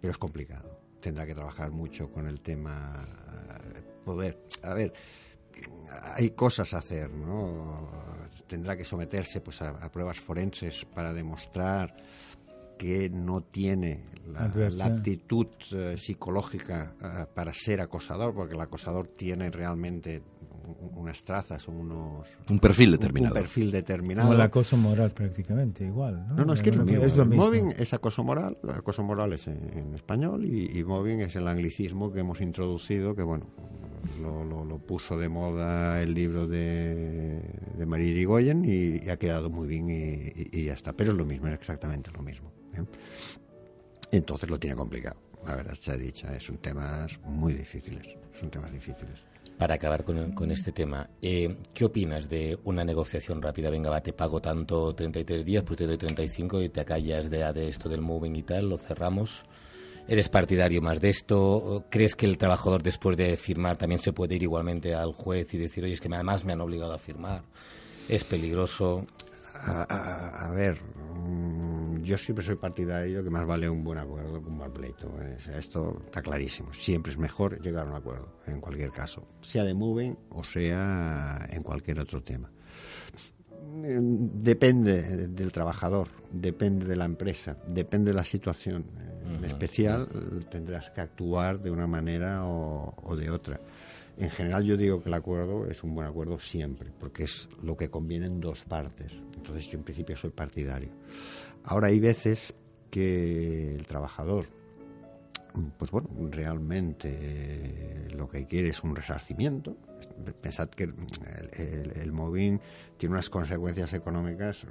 pero 0.00 0.12
es 0.12 0.18
complicado. 0.18 0.80
Tendrá 1.00 1.26
que 1.26 1.34
trabajar 1.34 1.70
mucho 1.70 2.10
con 2.10 2.26
el 2.26 2.40
tema, 2.40 3.02
ah, 3.02 3.58
poder. 4.04 4.46
A 4.62 4.74
ver, 4.74 4.92
hay 6.14 6.30
cosas 6.30 6.72
a 6.74 6.78
hacer, 6.78 7.10
¿no? 7.10 7.90
Tendrá 8.46 8.76
que 8.76 8.84
someterse 8.84 9.40
pues 9.40 9.62
a, 9.62 9.70
a 9.70 9.90
pruebas 9.90 10.18
forenses 10.20 10.84
para 10.84 11.12
demostrar 11.12 11.96
que 12.78 13.10
no 13.10 13.42
tiene 13.42 14.04
la, 14.26 14.50
la 14.70 14.86
aptitud 14.86 15.48
eh, 15.72 15.96
psicológica 15.98 16.94
eh, 17.02 17.26
para 17.34 17.52
ser 17.52 17.80
acosador, 17.80 18.34
porque 18.34 18.54
el 18.54 18.60
acosador 18.60 19.06
tiene 19.06 19.50
realmente 19.50 20.22
unas 20.96 21.22
trazas 21.24 21.68
o 21.68 21.72
unos 21.72 22.28
Un 22.48 22.58
perfil 22.58 22.88
un- 22.88 22.92
determinado. 22.92 23.34
Un, 23.34 23.40
perfil 23.40 23.70
determinado. 23.70 24.28
Como 24.28 24.34
el 24.34 24.40
acoso 24.42 24.76
moral 24.76 25.10
prácticamente, 25.10 25.84
igual. 25.84 26.26
No, 26.28 26.34
No, 26.36 26.44
no, 26.46 26.52
es 26.54 26.62
que 26.62 26.70
es 26.70 26.76
lo 26.76 26.84
mismo. 26.84 27.04
Es 27.04 27.16
lo 27.16 27.24
mismo. 27.26 27.44
Mobbing 27.46 27.74
es 27.78 27.92
acoso 27.94 28.24
moral, 28.24 28.58
acoso 28.72 29.02
moral 29.02 29.32
es 29.32 29.46
en, 29.46 29.70
en 29.76 29.94
español 29.94 30.44
y, 30.44 30.78
y 30.78 30.84
mobbing 30.84 31.20
es 31.20 31.36
el 31.36 31.46
anglicismo 31.48 32.12
que 32.12 32.20
hemos 32.20 32.40
introducido, 32.40 33.14
que 33.14 33.22
bueno, 33.22 33.46
lo, 34.22 34.44
lo- 34.44 34.64
lo 34.64 34.78
puso 34.78 35.18
de 35.18 35.28
moda 35.28 36.02
el 36.02 36.14
libro 36.14 36.46
de, 36.46 37.40
de 37.76 37.86
María 37.86 38.08
Irigoyen 38.08 38.64
y, 38.64 39.04
y 39.04 39.08
ha 39.10 39.16
quedado 39.18 39.50
muy 39.50 39.68
bien 39.68 39.88
y, 39.90 39.92
y- 39.94 40.48
y 40.52 40.64
ya 40.64 40.74
está. 40.74 40.92
Pero 40.92 41.12
es 41.12 41.16
lo 41.18 41.24
mismo, 41.26 41.46
es 41.48 41.54
exactamente 41.54 42.10
lo 42.12 42.22
mismo. 42.22 42.50
¿eh? 42.74 42.82
Entonces 44.12 44.50
lo 44.50 44.58
tiene 44.58 44.74
complicado, 44.76 45.20
la 45.46 45.54
verdad 45.54 45.74
se 45.74 45.92
ha 45.92 45.96
dicho. 45.96 46.26
Son 46.40 46.58
temas 46.58 47.18
muy 47.24 47.52
difíciles, 47.52 48.02
son 48.40 48.50
temas 48.50 48.72
difíciles. 48.72 49.20
Para 49.60 49.74
acabar 49.74 50.04
con, 50.04 50.32
con 50.32 50.50
este 50.50 50.72
tema, 50.72 51.06
eh, 51.20 51.54
¿qué 51.74 51.84
opinas 51.84 52.30
de 52.30 52.58
una 52.64 52.82
negociación 52.82 53.42
rápida? 53.42 53.68
Venga, 53.68 53.90
va, 53.90 54.00
te 54.00 54.14
pago 54.14 54.40
tanto 54.40 54.94
33 54.94 55.44
días, 55.44 55.62
pues 55.66 55.76
te 55.76 55.86
doy 55.86 55.98
35 55.98 56.62
y 56.62 56.70
te 56.70 56.80
acallas 56.80 57.28
de, 57.28 57.52
de 57.52 57.68
esto 57.68 57.90
del 57.90 58.00
moving 58.00 58.34
y 58.36 58.42
tal, 58.42 58.70
lo 58.70 58.78
cerramos. 58.78 59.42
¿Eres 60.08 60.30
partidario 60.30 60.80
más 60.80 60.98
de 60.98 61.10
esto? 61.10 61.84
¿Crees 61.90 62.16
que 62.16 62.24
el 62.24 62.38
trabajador 62.38 62.82
después 62.82 63.18
de 63.18 63.36
firmar 63.36 63.76
también 63.76 63.98
se 64.00 64.14
puede 64.14 64.34
ir 64.36 64.42
igualmente 64.42 64.94
al 64.94 65.12
juez 65.12 65.52
y 65.52 65.58
decir, 65.58 65.84
oye, 65.84 65.92
es 65.92 66.00
que 66.00 66.08
además 66.12 66.42
me 66.42 66.54
han 66.54 66.62
obligado 66.62 66.94
a 66.94 66.98
firmar? 66.98 67.42
¿Es 68.08 68.24
peligroso? 68.24 69.04
A, 69.66 69.82
a- 69.94 70.46
a 70.48 70.50
ver, 70.52 70.78
yo 72.02 72.18
siempre 72.18 72.44
soy 72.44 72.56
partidario 72.56 73.22
que 73.22 73.30
más 73.30 73.46
vale 73.46 73.68
un 73.68 73.82
buen 73.84 73.98
acuerdo 73.98 74.42
que 74.42 74.48
un 74.48 74.58
mal 74.58 74.72
pleito. 74.72 75.08
¿eh? 75.22 75.36
Esto 75.56 76.02
está 76.04 76.22
clarísimo. 76.22 76.72
Siempre 76.74 77.12
es 77.12 77.18
mejor 77.18 77.60
llegar 77.60 77.86
a 77.86 77.90
un 77.90 77.96
acuerdo, 77.96 78.40
en 78.46 78.60
cualquier 78.60 78.90
caso, 78.90 79.26
sea 79.40 79.64
de 79.64 79.74
moving 79.74 80.16
o 80.30 80.44
sea 80.44 81.46
en 81.50 81.62
cualquier 81.62 82.00
otro 82.00 82.22
tema. 82.22 82.50
Eh, 83.84 83.98
Depende 84.00 85.28
del 85.28 85.52
trabajador, 85.52 86.08
depende 86.32 86.86
de 86.86 86.96
la 86.96 87.04
empresa, 87.04 87.56
depende 87.66 88.10
de 88.10 88.16
la 88.16 88.24
situación. 88.24 88.84
En 89.24 89.44
especial 89.44 90.08
tendrás 90.50 90.90
que 90.90 91.00
actuar 91.00 91.60
de 91.60 91.70
una 91.70 91.86
manera 91.86 92.44
o, 92.46 92.94
o 93.04 93.14
de 93.16 93.30
otra. 93.30 93.60
En 94.18 94.28
general 94.28 94.64
yo 94.64 94.76
digo 94.76 95.00
que 95.02 95.08
el 95.08 95.14
acuerdo 95.14 95.66
es 95.66 95.82
un 95.84 95.94
buen 95.94 96.06
acuerdo 96.06 96.38
siempre, 96.38 96.90
porque 96.98 97.24
es 97.24 97.48
lo 97.62 97.76
que 97.76 97.88
conviene 97.88 98.26
en 98.26 98.40
dos 98.40 98.64
partes. 98.64 99.12
Entonces 99.34 99.66
yo 99.70 99.78
en 99.78 99.84
principio 99.84 100.16
soy 100.16 100.30
partidario. 100.30 100.90
Ahora 101.64 101.88
hay 101.88 102.00
veces 102.00 102.54
que 102.90 103.74
el 103.74 103.86
trabajador, 103.86 104.46
pues 105.78 105.90
bueno, 105.90 106.08
realmente 106.30 108.08
lo 108.14 108.28
que 108.28 108.46
quiere 108.46 108.70
es 108.70 108.82
un 108.82 108.96
resarcimiento. 108.96 109.76
Pensad 110.40 110.68
que 110.68 110.84
el, 110.84 110.94
el, 111.52 111.92
el 111.96 112.12
mobbing 112.12 112.60
tiene 112.96 113.14
unas 113.14 113.30
consecuencias 113.30 113.92
económicas, 113.92 114.66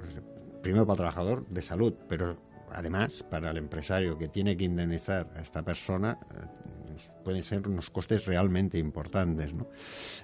primero 0.62 0.86
para 0.86 0.94
el 0.94 0.98
trabajador, 0.98 1.46
de 1.48 1.62
salud, 1.62 1.94
pero 2.08 2.36
además 2.72 3.24
para 3.30 3.50
el 3.50 3.56
empresario 3.56 4.16
que 4.18 4.28
tiene 4.28 4.56
que 4.56 4.64
indemnizar 4.64 5.28
a 5.36 5.40
esta 5.40 5.62
persona, 5.62 6.18
eh, 7.08 7.12
pueden 7.24 7.42
ser 7.42 7.66
unos 7.68 7.90
costes 7.90 8.24
realmente 8.26 8.78
importantes, 8.78 9.52
¿no? 9.54 9.66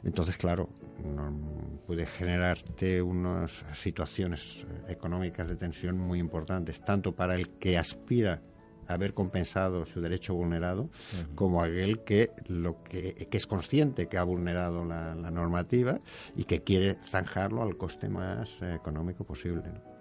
Entonces, 0.05 0.37
claro, 0.37 0.69
no- 1.05 1.57
puede 1.87 2.07
generarte 2.07 3.01
unas 3.03 3.65
situaciones 3.75 4.65
eh, 4.89 4.93
económicas 4.93 5.49
de 5.49 5.57
tensión 5.57 5.99
muy 5.99 6.19
importantes, 6.19 6.81
tanto 6.85 7.13
para 7.15 7.35
el 7.35 7.51
que 7.59 7.79
aspira 7.79 8.43
a 8.89 8.95
haber 8.95 9.15
compensado 9.15 9.85
su 9.85 10.01
derecho 10.01 10.33
vulnerado, 10.35 10.89
como 11.35 11.61
aquel 11.63 12.05
que 12.05 12.31
lo 12.47 12.83
que, 12.85 13.27
que 13.29 13.37
es 13.37 13.47
consciente 13.47 14.07
que 14.07 14.17
ha 14.17 14.23
vulnerado 14.23 14.85
la, 14.85 15.15
la 15.17 15.31
normativa 15.33 15.99
y 16.37 16.45
que 16.45 16.63
quiere 16.63 16.95
zanjarlo 16.95 17.63
al 17.63 17.77
coste 17.77 18.09
más 18.09 18.49
eh, 18.63 18.75
económico 18.77 19.25
posible. 19.25 19.63
¿no? 19.73 19.96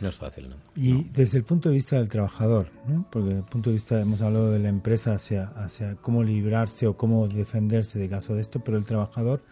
No 0.00 0.08
es 0.08 0.16
fácil, 0.16 0.50
¿no? 0.50 0.56
Y 0.76 1.04
desde 1.10 1.38
el 1.38 1.44
punto 1.44 1.68
de 1.68 1.76
vista 1.76 1.96
del 1.96 2.08
trabajador, 2.08 2.68
¿no? 2.88 3.06
porque 3.10 3.28
desde 3.28 3.40
el 3.40 3.46
punto 3.46 3.70
de 3.70 3.74
vista, 3.74 4.00
hemos 4.00 4.20
hablado 4.22 4.50
de 4.50 4.58
la 4.58 4.68
empresa 4.68 5.14
hacia, 5.14 5.44
hacia 5.56 5.94
cómo 5.96 6.22
librarse 6.24 6.86
o 6.86 6.96
cómo 6.96 7.28
defenderse 7.28 7.98
de 7.98 8.08
caso 8.08 8.34
de 8.34 8.40
esto, 8.40 8.60
pero 8.60 8.76
el 8.76 8.84
trabajador, 8.84 9.42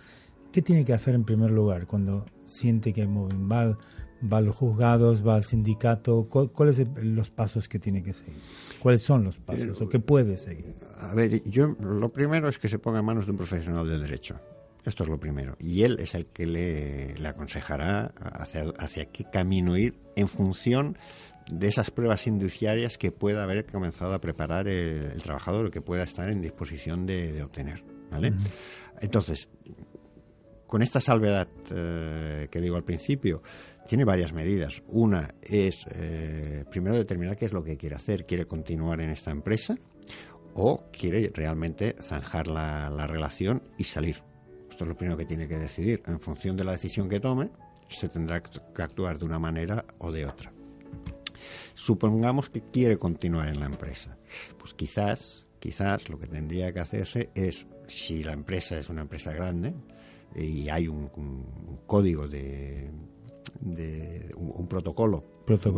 ¿qué 0.52 0.60
tiene 0.60 0.84
que 0.84 0.92
hacer 0.92 1.14
en 1.14 1.24
primer 1.24 1.50
lugar 1.50 1.86
cuando 1.86 2.24
siente 2.44 2.92
que 2.92 3.02
hay 3.02 3.06
moving? 3.08 3.48
¿Va, 3.50 3.76
a 4.36 4.40
los 4.40 4.54
juzgados, 4.54 5.26
va 5.26 5.36
al 5.36 5.44
sindicato? 5.44 6.26
¿Cu- 6.28 6.48
¿Cuáles 6.52 6.76
son 6.76 7.16
los 7.16 7.30
pasos 7.30 7.68
que 7.68 7.78
tiene 7.78 8.02
que 8.02 8.12
seguir? 8.12 8.34
¿Cuáles 8.80 9.02
son 9.02 9.24
los 9.24 9.38
pasos 9.38 9.80
o 9.80 9.88
qué 9.88 9.98
puede 10.00 10.36
seguir? 10.36 10.74
A 11.00 11.14
ver, 11.14 11.42
yo 11.48 11.68
lo 11.80 12.08
primero 12.12 12.48
es 12.48 12.58
que 12.58 12.68
se 12.68 12.78
ponga 12.78 12.98
en 13.00 13.04
manos 13.04 13.26
de 13.26 13.30
un 13.32 13.36
profesional 13.38 13.88
del 13.88 14.00
derecho. 14.00 14.38
Esto 14.84 15.04
es 15.04 15.08
lo 15.08 15.18
primero. 15.18 15.56
Y 15.60 15.82
él 15.82 15.98
es 16.00 16.14
el 16.14 16.26
que 16.26 16.46
le, 16.46 17.14
le 17.14 17.28
aconsejará 17.28 18.12
hacia, 18.16 18.64
hacia 18.78 19.06
qué 19.06 19.24
camino 19.24 19.76
ir 19.76 19.94
en 20.16 20.28
función 20.28 20.98
de 21.50 21.68
esas 21.68 21.90
pruebas 21.90 22.26
indiciarias 22.26 22.98
que 22.98 23.12
pueda 23.12 23.42
haber 23.44 23.66
comenzado 23.66 24.14
a 24.14 24.20
preparar 24.20 24.68
el, 24.68 25.04
el 25.04 25.22
trabajador 25.22 25.66
o 25.66 25.70
que 25.70 25.80
pueda 25.80 26.02
estar 26.02 26.30
en 26.30 26.40
disposición 26.40 27.06
de, 27.06 27.32
de 27.32 27.42
obtener. 27.42 27.84
¿vale? 28.10 28.32
Entonces, 29.00 29.48
con 30.66 30.82
esta 30.82 31.00
salvedad 31.00 31.48
eh, 31.70 32.48
que 32.50 32.60
digo 32.60 32.76
al 32.76 32.84
principio, 32.84 33.42
tiene 33.86 34.04
varias 34.04 34.32
medidas. 34.32 34.82
Una 34.88 35.34
es, 35.42 35.84
eh, 35.90 36.64
primero, 36.70 36.96
determinar 36.96 37.36
qué 37.36 37.46
es 37.46 37.52
lo 37.52 37.62
que 37.62 37.76
quiere 37.76 37.96
hacer. 37.96 38.24
¿Quiere 38.24 38.46
continuar 38.46 39.00
en 39.00 39.10
esta 39.10 39.30
empresa 39.30 39.76
o 40.54 40.88
quiere 40.90 41.30
realmente 41.34 41.94
zanjar 42.00 42.46
la, 42.46 42.88
la 42.90 43.06
relación 43.06 43.62
y 43.76 43.84
salir? 43.84 44.31
Esto 44.72 44.84
es 44.84 44.88
lo 44.88 44.96
primero 44.96 45.18
que 45.18 45.26
tiene 45.26 45.46
que 45.46 45.58
decidir. 45.58 46.02
En 46.06 46.18
función 46.18 46.56
de 46.56 46.64
la 46.64 46.72
decisión 46.72 47.06
que 47.10 47.20
tome, 47.20 47.50
se 47.90 48.08
tendrá 48.08 48.42
que 48.42 48.82
actuar 48.82 49.18
de 49.18 49.26
una 49.26 49.38
manera 49.38 49.84
o 49.98 50.10
de 50.10 50.24
otra. 50.24 50.50
Supongamos 51.74 52.48
que 52.48 52.62
quiere 52.62 52.96
continuar 52.98 53.48
en 53.48 53.60
la 53.60 53.66
empresa. 53.66 54.16
Pues 54.58 54.72
quizás, 54.72 55.46
quizás 55.58 56.08
lo 56.08 56.18
que 56.18 56.26
tendría 56.26 56.72
que 56.72 56.80
hacerse 56.80 57.30
es, 57.34 57.66
si 57.86 58.22
la 58.24 58.32
empresa 58.32 58.78
es 58.78 58.88
una 58.88 59.02
empresa 59.02 59.32
grande 59.32 59.74
y 60.34 60.70
hay 60.70 60.88
un, 60.88 61.10
código 61.86 62.26
de, 62.26 62.90
de- 63.60 64.30
un 64.36 64.66
protocolo, 64.68 65.22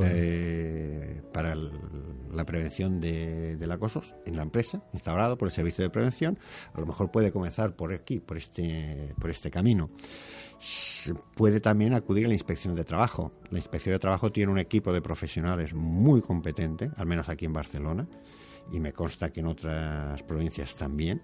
De- 0.04 1.22
para 1.32 1.54
la 1.56 2.44
prevención 2.44 3.00
de, 3.00 3.56
del 3.56 3.70
acoso 3.72 4.02
en 4.26 4.36
la 4.36 4.42
empresa, 4.42 4.82
instaurado 4.92 5.36
por 5.36 5.48
el 5.48 5.52
servicio 5.52 5.82
de 5.82 5.90
prevención, 5.90 6.38
a 6.72 6.80
lo 6.80 6.86
mejor 6.86 7.10
puede 7.10 7.32
comenzar 7.32 7.74
por 7.74 7.92
aquí, 7.92 8.20
por 8.20 8.36
este, 8.36 9.14
por 9.20 9.30
este 9.30 9.50
camino. 9.50 9.90
Se 10.58 11.14
puede 11.14 11.60
también 11.60 11.94
acudir 11.94 12.26
a 12.26 12.28
la 12.28 12.34
inspección 12.34 12.74
de 12.74 12.84
trabajo. 12.84 13.32
La 13.50 13.58
inspección 13.58 13.94
de 13.94 13.98
trabajo 13.98 14.30
tiene 14.32 14.52
un 14.52 14.58
equipo 14.58 14.92
de 14.92 15.02
profesionales 15.02 15.74
muy 15.74 16.20
competente, 16.22 16.90
al 16.96 17.06
menos 17.06 17.28
aquí 17.28 17.44
en 17.44 17.52
Barcelona, 17.52 18.06
y 18.72 18.80
me 18.80 18.92
consta 18.92 19.30
que 19.30 19.40
en 19.40 19.46
otras 19.46 20.22
provincias 20.22 20.76
también, 20.76 21.22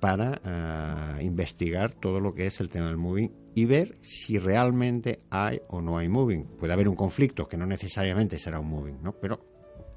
para 0.00 0.40
ah, 0.44 1.18
investigar 1.22 1.92
todo 1.92 2.20
lo 2.20 2.34
que 2.34 2.46
es 2.46 2.60
el 2.60 2.68
tema 2.68 2.86
del 2.86 2.96
moving 2.96 3.30
y 3.54 3.66
ver 3.66 3.98
si 4.02 4.38
realmente 4.38 5.20
hay 5.30 5.60
o 5.68 5.82
no 5.82 5.98
hay 5.98 6.08
moving. 6.08 6.44
Puede 6.58 6.72
haber 6.72 6.88
un 6.88 6.96
conflicto 6.96 7.46
que 7.46 7.56
no 7.56 7.66
necesariamente 7.66 8.38
será 8.38 8.58
un 8.58 8.68
moving, 8.68 9.02
¿no? 9.02 9.12
pero 9.12 9.40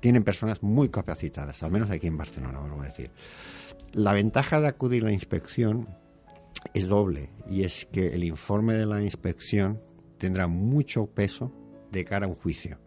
tienen 0.01 0.23
personas 0.23 0.61
muy 0.61 0.89
capacitadas, 0.89 1.63
al 1.63 1.71
menos 1.71 1.89
aquí 1.89 2.07
en 2.07 2.17
Barcelona, 2.17 2.59
vuelvo 2.59 2.81
a 2.81 2.85
decir. 2.85 3.11
La 3.93 4.11
ventaja 4.11 4.59
de 4.59 4.67
acudir 4.67 5.03
a 5.03 5.05
la 5.05 5.13
inspección 5.13 5.87
es 6.73 6.87
doble 6.87 7.29
y 7.47 7.63
es 7.63 7.85
que 7.85 8.07
el 8.07 8.25
informe 8.25 8.73
de 8.73 8.85
la 8.85 9.01
inspección 9.01 9.81
tendrá 10.17 10.47
mucho 10.47 11.05
peso 11.05 11.53
de 11.91 12.03
cara 12.03 12.25
a 12.25 12.29
un 12.29 12.35
juicio. 12.35 12.77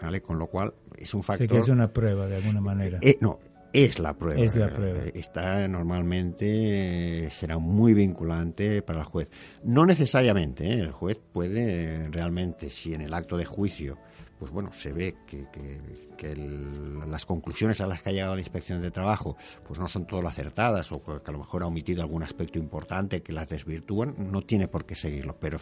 ¿Vale? 0.00 0.20
Con 0.22 0.38
lo 0.38 0.46
cual 0.48 0.72
es 0.96 1.12
un 1.14 1.22
factor... 1.22 1.46
que 1.48 1.58
es 1.58 1.68
una 1.68 1.92
prueba 1.92 2.26
de 2.26 2.36
alguna 2.36 2.60
manera. 2.60 2.98
Eh, 3.02 3.16
no, 3.20 3.38
es 3.72 3.98
la 3.98 4.14
prueba. 4.14 4.40
Es 4.40 4.56
la 4.56 4.68
prueba. 4.70 5.00
Está 5.14 5.66
normalmente, 5.68 7.28
será 7.30 7.58
muy 7.58 7.94
vinculante 7.94 8.82
para 8.82 9.00
el 9.00 9.04
juez. 9.04 9.30
No 9.64 9.84
necesariamente, 9.86 10.64
¿eh? 10.68 10.80
el 10.80 10.92
juez 10.92 11.20
puede 11.32 12.08
realmente, 12.10 12.70
si 12.70 12.94
en 12.94 13.02
el 13.02 13.14
acto 13.14 13.36
de 13.36 13.44
juicio, 13.44 13.98
pues 14.38 14.52
bueno, 14.52 14.72
se 14.72 14.92
ve 14.92 15.16
que, 15.26 15.46
que- 15.52 15.80
que 16.16 16.32
el- 16.32 17.10
las 17.10 17.26
conclusiones 17.26 17.80
a 17.80 17.86
las 17.86 18.02
que 18.02 18.10
ha 18.10 18.12
llegado 18.12 18.34
la 18.34 18.40
inspección 18.40 18.80
de 18.80 18.90
trabajo, 18.90 19.36
pues 19.66 19.78
no 19.80 19.88
son 19.88 20.06
todo 20.06 20.22
lo 20.22 20.28
acertadas 20.28 20.90
o 20.92 21.02
que 21.02 21.12
a 21.24 21.32
lo 21.32 21.38
mejor 21.38 21.62
ha 21.62 21.66
omitido 21.66 22.02
algún 22.02 22.22
aspecto 22.22 22.58
importante 22.58 23.22
que 23.22 23.32
las 23.32 23.48
desvirtúan, 23.48 24.14
no 24.30 24.42
tiene 24.42 24.68
por 24.68 24.84
qué 24.86 24.94
seguirlo, 24.94 25.36
pero 25.40 25.58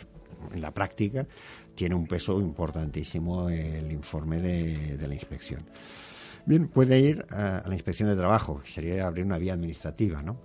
en 0.52 0.60
la 0.60 0.72
práctica 0.72 1.26
tiene 1.74 1.94
un 1.94 2.06
peso 2.06 2.40
importantísimo 2.40 3.48
el 3.48 3.90
informe 3.92 4.40
de- 4.40 4.96
de 4.96 5.08
la 5.08 5.14
inspección. 5.14 5.64
Bien, 6.46 6.68
puede 6.68 6.98
ir 7.00 7.26
a, 7.30 7.58
a 7.58 7.68
la 7.68 7.74
inspección 7.74 8.08
de 8.08 8.16
trabajo, 8.16 8.60
que 8.62 8.70
sería 8.70 9.06
abrir 9.06 9.24
una 9.24 9.38
vía 9.38 9.54
administrativa, 9.54 10.22
¿no? 10.22 10.38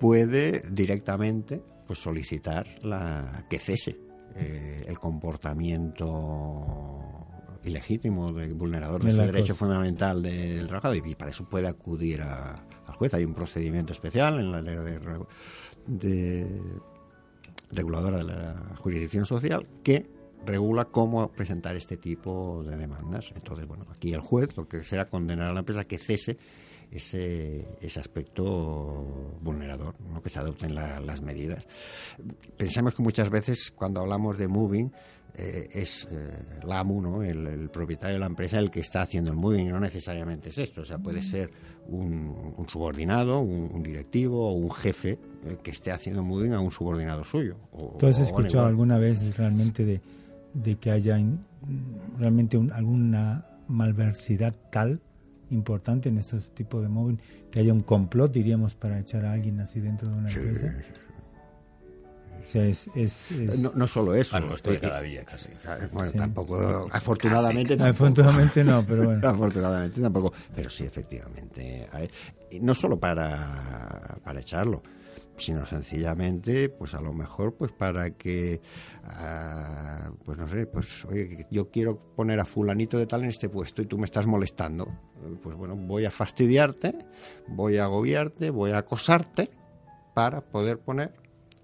puede 0.00 0.62
directamente 0.70 1.62
pues 1.86 1.98
solicitar 1.98 2.66
la 2.82 3.44
que 3.50 3.58
cese 3.58 3.98
eh, 4.34 4.84
el 4.88 4.98
comportamiento 4.98 7.26
ilegítimo 7.64 8.32
de 8.32 8.52
vulnerador 8.52 9.02
de, 9.04 9.12
De 9.12 9.26
derecho 9.26 9.52
cosa. 9.52 9.58
fundamental 9.66 10.22
del 10.22 10.66
trabajador 10.66 10.96
y 11.06 11.14
para 11.14 11.30
eso 11.30 11.44
puede 11.48 11.68
acudir 11.68 12.22
a- 12.22 12.54
al 12.86 12.94
juez. 12.94 13.14
Hay 13.14 13.24
un 13.24 13.34
procedimiento 13.34 13.92
especial 13.92 14.38
en 14.40 14.50
la 14.52 14.60
ley 14.60 14.76
de 15.86 16.46
reguladora 17.74 18.18
de 18.18 18.24
la 18.24 18.74
jurisdicción 18.78 19.26
social 19.26 19.66
que 19.82 20.06
regula 20.46 20.84
cómo 20.86 21.28
presentar 21.28 21.74
este 21.76 21.96
tipo 21.96 22.62
de 22.64 22.76
demandas. 22.76 23.32
Entonces, 23.34 23.66
bueno, 23.66 23.84
aquí 23.90 24.12
el 24.12 24.20
juez 24.20 24.56
lo 24.56 24.68
que 24.68 24.84
será 24.84 25.08
condenar 25.08 25.48
a 25.48 25.52
la 25.54 25.60
empresa 25.60 25.84
que 25.84 25.98
cese 25.98 26.36
ese, 26.90 27.66
ese 27.80 27.98
aspecto 28.00 29.34
vulnerador, 29.40 29.94
¿no? 30.12 30.22
que 30.22 30.28
se 30.28 30.38
adopten 30.38 30.74
la- 30.74 31.00
las 31.00 31.22
medidas. 31.22 31.66
Pensamos 32.56 32.94
que 32.94 33.02
muchas 33.02 33.30
veces 33.30 33.72
cuando 33.74 34.00
hablamos 34.00 34.36
de 34.38 34.48
moving 34.48 34.92
eh, 35.36 35.68
es 35.72 36.06
eh, 36.10 36.30
el 36.62 36.70
AMU, 36.72 37.00
¿no? 37.02 37.22
el, 37.22 37.46
el 37.46 37.68
propietario 37.70 38.14
de 38.14 38.20
la 38.20 38.26
empresa, 38.26 38.58
el 38.58 38.70
que 38.70 38.80
está 38.80 39.02
haciendo 39.02 39.30
el 39.30 39.36
moving, 39.36 39.66
y 39.66 39.68
no 39.70 39.80
necesariamente 39.80 40.50
es 40.50 40.58
esto. 40.58 40.82
O 40.82 40.84
sea, 40.84 40.98
puede 40.98 41.22
ser 41.22 41.50
un, 41.88 42.54
un 42.56 42.68
subordinado, 42.68 43.40
un, 43.40 43.70
un 43.72 43.82
directivo 43.82 44.48
o 44.48 44.52
un 44.52 44.70
jefe 44.70 45.18
eh, 45.44 45.56
que 45.62 45.70
esté 45.72 45.90
haciendo 45.92 46.22
moving 46.22 46.52
a 46.52 46.60
un 46.60 46.70
subordinado 46.70 47.24
suyo. 47.24 47.56
O- 47.72 47.96
¿Tú 47.98 48.06
has 48.06 48.18
escuchado 48.20 48.66
alguna 48.66 48.98
vez 48.98 49.36
realmente 49.36 49.84
de, 49.84 50.00
de 50.54 50.76
que 50.76 50.90
haya 50.90 51.18
in- 51.18 51.40
realmente 52.18 52.56
un- 52.56 52.72
alguna 52.72 53.44
malversidad 53.68 54.54
tal 54.70 55.00
importante 55.50 56.08
en 56.08 56.18
estos 56.18 56.50
tipos 56.52 56.82
de 56.82 56.88
móvil 56.88 57.18
que 57.50 57.60
haya 57.60 57.72
un 57.72 57.82
complot, 57.82 58.32
diríamos, 58.32 58.74
para 58.74 58.98
echar 58.98 59.24
a 59.24 59.32
alguien 59.32 59.60
así 59.60 59.80
dentro 59.80 60.08
de 60.08 60.14
una 60.16 60.28
Sí, 60.28 60.38
empresa? 60.38 60.74
O 62.44 62.48
sea, 62.48 62.64
es... 62.66 62.88
es- 62.94 63.30
es- 63.32 63.58
No, 63.60 63.72
no 63.74 63.86
solo 63.86 64.14
eso. 64.14 64.38
De 64.38 64.74
eh, 64.74 64.78
cada 64.80 65.00
día, 65.00 65.24
casi. 65.24 65.50
Bueno, 65.92 66.10
Sí. 66.10 66.18
tampoco, 66.18 66.88
afortunadamente 66.92 67.76
tampoco. 67.76 68.04
Afortunadamente 68.04 68.64
no, 68.64 68.84
pero 68.86 69.04
bueno. 69.04 69.28
Afortunadamente 69.28 70.00
tampoco. 70.00 70.32
Pero 70.54 70.68
sí, 70.70 70.84
efectivamente. 70.84 71.88
no 72.60 72.74
solo 72.74 72.98
para, 72.98 74.18
para 74.22 74.40
echarlo, 74.40 74.82
sino 75.36 75.66
sencillamente, 75.66 76.68
pues 76.68 76.94
a 76.94 77.00
lo 77.00 77.12
mejor, 77.12 77.54
pues 77.54 77.72
para 77.72 78.10
que, 78.10 78.60
ah, 79.04 80.10
pues 80.24 80.38
no 80.38 80.46
sé, 80.48 80.66
pues 80.66 81.04
oye, 81.06 81.46
yo 81.50 81.70
quiero 81.70 81.98
poner 82.14 82.38
a 82.40 82.44
fulanito 82.44 82.98
de 82.98 83.06
tal 83.06 83.22
en 83.24 83.30
este 83.30 83.48
puesto 83.48 83.82
y 83.82 83.86
tú 83.86 83.98
me 83.98 84.04
estás 84.04 84.26
molestando. 84.26 84.86
Pues 85.42 85.56
bueno, 85.56 85.74
voy 85.76 86.04
a 86.04 86.10
fastidiarte, 86.10 86.94
voy 87.48 87.78
a 87.78 87.84
agobiarte, 87.84 88.50
voy 88.50 88.70
a 88.72 88.78
acosarte 88.78 89.50
para 90.14 90.40
poder 90.42 90.78
poner 90.78 91.12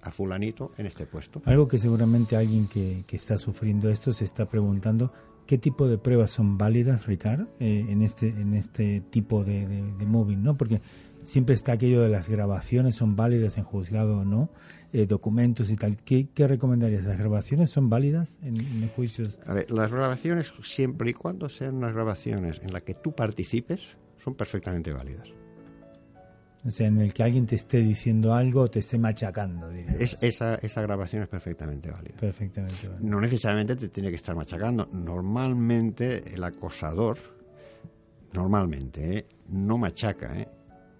a 0.02 0.10
fulanito 0.10 0.72
en 0.76 0.86
este 0.86 1.06
puesto. 1.06 1.42
Algo 1.44 1.68
que 1.68 1.78
seguramente 1.78 2.36
alguien 2.36 2.68
que, 2.68 3.04
que 3.06 3.16
está 3.16 3.38
sufriendo 3.38 3.90
esto 3.90 4.12
se 4.12 4.24
está 4.24 4.48
preguntando, 4.48 5.12
¿qué 5.46 5.58
tipo 5.58 5.88
de 5.88 5.98
pruebas 5.98 6.30
son 6.30 6.58
válidas, 6.58 7.06
Ricard, 7.06 7.46
eh, 7.58 7.86
en, 7.88 8.02
este, 8.02 8.28
en 8.28 8.54
este 8.54 9.00
tipo 9.00 9.44
de, 9.44 9.66
de, 9.66 9.82
de 9.92 10.06
moving? 10.06 10.42
¿no? 10.42 10.56
Porque 10.56 10.80
siempre 11.22 11.54
está 11.54 11.72
aquello 11.72 12.02
de 12.02 12.08
las 12.08 12.28
grabaciones, 12.28 12.94
son 12.94 13.16
válidas 13.16 13.58
en 13.58 13.64
juzgado 13.64 14.18
o 14.18 14.24
no, 14.24 14.50
eh, 14.92 15.06
documentos 15.06 15.70
y 15.70 15.76
tal. 15.76 15.96
¿Qué, 15.98 16.28
¿Qué 16.34 16.46
recomendarías? 16.46 17.04
¿Las 17.04 17.18
grabaciones 17.18 17.70
son 17.70 17.90
válidas 17.90 18.38
en, 18.42 18.58
en 18.60 18.88
juicios? 18.88 19.40
A 19.46 19.54
ver, 19.54 19.70
las 19.70 19.92
grabaciones, 19.92 20.52
siempre 20.62 21.10
y 21.10 21.14
cuando 21.14 21.48
sean 21.48 21.76
unas 21.76 21.94
grabaciones 21.94 22.60
en 22.62 22.72
las 22.72 22.82
que 22.82 22.94
tú 22.94 23.12
participes, 23.12 23.96
son 24.22 24.34
perfectamente 24.34 24.92
válidas. 24.92 25.39
O 26.66 26.70
sea, 26.70 26.88
en 26.88 27.00
el 27.00 27.14
que 27.14 27.22
alguien 27.22 27.46
te 27.46 27.56
esté 27.56 27.78
diciendo 27.78 28.34
algo 28.34 28.62
o 28.62 28.70
te 28.70 28.80
esté 28.80 28.98
machacando. 28.98 29.70
Es, 29.70 30.18
esa, 30.20 30.56
esa 30.56 30.82
grabación 30.82 31.22
es 31.22 31.28
perfectamente 31.28 31.90
válida. 31.90 32.16
Perfectamente. 32.20 32.86
vale. 32.86 33.00
No 33.02 33.18
necesariamente 33.20 33.76
te 33.76 33.88
tiene 33.88 34.10
que 34.10 34.16
estar 34.16 34.36
machacando. 34.36 34.86
Normalmente 34.92 36.34
el 36.34 36.44
acosador, 36.44 37.16
normalmente, 38.32 39.18
¿eh? 39.18 39.26
no 39.48 39.78
machaca, 39.78 40.38
¿eh? 40.38 40.48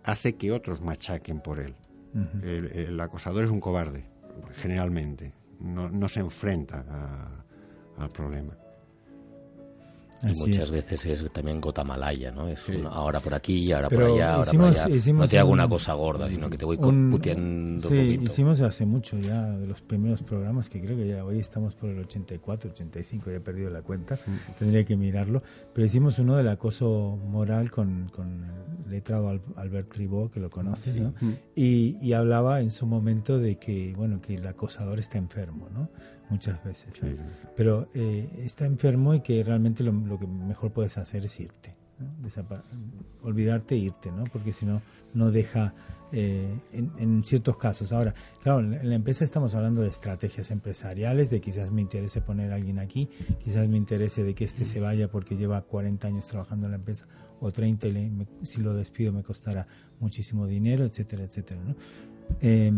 hace 0.05 0.35
que 0.37 0.51
otros 0.53 0.81
machaquen 0.81 1.41
por 1.41 1.61
él. 1.61 1.75
Ujú. 2.15 2.39
El, 2.47 2.67
el 2.73 3.01
acosador 3.01 3.45
es 3.45 3.51
un 3.51 3.61
cobarde, 3.61 4.05
generalmente. 4.55 5.33
No, 5.61 5.91
no 5.91 6.09
se 6.09 6.21
enfrenta 6.21 6.85
a- 6.89 7.45
al 8.03 8.09
problema. 8.09 8.57
Y 10.23 10.27
Así 10.33 10.41
muchas 10.41 10.65
es. 10.65 10.71
veces 10.71 11.07
es 11.07 11.33
también 11.33 11.61
gota 11.63 11.83
malaya, 11.83 12.31
¿no? 12.31 12.47
Es 12.49 12.61
Sí. 12.61 12.77
un 12.77 12.87
ahora 12.87 13.21
por 13.21 13.33
aquí, 13.33 13.73
ahora 13.73 13.89
Pero 13.89 14.03
por 14.09 14.15
allá, 14.17 14.35
ahora 14.35 14.49
hicimos- 14.49 14.67
por 14.67 14.77
allá. 14.77 15.13
no 15.15 15.29
te 15.29 15.39
hago 15.39 15.49
un- 15.49 15.55
una 15.55 15.69
cosa 15.69 15.95
gorda, 15.95 16.29
sino 16.29 16.51
que 16.51 16.59
te 16.59 16.65
voy 16.67 16.77
Un- 16.79 17.11
puteando 17.11 17.89
sí, 17.89 17.95
un 17.95 18.05
poquito. 18.05 18.25
hicimos 18.25 18.61
hace 18.61 18.85
mucho 18.85 19.19
ya 19.19 19.47
de 19.51 19.67
los 19.67 19.81
primeros 19.81 20.23
programas 20.23 20.69
que 20.69 20.81
creo 20.83 20.97
que 20.97 21.09
ya 21.09 21.25
hoy 21.25 21.39
estamos 21.39 21.75
por 21.75 21.89
el 21.89 22.01
84, 22.01 22.71
85, 22.71 23.31
ya 23.31 23.37
he 23.39 23.41
perdido 23.41 23.71
la 23.71 23.81
cuenta, 23.83 24.19
tendría 24.59 24.85
que 24.85 24.95
mirarlo, 24.97 25.43
pero 25.73 25.87
hicimos 25.87 26.19
uno 26.19 26.37
del 26.37 26.49
acoso 26.49 27.19
moral 27.27 27.71
con, 27.71 28.11
con 28.15 28.45
el 28.85 28.91
letrado 28.91 29.31
Al- 29.31 29.41
Albert 29.57 29.89
Tribó, 29.91 30.31
que 30.31 30.39
lo 30.41 30.51
conoces, 30.51 31.01
¿no? 31.01 31.15
Y, 31.57 31.97
y 32.03 32.13
hablaba 32.13 32.61
en 32.61 32.71
su 32.71 32.87
momento 32.87 33.39
de 33.39 33.57
que, 33.57 33.95
bueno, 33.97 34.21
que 34.21 34.35
el 34.35 34.47
acosador 34.47 34.99
está 34.99 35.17
enfermo, 35.17 35.69
¿no? 35.73 35.89
Muchas 36.31 36.63
veces. 36.65 36.95
Pero 37.57 37.89
eh, 37.95 38.29
está 38.45 38.65
enfermo 38.65 39.15
y 39.15 39.21
que 39.21 39.43
realmente 39.45 39.83
lo, 39.83 39.93
lo 39.93 40.19
que 40.19 40.27
mejor 40.27 40.73
puedes 40.73 40.97
hacer 40.97 41.25
es 41.25 41.39
irte. 41.41 41.75
olvidarte 43.23 43.75
e 43.75 43.79
irte, 43.79 44.11
¿no? 44.11 44.25
Porque 44.25 44.53
si 44.53 44.65
no, 44.65 44.81
no 45.13 45.31
deja 45.31 45.75
eh, 46.13 46.59
en, 46.73 46.91
en 46.99 47.23
ciertos 47.25 47.57
casos. 47.57 47.93
Ahora, 47.93 48.15
claro, 48.43 48.61
en 48.61 48.71
la- 48.71 48.81
en 48.81 48.89
la 48.89 48.95
empresa 48.95 49.25
estamos 49.25 49.55
hablando 49.55 49.83
de 49.83 49.89
estrategias 49.89 50.51
empresariales, 50.51 51.31
de 51.31 51.41
quizás 51.41 51.71
me 51.71 51.81
interese 51.83 52.21
poner 52.21 52.53
a 52.53 52.57
alguien 52.57 52.79
aquí, 52.79 53.09
quizás 53.45 53.69
me 53.69 53.77
interese 53.77 54.25
de 54.25 54.35
que 54.35 54.45
este 54.45 54.65
se 54.65 54.81
vaya 54.81 55.09
porque 55.11 55.37
lleva 55.37 55.61
40 55.63 56.09
años 56.09 56.27
trabajando 56.27 56.67
en 56.67 56.73
la 56.73 56.79
empresa 56.79 57.07
o 57.41 57.53
30 57.53 57.89
y 57.89 57.93
le- 57.93 58.11
me- 58.11 58.27
si 58.43 58.61
lo 58.61 58.75
despido 58.75 59.13
me 59.13 59.23
costará 59.23 59.67
muchísimo 60.01 60.47
dinero, 60.47 60.85
etcétera, 60.85 61.25
etcétera, 61.25 61.61
¿no? 61.63 61.75
Eh, 62.41 62.73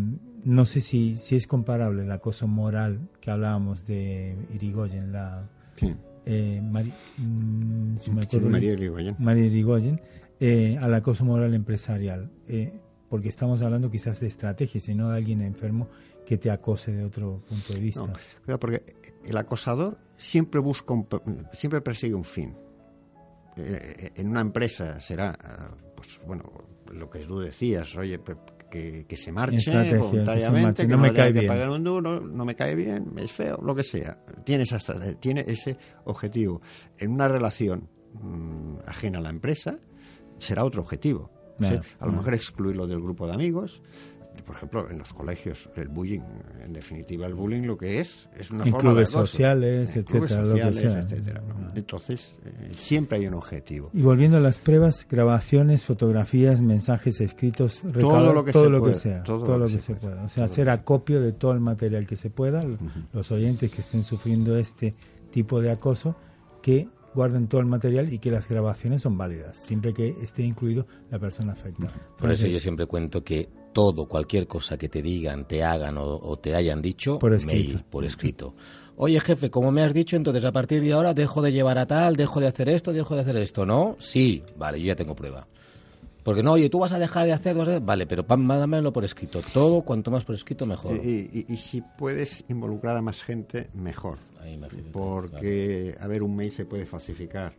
no 0.45 0.65
sé 0.67 0.81
si, 0.81 1.15
si 1.15 1.37
es 1.37 1.47
comparable 1.47 2.03
el 2.03 2.11
acoso 2.11 2.49
moral 2.49 3.09
que 3.21 3.31
hablábamos 3.31 3.87
de 3.87 4.37
Irigoyen, 4.55 5.13
la 5.13 5.49
Sí. 5.77 5.95
eh, 6.27 6.61
Mari- 6.63 6.93
mm, 7.17 7.97
si 7.99 8.11
me 8.11 8.23
Sí, 8.23 8.29
acuerdo 8.29 8.49
María 8.51 8.73
Irigoyen. 8.73 9.17
María 9.19 9.45
Irigoyen, 9.47 10.01
eh, 10.41 10.77
al 10.81 10.93
acoso 10.95 11.25
moral 11.25 11.55
empresarial, 11.55 12.31
eh, 12.49 12.73
porque 13.09 13.29
estamos 13.29 13.63
hablando 13.63 13.91
quizás 13.91 14.19
de 14.21 14.27
estrategias 14.27 14.89
y 14.89 14.95
no 14.95 15.11
de 15.11 15.17
alguien 15.19 15.43
enfermo 15.43 15.89
que 16.27 16.39
te 16.39 16.51
acose 16.51 16.93
de 16.93 17.05
otro 17.05 17.43
punto 17.49 17.73
de 17.73 17.81
vista. 17.81 18.01
No, 18.07 18.13
cuidado, 18.45 18.59
porque 18.59 18.83
el 19.25 19.37
acosador 19.37 19.99
siempre 20.17 20.61
busca, 20.61 20.95
un, 20.95 21.07
siempre 21.53 21.81
persigue 21.81 22.15
un 22.15 22.25
fin. 22.25 22.55
Eh, 23.57 24.11
En 24.17 24.29
una 24.29 24.41
empresa 24.41 24.99
será, 25.01 25.37
pues 25.95 26.21
bueno, 26.27 26.45
lo 26.93 27.11
que 27.11 27.21
tú 27.21 27.39
decías, 27.41 27.95
oye, 27.97 28.19
que, 28.73 29.05
que 29.07 29.19
se 29.19 29.31
marche 29.31 29.57
que 29.57 29.63
se 29.63 29.99
voluntariamente, 29.99 30.67
marche, 30.67 30.83
que 30.85 30.89
no 30.89 30.97
no, 30.97 31.03
me 31.03 31.13
cae 31.13 31.33
que 31.35 31.41
bien. 31.41 31.53
pagar 31.53 31.69
un 31.69 31.85
duro, 31.85 32.21
no 32.21 32.45
me 32.47 32.55
cae 32.57 32.75
bien, 32.75 33.13
es 33.19 33.31
feo, 33.31 33.59
lo 33.63 33.75
que 33.75 33.83
sea. 33.83 34.19
Tiene, 34.45 34.63
esa 34.63 34.79
tiene 35.21 35.45
ese 35.47 35.77
objetivo. 36.05 36.63
En 36.97 37.11
una 37.11 37.29
relación 37.29 37.91
mm, 38.15 38.77
ajena 38.87 39.19
a 39.19 39.21
la 39.21 39.29
empresa, 39.29 39.77
será 40.39 40.65
otro 40.65 40.81
objetivo. 40.81 41.31
A 41.61 41.71
lo 41.71 41.81
claro. 41.83 42.13
mejor 42.13 42.35
excluirlo 42.35 42.87
del 42.87 43.01
grupo 43.01 43.27
de 43.27 43.35
amigos. 43.35 43.83
Por 44.45 44.57
ejemplo, 44.57 44.91
en 44.91 44.99
los 44.99 45.13
colegios, 45.13 45.69
el 45.77 45.89
bullying, 45.89 46.21
en 46.65 46.73
definitiva, 46.73 47.27
el 47.27 47.35
bullying 47.35 47.63
lo 47.63 47.77
que 47.77 48.01
es, 48.01 48.29
es 48.37 48.51
una 48.51 48.65
En 48.65 48.71
forma 48.73 48.91
clubes 48.91 49.09
de 49.09 49.13
sociales, 49.13 49.97
En 49.97 50.03
clubes 50.05 50.33
etcétera, 50.33 50.49
lo 50.49 50.55
que 50.55 50.61
sociales, 50.73 50.93
sea. 50.93 51.01
etcétera, 51.03 51.43
¿no? 51.47 51.55
Ah. 51.69 51.73
Entonces, 51.75 52.37
eh, 52.45 52.73
siempre 52.75 53.19
hay 53.19 53.27
un 53.27 53.35
objetivo. 53.35 53.91
Y 53.93 54.03
volviendo 54.03 54.37
a 54.37 54.41
las 54.41 54.59
pruebas, 54.59 55.07
grabaciones, 55.09 55.85
fotografías, 55.85 56.61
mensajes 56.61 57.21
escritos, 57.21 57.83
recauda- 57.85 58.33
lo 58.33 58.45
que 58.45 58.53
todo 58.53 58.65
se 58.65 58.71
lo 58.71 58.81
puede, 58.81 58.93
que 58.95 58.99
sea, 58.99 59.23
todo 59.23 59.45
todo, 59.45 59.59
lo 59.59 59.67
que, 59.67 59.79
se 59.79 59.95
pueda. 59.95 60.23
O 60.25 60.29
sea, 60.29 60.45
hacer 60.45 60.69
acopio 60.71 61.21
de 61.21 61.33
todo 61.33 61.53
el 61.53 61.61
material 61.61 62.07
que 62.07 62.17
se 62.17 62.31
pueda, 62.31 62.65
los 63.13 63.31
oyentes 63.31 63.71
que 63.71 63.81
estén 63.81 64.05
sufriendo 64.05 64.57
este 64.59 64.95
tipo 65.31 65.61
de 65.61 65.71
acoso, 65.71 66.17
que 66.61 66.89
guarden 67.15 67.47
todo 67.47 67.61
el 67.61 67.67
material 67.67 68.11
y 68.13 68.19
que 68.19 68.31
las 68.31 68.49
grabaciones 68.49 69.03
son 69.03 69.19
válidas, 69.19 69.57
siempre 69.59 69.93
que 69.93 70.15
esté 70.23 70.43
incluido 70.45 70.87
la 71.11 71.19
persona 71.19 71.53
afectada. 71.53 71.93
Por 72.19 72.31
eso 72.31 72.47
yo 72.47 72.59
siempre 72.59 72.87
cuento 72.87 73.23
que 73.23 73.49
todo, 73.73 74.07
cualquier 74.07 74.47
cosa 74.47 74.77
que 74.79 74.89
te 74.89 75.03
digan, 75.03 75.47
te 75.47 75.63
hagan 75.65 75.99
o, 75.99 76.05
o 76.17 76.39
te 76.39 76.55
hayan 76.55 76.81
dicho, 76.83 77.19
Por 77.19 77.33
escrito. 77.35 77.53
mail, 77.73 77.85
por 77.91 78.05
escrito. 78.05 78.55
Oye, 78.97 79.19
jefe, 79.21 79.51
como 79.51 79.73
me 79.73 79.83
has 79.83 79.95
dicho, 79.95 80.17
entonces 80.17 80.45
a 80.45 80.53
partir 80.53 80.83
de 80.83 80.93
ahora 80.93 81.15
dejo 81.15 81.43
de 81.43 81.53
llevar 81.53 81.79
a 81.79 81.87
tal, 81.87 82.15
dejo 82.17 82.41
de 82.41 82.47
hacer 82.49 82.69
esto, 82.69 82.93
dejo 82.93 83.15
de 83.15 83.23
hacer 83.23 83.37
esto, 83.37 83.65
¿no? 83.67 83.97
Sí, 83.99 84.43
vale, 84.57 84.81
yo 84.81 84.87
ya 84.89 84.97
tengo 84.97 85.15
prueba. 85.15 85.47
Porque 86.23 86.43
no, 86.43 86.53
oye, 86.53 86.71
tú 86.71 86.79
vas 86.79 86.93
a 86.93 86.99
dejar 87.01 87.27
de 87.27 87.33
hacer, 87.33 87.59
a- 87.59 87.81
vale, 87.81 88.07
pero 88.07 88.25
pam, 88.25 88.43
mándamelo 88.45 88.93
por 88.93 89.05
escrito. 89.05 89.41
Todo, 89.53 89.83
cuanto 89.83 90.11
más 90.13 90.25
por 90.25 90.35
escrito, 90.37 90.67
mejor. 90.67 90.95
Y, 91.05 91.29
y- 91.33 91.47
y 91.49 91.57
si 91.57 91.81
puedes 91.81 92.45
involucrar 92.49 92.97
a 92.97 93.03
más 93.03 93.23
gente, 93.25 93.69
mejor. 93.75 94.19
Ahí 94.41 94.61
Porque, 94.93 95.97
a 95.99 96.07
ver, 96.07 96.23
un 96.23 96.37
mail 96.37 96.53
se 96.53 96.65
puede 96.65 96.87
falsificar. 96.87 97.55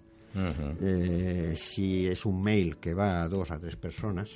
Eh, 0.81 1.53
si 1.57 2.07
es 2.07 2.25
un 2.25 2.41
mail 2.41 2.77
que 2.77 2.93
va 2.93 3.21
a 3.23 3.27
dos 3.29 3.51
a 3.51 3.59
tres 3.59 3.75
personas 3.75 4.29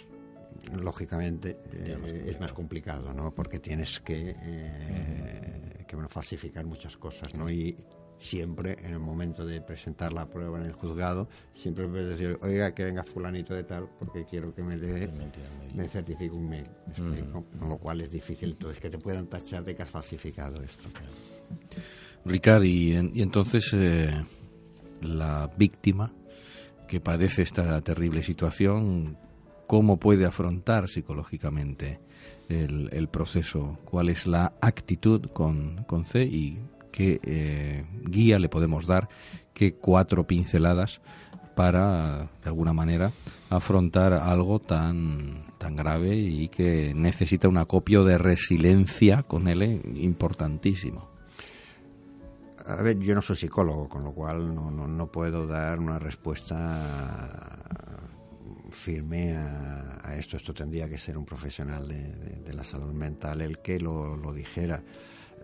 lógicamente 0.80 1.58
eh, 1.74 2.26
es 2.28 2.39
más 2.39 2.53
complicado, 2.53 3.14
¿no? 3.14 3.34
Porque 3.34 3.60
tienes 3.60 3.99
que, 3.99 4.36
eh, 4.39 5.86
que 5.88 5.95
bueno, 5.95 6.10
falsificar 6.10 6.66
muchas 6.66 6.97
cosas, 6.97 7.34
¿no? 7.34 7.49
Y 7.49 7.78
siempre 8.18 8.76
en 8.80 8.93
el 8.93 8.99
momento 8.99 9.45
de 9.45 9.62
presentar 9.62 10.12
la 10.12 10.26
prueba 10.28 10.60
en 10.60 10.66
el 10.66 10.74
juzgado, 10.74 11.30
siempre 11.53 11.88
puedes 11.88 12.18
decir, 12.18 12.38
oiga, 12.41 12.74
que 12.74 12.84
venga 12.84 13.03
fulanito 13.03 13.53
de 13.53 13.64
tal, 13.64 13.88
porque 13.99 14.26
quiero 14.26 14.53
que 14.53 14.64
me 14.64 14.78
dé, 14.78 15.10
me 15.76 15.88
certifique 15.88 16.32
un 16.32 16.49
mail. 16.49 16.68
¿me? 16.97 17.22
Con 17.32 17.70
lo 17.70 17.78
cual 17.78 18.01
es 18.01 18.12
difícil, 18.12 18.51
entonces 18.51 18.80
que 18.80 18.89
te 18.89 18.97
puedan 18.97 19.28
tachar 19.28 19.64
de 19.64 19.76
que 19.76 19.84
has 19.84 19.89
falsificado 19.89 20.62
esto. 20.62 20.89
Ricard, 22.26 22.64
y 22.64 22.95
entonces 22.95 23.70
eh, 23.74 24.12
la 25.01 25.49
víctima 25.55 26.12
que 26.88 26.99
padece 26.99 27.41
esta 27.41 27.80
terrible 27.82 28.24
situación, 28.24 29.18
¿cómo 29.68 29.97
puede 29.97 30.26
afrontar 30.26 30.88
psicológicamente 30.88 31.99
el, 32.49 33.07
proceso? 33.09 33.78
¿Cuál 33.86 34.09
es 34.09 34.26
la 34.26 34.53
actitud 34.61 35.26
con, 35.34 35.84
con 35.86 36.05
C 36.05 36.24
y 36.24 36.59
qué 36.91 37.20
eh, 37.24 37.86
guía 38.05 38.39
le 38.39 38.49
podemos 38.49 38.88
dar? 38.88 39.09
¿Qué 39.53 39.76
cuatro 39.76 40.26
pinceladas 40.26 41.01
para, 41.55 42.30
de 42.43 42.45
alguna 42.49 42.72
manera, 42.72 43.11
afrontar 43.49 44.13
algo 44.13 44.59
tan, 44.59 45.45
tan 45.57 45.76
grave 45.76 46.15
y 46.15 46.47
que 46.47 46.93
necesita 46.95 47.47
un 47.47 47.57
acopio 47.57 48.03
de 48.03 48.18
resiliencia 48.18 49.24
con 49.24 49.47
eh, 49.47 49.82
importantísimo? 49.95 51.09
A 52.68 52.82
ver, 52.82 52.99
yo 52.99 53.15
no 53.15 53.22
soy 53.22 53.38
psicólogo, 53.38 53.88
con 53.88 54.03
lo 54.03 54.11
cual 54.11 54.53
no, 54.53 54.70
no, 54.70 54.88
no 54.88 55.07
puedo 55.07 55.47
dar 55.47 55.80
una 55.80 55.99
respuesta 55.99 57.78
firme 58.72 59.36
a, 59.36 59.99
a 60.03 60.15
esto. 60.15 60.38
Esto 60.38 60.53
tendría 60.53 60.88
que 60.89 60.97
ser 60.97 61.18
un 61.18 61.26
profesional 61.26 61.88
de, 61.88 62.01
de- 62.15 62.39
de 62.41 62.53
la 62.53 62.63
salud 62.63 62.91
mental 62.93 63.41
el 63.41 63.59
que 63.59 63.80
lo, 63.80 64.15
lo 64.18 64.34
dijera. 64.34 64.84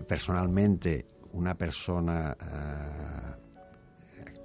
Personalmente, 0.07 1.05
una 1.33 1.55
persona 1.55 2.35
ah, 2.39 3.37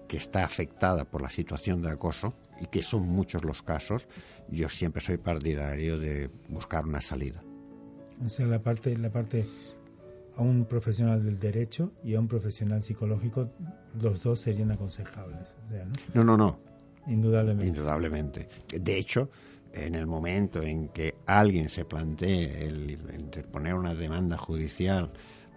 que 0.07 0.17
está 0.17 0.45
afectada 0.45 1.05
por 1.05 1.21
la 1.23 1.31
situación 1.31 1.83
de 1.83 1.91
acoso, 1.91 2.35
y 2.61 2.67
que 2.67 2.83
son 2.83 3.03
muchos 3.07 3.45
los 3.45 3.63
casos, 3.63 4.09
yo 4.51 4.69
siempre 4.69 5.01
soy 5.01 5.17
partidario 5.19 5.99
de 5.99 6.29
buscar 6.49 6.85
una 6.87 7.01
salida. 7.01 7.43
O 8.25 8.29
sea, 8.29 8.47
la 8.47 8.61
parte, 8.61 8.97
la 8.99 9.11
parte 9.11 9.47
a 10.37 10.43
un 10.43 10.65
profesional 10.65 11.23
del 11.25 11.39
derecho 11.39 11.93
y 12.03 12.15
a 12.15 12.21
un 12.21 12.27
profesional 12.27 12.83
psicológico, 12.83 13.51
los 14.01 14.23
dos 14.23 14.41
serían 14.41 14.71
aconsejables. 14.73 15.55
O 15.67 15.71
sea, 15.71 15.85
¿no? 15.85 15.93
No, 16.15 16.25
no, 16.25 16.37
no. 16.37 16.59
Indudablemente. 17.67 18.49
De 18.69 18.99
hecho, 18.99 19.31
en 19.73 19.95
el 19.95 20.07
momento 20.07 20.63
en 20.63 20.89
que 20.89 21.15
alguien 21.27 21.69
se 21.69 21.85
plantee 21.85 22.67
el 22.67 22.91
interponer 22.91 23.75
una 23.75 23.95
demanda 23.95 24.37
judicial 24.37 25.11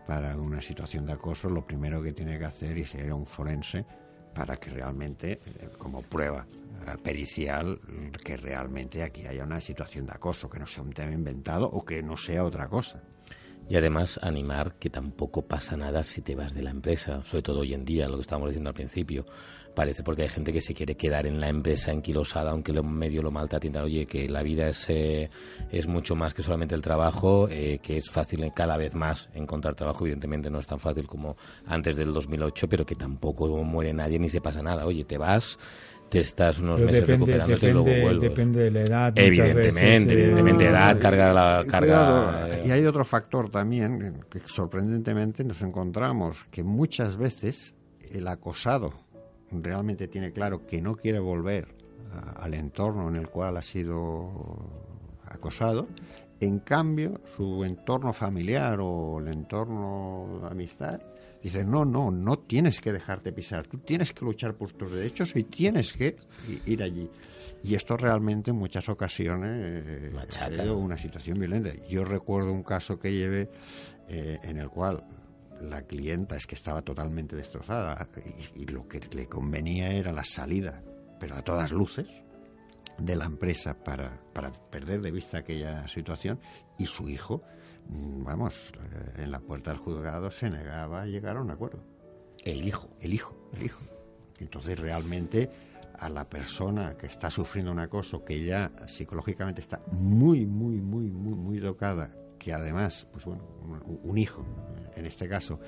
para 0.08 0.38
una 0.38 0.62
situación 0.62 1.06
de 1.06 1.14
acoso, 1.14 1.50
lo 1.50 1.66
primero 1.66 2.02
que 2.02 2.14
tiene 2.14 2.38
que 2.38 2.46
hacer 2.46 2.78
es 2.78 2.94
ir 2.96 3.10
a 3.10 3.16
un 3.16 3.26
forense 3.26 3.86
para 4.34 4.58
que 4.58 4.70
realmente, 4.70 5.34
eh, 5.34 5.70
como 5.78 6.02
prueba 6.02 6.46
eh, 6.48 6.98
pericial, 7.04 7.80
que 8.24 8.38
realmente 8.38 9.04
aquí 9.04 9.26
haya 9.28 9.44
una 9.44 9.62
situación 9.62 10.06
de 10.06 10.14
acoso, 10.14 10.50
que 10.50 10.60
no 10.60 10.68
sea 10.68 10.84
un 10.84 10.94
tema 10.94 11.14
inventado 11.14 11.70
o 11.70 11.84
que 11.84 12.02
no 12.02 12.18
sea 12.18 12.44
otra 12.44 12.68
cosa. 12.68 13.02
Y 13.72 13.78
además 13.78 14.20
animar 14.22 14.74
que 14.80 14.90
tampoco 14.90 15.44
pasa 15.44 15.78
nada 15.78 16.04
si 16.04 16.20
te 16.20 16.36
vas 16.36 16.54
de 16.54 16.62
la 16.62 16.72
empresa, 16.72 17.24
sobre 17.24 17.42
todo 17.42 17.62
hoy 17.62 17.74
en 17.74 17.86
día, 17.86 18.10
lo 18.10 18.18
que 18.18 18.24
estábamos 18.24 18.50
diciendo 18.50 18.70
al 18.70 18.74
principio. 18.74 19.26
Parece 19.74 20.04
porque 20.04 20.24
hay 20.24 20.28
gente 20.28 20.52
que 20.52 20.60
se 20.60 20.74
quiere 20.74 20.98
quedar 20.98 21.26
en 21.26 21.40
la 21.40 21.48
empresa 21.48 21.94
enquilosada, 21.94 22.52
aunque 22.52 22.74
lo 22.74 22.84
medio 22.84 23.22
lo 23.22 23.32
maltraten. 23.32 23.78
Oye, 23.78 24.08
que 24.08 24.28
la 24.28 24.44
vida 24.44 24.68
es, 24.68 24.90
eh, 24.90 25.30
es 25.72 25.88
mucho 25.88 26.18
más 26.18 26.34
que 26.34 26.44
solamente 26.44 26.76
el 26.76 26.82
trabajo, 26.82 27.48
eh, 27.50 27.80
que 27.82 27.96
es 27.96 28.10
fácil 28.10 28.46
cada 28.54 28.76
vez 28.76 28.94
más 28.94 29.30
encontrar 29.34 29.74
trabajo. 29.76 30.04
Evidentemente 30.04 30.50
no 30.50 30.60
es 30.60 30.68
tan 30.68 30.82
fácil 30.82 31.08
como 31.08 31.38
antes 31.66 31.96
del 31.96 32.14
2008, 32.14 32.68
pero 32.68 32.86
que 32.86 32.96
tampoco 32.96 33.48
muere 33.64 33.94
nadie 33.94 34.20
ni 34.20 34.28
se 34.28 34.42
pasa 34.42 34.62
nada. 34.62 34.86
Oye, 34.86 35.06
te 35.06 35.18
vas, 35.18 35.58
te 36.12 36.20
estás 36.20 36.60
unos 36.60 36.76
Pero 36.82 36.92
meses 36.92 37.08
depende, 37.08 37.26
recuperándote 37.26 37.70
y 37.70 37.72
luego 37.72 37.86
depende, 37.88 38.04
vuelves. 38.06 38.30
depende 38.30 38.60
de 38.64 38.72
la 38.72 38.82
edad. 38.82 39.14
Evidentemente, 39.16 39.62
veces, 39.72 39.82
eh, 39.82 40.14
evidentemente, 40.14 40.66
edad, 40.66 41.00
carga 41.00 41.34
la 41.34 41.62
Y 41.66 41.68
carga. 41.70 41.88
cuidado, 41.88 42.48
eh, 42.54 42.62
y 42.66 42.72
hay 42.72 42.86
otro 42.86 43.06
factor 43.06 43.50
también 43.50 44.02
eh, 44.02 44.14
que 44.30 44.42
sorprendentemente 44.46 45.44
nos 45.46 45.62
encontramos, 45.62 46.46
que 46.52 46.64
muchas 46.64 47.16
veces 47.16 47.74
el 48.12 48.28
acosado 48.28 48.92
realmente 49.52 50.08
tiene 50.10 50.32
claro 50.34 50.66
que 50.68 50.82
no 50.82 50.96
quiere 50.98 51.20
volver 51.20 51.70
a- 52.14 52.44
al 52.44 52.54
entorno 52.56 53.08
en 53.08 53.16
el 53.16 53.30
cual 53.30 53.56
ha 53.56 53.62
sido 53.62 54.60
acosado. 55.26 55.88
En 56.42 56.60
cambio, 56.60 57.22
su 57.38 57.64
entorno 57.64 58.12
familiar 58.14 58.80
o 58.82 59.20
el 59.20 59.28
entorno 59.30 60.40
de 60.42 60.48
amistad 60.48 61.00
dice, 61.42 61.66
no, 61.66 61.86
no, 61.86 62.12
no 62.12 62.40
tienes 62.40 62.82
que 62.82 62.92
dejarte 62.92 63.32
pisar, 63.32 63.68
tú 63.68 63.80
tienes 63.80 64.14
que 64.14 64.26
luchar 64.26 64.56
por 64.56 64.72
tus 64.74 64.92
derechos 64.92 65.36
y 65.36 65.44
tienes 65.44 65.94
que 65.94 66.18
ir 66.66 66.84
allí. 66.84 67.10
Y 67.64 67.76
esto 67.76 67.98
realmente 67.98 68.52
en 68.52 68.58
muchas 68.58 68.90
ocasiones 68.90 69.84
eh, 69.86 70.12
ha 70.18 70.50
sido 70.50 70.78
una 70.78 70.98
situación 70.98 71.40
violenta. 71.40 71.72
Yo 71.88 72.04
recuerdo 72.04 72.52
un 72.52 72.64
caso 72.64 73.00
que 73.00 73.14
llevé 73.14 73.50
eh, 74.08 74.40
en 74.44 74.58
el 74.58 74.70
cual 74.70 75.04
la 75.62 75.84
clienta 75.84 76.36
es 76.36 76.48
que 76.48 76.56
estaba 76.56 76.82
totalmente 76.82 77.36
destrozada 77.36 78.08
y, 78.56 78.64
y 78.64 78.66
lo 78.66 78.88
que 78.88 79.00
le 79.16 79.28
convenía 79.28 79.92
era 79.92 80.12
la 80.12 80.24
salida, 80.24 80.82
pero 81.20 81.36
a 81.36 81.44
todas 81.44 81.72
luces, 81.72 82.08
de 82.98 83.16
la 83.16 83.26
empresa 83.26 83.84
para, 83.84 84.20
para 84.34 84.52
perder 84.52 85.02
de 85.02 85.12
vista 85.12 85.40
aquella 85.40 85.88
situación 85.88 86.40
y 86.78 86.86
su 86.86 87.10
hijo, 87.10 87.44
vamos, 87.92 88.72
eh, 88.76 89.24
en 89.24 89.32
la 89.32 89.40
puerta 89.40 89.72
del 89.72 89.80
juzgado 89.80 90.32
se 90.32 90.50
negaba 90.50 91.02
a 91.02 91.06
llegar 91.06 91.38
a 91.38 91.42
un 91.42 91.52
acuerdo. 91.52 91.84
el 92.44 92.66
hijo. 92.66 92.90
El 93.00 93.14
hijo, 93.14 93.36
el 93.54 93.66
hijo. 93.66 93.82
Entonces 94.40 94.80
realmente 94.80 95.50
a 96.00 96.10
la 96.10 96.28
persona 96.28 96.98
que 96.98 97.06
está 97.06 97.30
sufriendo 97.30 97.72
un 97.72 97.80
acoso, 97.80 98.26
que 98.26 98.44
ya 98.44 98.72
psicológicamente 98.88 99.62
está 99.62 99.82
muy, 99.92 100.48
muy, 100.48 100.82
muy, 100.82 101.12
muy, 101.12 101.36
muy 101.36 101.62
tocada, 101.62 102.12
que 102.42 102.54
además, 102.54 103.06
pues 103.12 103.26
bueno, 103.26 103.44
un, 104.04 104.18
hijo, 104.18 104.44
en 104.96 105.06
este 105.06 105.30
caso, 105.30 105.60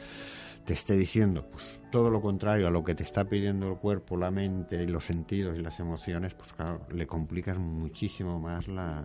te 0.65 0.73
esté 0.73 0.95
diciendo 0.97 1.45
pues 1.51 1.63
todo 1.91 2.09
lo 2.09 2.19
contrario 2.19 2.67
a 2.67 2.71
lo 2.71 2.83
que 2.83 2.95
te 2.95 3.03
está 3.03 3.25
pidiendo 3.25 3.67
el 3.69 3.77
cuerpo, 3.77 4.17
la 4.17 4.31
mente, 4.31 4.87
los 4.87 5.05
sentidos 5.05 5.55
y 5.55 5.61
las 5.61 5.79
emociones, 5.79 6.33
pues 6.33 6.51
claro, 6.53 6.81
le 6.91 7.05
complicas 7.05 7.59
muchísimo 7.59 8.39
más 8.39 8.67
la, 8.67 9.03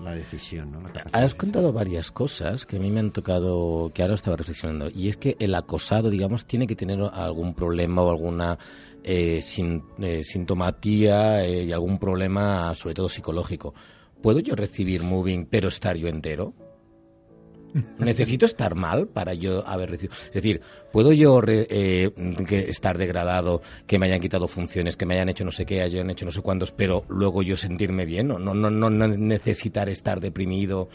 la 0.00 0.12
decisión. 0.14 0.70
¿no? 0.70 0.80
La 0.80 0.88
capacidad 0.90 1.02
de 1.04 1.08
Has 1.18 1.22
decisión. 1.32 1.38
contado 1.38 1.72
varias 1.72 2.12
cosas 2.12 2.66
que 2.66 2.76
a 2.76 2.78
mí 2.78 2.88
me 2.90 3.00
han 3.00 3.10
tocado, 3.10 3.90
que 3.92 4.02
ahora 4.02 4.14
estaba 4.14 4.36
reflexionando, 4.36 4.88
y 4.88 5.08
es 5.08 5.16
que 5.16 5.36
el 5.40 5.56
acosado, 5.56 6.08
digamos, 6.08 6.46
tiene 6.46 6.68
que 6.68 6.76
tener 6.76 7.00
algún 7.02 7.54
problema 7.54 8.02
o 8.02 8.10
alguna 8.10 8.56
eh, 9.02 9.40
sin- 9.42 9.82
eh, 9.98 10.22
sintomatía 10.22 11.44
eh, 11.44 11.64
y 11.64 11.72
algún 11.72 11.98
problema, 11.98 12.72
sobre 12.76 12.94
todo 12.94 13.08
psicológico. 13.08 13.74
¿Puedo 14.22 14.38
yo 14.38 14.54
recibir 14.54 15.02
moving 15.02 15.46
pero 15.46 15.66
estar 15.68 15.96
yo 15.96 16.06
entero? 16.06 16.54
¿Necesito 17.98 18.44
estar 18.46 18.74
mal 18.74 19.06
para 19.08 19.34
yo 19.34 19.66
haber 19.66 19.90
recibido? 19.90 20.14
Es 20.26 20.34
decir, 20.34 20.60
¿puedo 20.92 21.12
yo 21.12 21.40
re- 21.40 21.66
eh, 21.70 22.10
que 22.46 22.68
estar 22.70 22.98
degradado, 22.98 23.62
que 23.86 23.98
me 23.98 24.06
hayan 24.06 24.20
quitado 24.20 24.46
funciones, 24.48 24.96
que 24.96 25.06
me 25.06 25.14
hayan 25.14 25.28
hecho 25.30 25.44
no 25.44 25.52
sé 25.52 25.64
qué, 25.64 25.80
hayan 25.82 26.10
hecho 26.10 26.24
no 26.26 26.32
sé 26.32 26.42
cuántos, 26.42 26.72
pero 26.72 27.04
luego 27.08 27.42
yo 27.42 27.56
sentirme 27.56 28.04
bien? 28.04 28.28
No, 28.28 28.38
no, 28.38 28.54
no, 28.54 28.70
no 28.70 28.90
no 28.90 29.06
necesitar 29.08 29.88
estar 29.88 30.20
deprimido. 30.20 30.88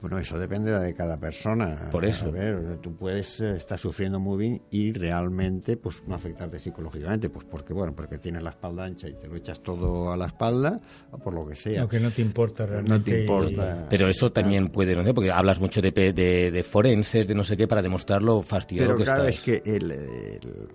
Bueno, 0.00 0.18
eso 0.18 0.38
depende 0.38 0.70
de 0.78 0.94
cada 0.94 1.16
persona. 1.16 1.88
Por 1.90 2.04
eso. 2.04 2.26
A 2.26 2.30
ver, 2.30 2.76
tú 2.82 2.94
puedes 2.94 3.40
eh, 3.40 3.56
estar 3.56 3.78
sufriendo 3.78 4.20
muy 4.20 4.36
bien 4.38 4.62
y 4.70 4.92
realmente 4.92 5.76
pues 5.78 6.02
no 6.06 6.14
afectarte 6.14 6.58
psicológicamente, 6.58 7.30
pues 7.30 7.46
porque 7.46 7.72
bueno, 7.72 7.94
porque 7.94 8.18
tienes 8.18 8.42
la 8.42 8.50
espalda 8.50 8.84
ancha 8.84 9.08
y 9.08 9.14
te 9.14 9.26
lo 9.26 9.36
echas 9.36 9.60
todo 9.62 10.12
a 10.12 10.16
la 10.16 10.26
espalda, 10.26 10.80
o 11.10 11.18
por 11.18 11.32
lo 11.32 11.46
que 11.48 11.56
sea. 11.56 11.80
Lo 11.82 11.88
que 11.88 11.98
no 11.98 12.10
te 12.10 12.20
importa 12.20 12.66
realmente. 12.66 12.98
no 12.98 13.04
te 13.04 13.20
importa. 13.22 13.86
Pero 13.88 14.06
eso 14.08 14.30
también 14.30 14.68
puede, 14.68 14.94
no 14.94 15.02
sé, 15.02 15.14
porque 15.14 15.32
hablas 15.32 15.58
mucho 15.58 15.80
de, 15.80 15.90
pe- 15.92 16.12
de, 16.12 16.50
de 16.50 16.62
forenses, 16.62 17.26
de 17.26 17.34
no 17.34 17.42
sé 17.42 17.56
qué, 17.56 17.66
para 17.66 17.80
demostrar 17.82 18.22
lo 18.22 18.42
fastidiado 18.42 18.88
Pero 18.90 18.98
que 18.98 19.04
claro, 19.04 19.24
estás. 19.26 19.36
es 19.36 19.40
que 19.40 19.62
el, 19.76 19.90
el- 19.90 20.68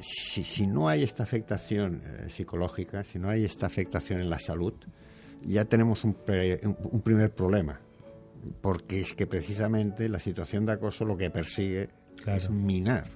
si, 0.00 0.42
si 0.42 0.66
no 0.66 0.88
hay 0.88 1.04
esta 1.04 1.22
afectación 1.22 2.02
eh, 2.04 2.28
psicológica, 2.28 3.04
si 3.04 3.18
no 3.20 3.28
hay 3.28 3.44
esta 3.44 3.66
afectación 3.66 4.20
en 4.20 4.28
la 4.28 4.40
salud, 4.40 4.74
ya 5.44 5.64
tenemos 5.64 6.02
un, 6.04 6.14
pre- 6.14 6.60
un- 6.64 6.76
un 6.90 7.00
primer 7.02 7.32
problema. 7.32 7.80
Porque 8.60 9.00
es 9.00 9.14
que 9.14 9.26
precisamente 9.26 10.08
la 10.08 10.18
situación 10.18 10.66
de 10.66 10.72
acoso 10.72 11.04
lo 11.04 11.16
que 11.16 11.30
persigue 11.30 11.90
Claro. 12.22 12.38
es 12.38 12.50
minar 12.50 13.10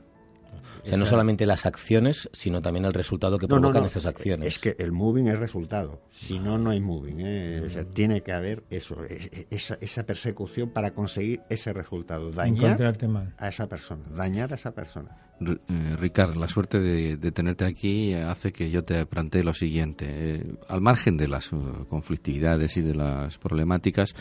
O 0.83 0.87
sea, 0.89 0.97
no 0.97 1.05
solamente 1.07 1.45
las 1.47 1.67
acciones, 1.67 2.29
sino 2.33 2.63
también 2.63 2.87
el 2.87 2.95
resultado 2.95 3.39
que 3.39 3.47
No, 3.47 3.57
no, 3.57 3.61
provocan 3.61 3.83
no. 3.83 3.87
estas 3.87 4.07
acciones. 4.07 4.49
Es 4.49 4.59
que 4.59 4.75
el 4.79 4.91
moving 4.91 5.29
es 5.29 5.39
resultado. 5.39 6.01
Si 6.13 6.39
no, 6.39 6.57
no 6.59 6.71
hay 6.71 6.81
moving. 6.81 7.21
¿eh? 7.21 7.63
O 7.67 7.71
sea, 7.71 7.85
tiene 7.85 8.23
que 8.23 8.33
haber 8.33 8.65
eso, 8.71 9.05
e- 9.05 9.29
e- 9.33 9.47
esa, 9.51 9.77
esa 9.81 10.05
persecución 10.07 10.71
para 10.71 10.93
conseguir 10.93 11.41
ese 11.51 11.73
resultado. 11.73 12.31
Dañar 12.31 12.65
Encontrarte 12.65 13.07
mal. 13.07 13.35
a 13.39 13.49
esa 13.49 13.69
persona. 13.69 14.05
Dañar 14.15 14.51
a 14.53 14.55
esa 14.57 14.73
persona. 14.73 15.19
R- 15.41 15.59
eh, 15.69 15.97
Ricard, 15.99 16.37
la 16.37 16.49
suerte 16.49 16.81
de, 16.81 17.17
de 17.17 17.33
tenerte 17.33 17.65
aquí 17.67 18.15
hace 18.15 18.51
que 18.53 18.71
yo 18.71 18.83
te 18.83 19.05
plantee 19.07 19.45
lo 19.45 19.53
siguiente. 19.53 20.07
Eh, 20.09 20.55
al 20.69 20.81
margen 20.81 21.17
de 21.19 21.29
las 21.29 21.53
eh, 21.53 21.57
conflictividades 21.91 22.77
y 22.79 22.81
de 22.81 22.95
las 22.95 23.37
problemáticas, 23.39 24.15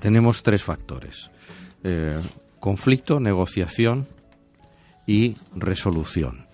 tenemos 0.00 0.42
tres 0.42 0.62
factores. 0.62 1.30
Eh, 1.84 2.20
conflicto, 2.60 3.20
negociación 3.20 4.06
y 5.06 5.36
resolución. 5.54 6.46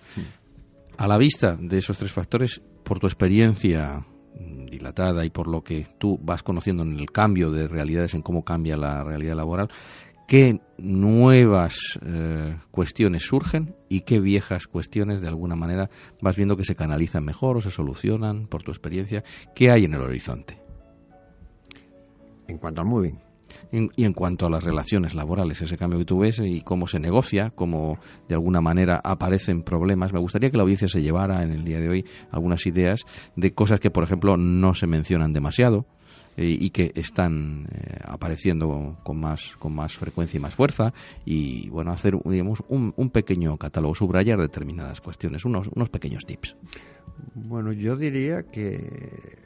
A 0.97 1.07
la 1.07 1.17
vista 1.17 1.57
de 1.59 1.77
esos 1.77 1.97
tres 1.97 2.11
factores, 2.11 2.61
por 2.83 2.99
tu 2.99 3.07
experiencia 3.07 4.05
dilatada 4.69 5.25
y 5.25 5.29
por 5.29 5.47
lo 5.47 5.61
que 5.61 5.85
tú 5.97 6.19
vas 6.21 6.43
conociendo 6.43 6.83
en 6.83 6.99
el 6.99 7.11
cambio 7.11 7.51
de 7.51 7.67
realidades, 7.67 8.13
en 8.13 8.21
cómo 8.21 8.43
cambia 8.43 8.77
la 8.77 9.03
realidad 9.03 9.35
laboral, 9.35 9.69
¿qué 10.27 10.59
nuevas 10.77 11.99
eh, 12.05 12.57
cuestiones 12.71 13.23
surgen 13.23 13.75
y 13.89 14.01
qué 14.01 14.19
viejas 14.19 14.67
cuestiones 14.67 15.21
de 15.21 15.27
alguna 15.27 15.55
manera 15.55 15.89
vas 16.21 16.35
viendo 16.35 16.55
que 16.57 16.63
se 16.63 16.75
canalizan 16.75 17.25
mejor 17.25 17.57
o 17.57 17.61
se 17.61 17.71
solucionan 17.71 18.47
por 18.47 18.63
tu 18.63 18.71
experiencia? 18.71 19.23
¿Qué 19.53 19.71
hay 19.71 19.85
en 19.85 19.93
el 19.93 20.01
horizonte? 20.01 20.61
En 22.47 22.57
cuanto 22.57 22.81
al 22.81 22.87
moving, 22.87 23.17
En- 23.71 23.89
y 23.95 24.03
en 24.05 24.13
cuanto 24.13 24.45
a 24.45 24.49
las 24.49 24.63
relaciones 24.63 25.13
laborales, 25.15 25.61
ese 25.61 25.77
cambio 25.77 25.99
que 25.99 26.05
tú 26.05 26.19
ves 26.19 26.39
y 26.43 26.61
cómo 26.61 26.87
se 26.87 26.99
negocia, 26.99 27.51
cómo 27.55 27.97
de 28.27 28.35
alguna 28.35 28.61
manera 28.61 29.01
aparecen 29.03 29.61
problemas, 29.63 30.13
me 30.13 30.19
gustaría 30.19 30.49
que 30.49 30.57
la 30.57 30.63
audiencia 30.63 30.87
se 30.87 31.01
llevara 31.01 31.43
en 31.43 31.51
el 31.51 31.63
día 31.63 31.79
de 31.79 31.89
hoy 31.89 32.05
algunas 32.31 32.65
ideas 32.65 33.01
de 33.35 33.53
cosas 33.53 33.79
que, 33.79 33.91
por 33.91 34.03
ejemplo, 34.03 34.37
no 34.37 34.73
se 34.73 34.87
mencionan 34.87 35.33
demasiado 35.33 35.85
eh, 36.37 36.57
y 36.59 36.69
que 36.71 36.91
están 36.95 37.67
eh, 37.71 37.99
apareciendo 38.03 38.97
con 39.03 39.17
más, 39.19 39.55
con 39.57 39.73
más 39.73 39.95
frecuencia 39.95 40.37
y 40.37 40.41
más 40.41 40.53
fuerza 40.53 40.93
y, 41.25 41.69
bueno, 41.69 41.91
hacer, 41.91 42.17
digamos, 42.25 42.61
un, 42.67 42.93
un 42.97 43.09
pequeño 43.09 43.55
catálogo, 43.57 43.95
subrayar 43.95 44.39
determinadas 44.39 44.99
cuestiones, 44.99 45.45
unos, 45.45 45.69
unos 45.73 45.89
pequeños 45.89 46.25
tips. 46.25 46.57
Bueno, 47.35 47.71
yo 47.71 47.95
diría 47.95 48.43
que 48.43 49.44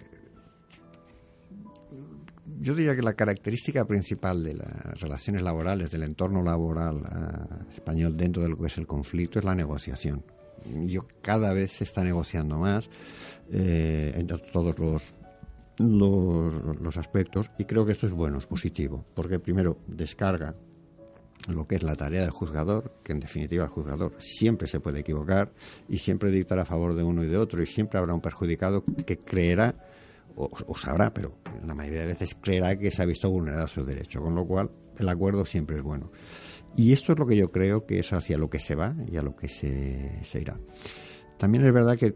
yo 2.60 2.76
diría 2.76 2.96
que 2.96 3.02
la 3.02 3.14
característica 3.14 3.86
principal 3.86 4.44
de 4.44 4.56
las 4.56 5.00
relaciones 5.00 5.42
laborales, 5.42 5.92
del 5.92 6.04
entorno 6.04 6.44
laboral 6.44 7.02
ah, 7.06 7.66
español 7.74 8.18
dentro 8.18 8.44
de 8.44 8.50
lo 8.50 8.58
que 8.58 8.68
es 8.68 8.78
el 8.78 8.86
conflicto, 8.86 9.40
es 9.40 9.46
la 9.46 9.56
negociación. 9.56 10.24
Yo 10.86 11.06
cada 11.22 11.54
vez 11.54 11.72
se 11.72 11.86
está 11.86 12.04
negociando 12.04 12.58
más 12.58 12.90
eh, 13.50 14.12
en 14.14 14.28
todos 14.28 14.78
los, 14.78 15.14
los 15.78 16.80
los 16.82 16.98
aspectos 16.98 17.50
y 17.58 17.66
creo 17.66 17.86
que 17.86 17.94
esto 17.94 18.08
es 18.08 18.14
bueno, 18.14 18.38
es 18.38 18.46
positivo, 18.46 19.06
porque 19.14 19.40
primero 19.40 19.78
descarga 19.88 20.56
lo 21.48 21.66
que 21.66 21.76
es 21.76 21.84
la 21.84 21.96
tarea 21.96 22.22
del 22.22 22.32
juzgador, 22.32 22.94
que 23.04 23.14
en 23.14 23.22
definitiva 23.22 23.64
el 23.64 23.70
juzgador 23.70 24.14
siempre 24.18 24.68
se 24.68 24.82
puede 24.82 25.00
equivocar 25.00 25.54
y 25.88 26.00
siempre 26.00 26.32
dictará 26.32 26.64
a 26.64 26.66
favor 26.66 26.94
de 26.96 27.04
uno 27.04 27.24
y 27.24 27.28
de 27.28 27.38
otro 27.38 27.64
y 27.64 27.66
siempre 27.66 28.00
habrá 28.00 28.14
un 28.14 28.22
perjudicado 28.22 28.84
que 29.06 29.20
creerá 29.20 29.76
o, 30.40 30.78
sabrá, 30.78 31.14
pero 31.14 31.38
la 31.66 31.76
mayoría 31.76 32.02
de 32.02 32.08
veces 32.08 32.36
creerá 32.40 32.78
que 32.78 32.92
se 32.92 33.02
ha 33.02 33.06
visto 33.06 33.30
vulnerado 33.30 33.68
su 33.68 33.84
derecho, 33.84 34.22
con 34.22 34.36
lo 34.36 34.46
cual 34.46 34.72
el 34.98 35.10
acuerdo 35.10 35.46
siempre 35.46 35.78
es 35.78 35.84
bueno. 35.84 36.12
Y 36.76 36.94
esto 36.94 37.12
es 37.12 37.20
lo 37.20 37.28
que 37.28 37.36
yo 37.36 37.52
creo 37.52 37.86
que 37.86 38.00
es 38.00 38.14
hacia 38.14 38.38
lo 38.38 38.50
que 38.50 38.60
se 38.60 38.76
va 38.76 38.96
y 39.12 39.18
a 39.18 39.22
lo 39.22 39.36
que 39.36 39.50
se, 39.50 40.22
irá. 40.40 40.58
También 41.38 41.66
es 41.66 41.74
verdad 41.74 41.98
que 41.98 42.16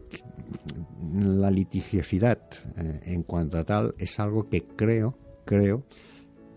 la 1.12 1.50
litigiosidad 1.50 2.40
eh, 2.76 3.00
en 3.04 3.22
cuanto 3.24 3.58
a 3.58 3.64
tal 3.64 3.94
es 3.98 4.18
algo 4.20 4.48
que 4.48 4.62
creo, 4.62 5.18
creo, 5.44 5.84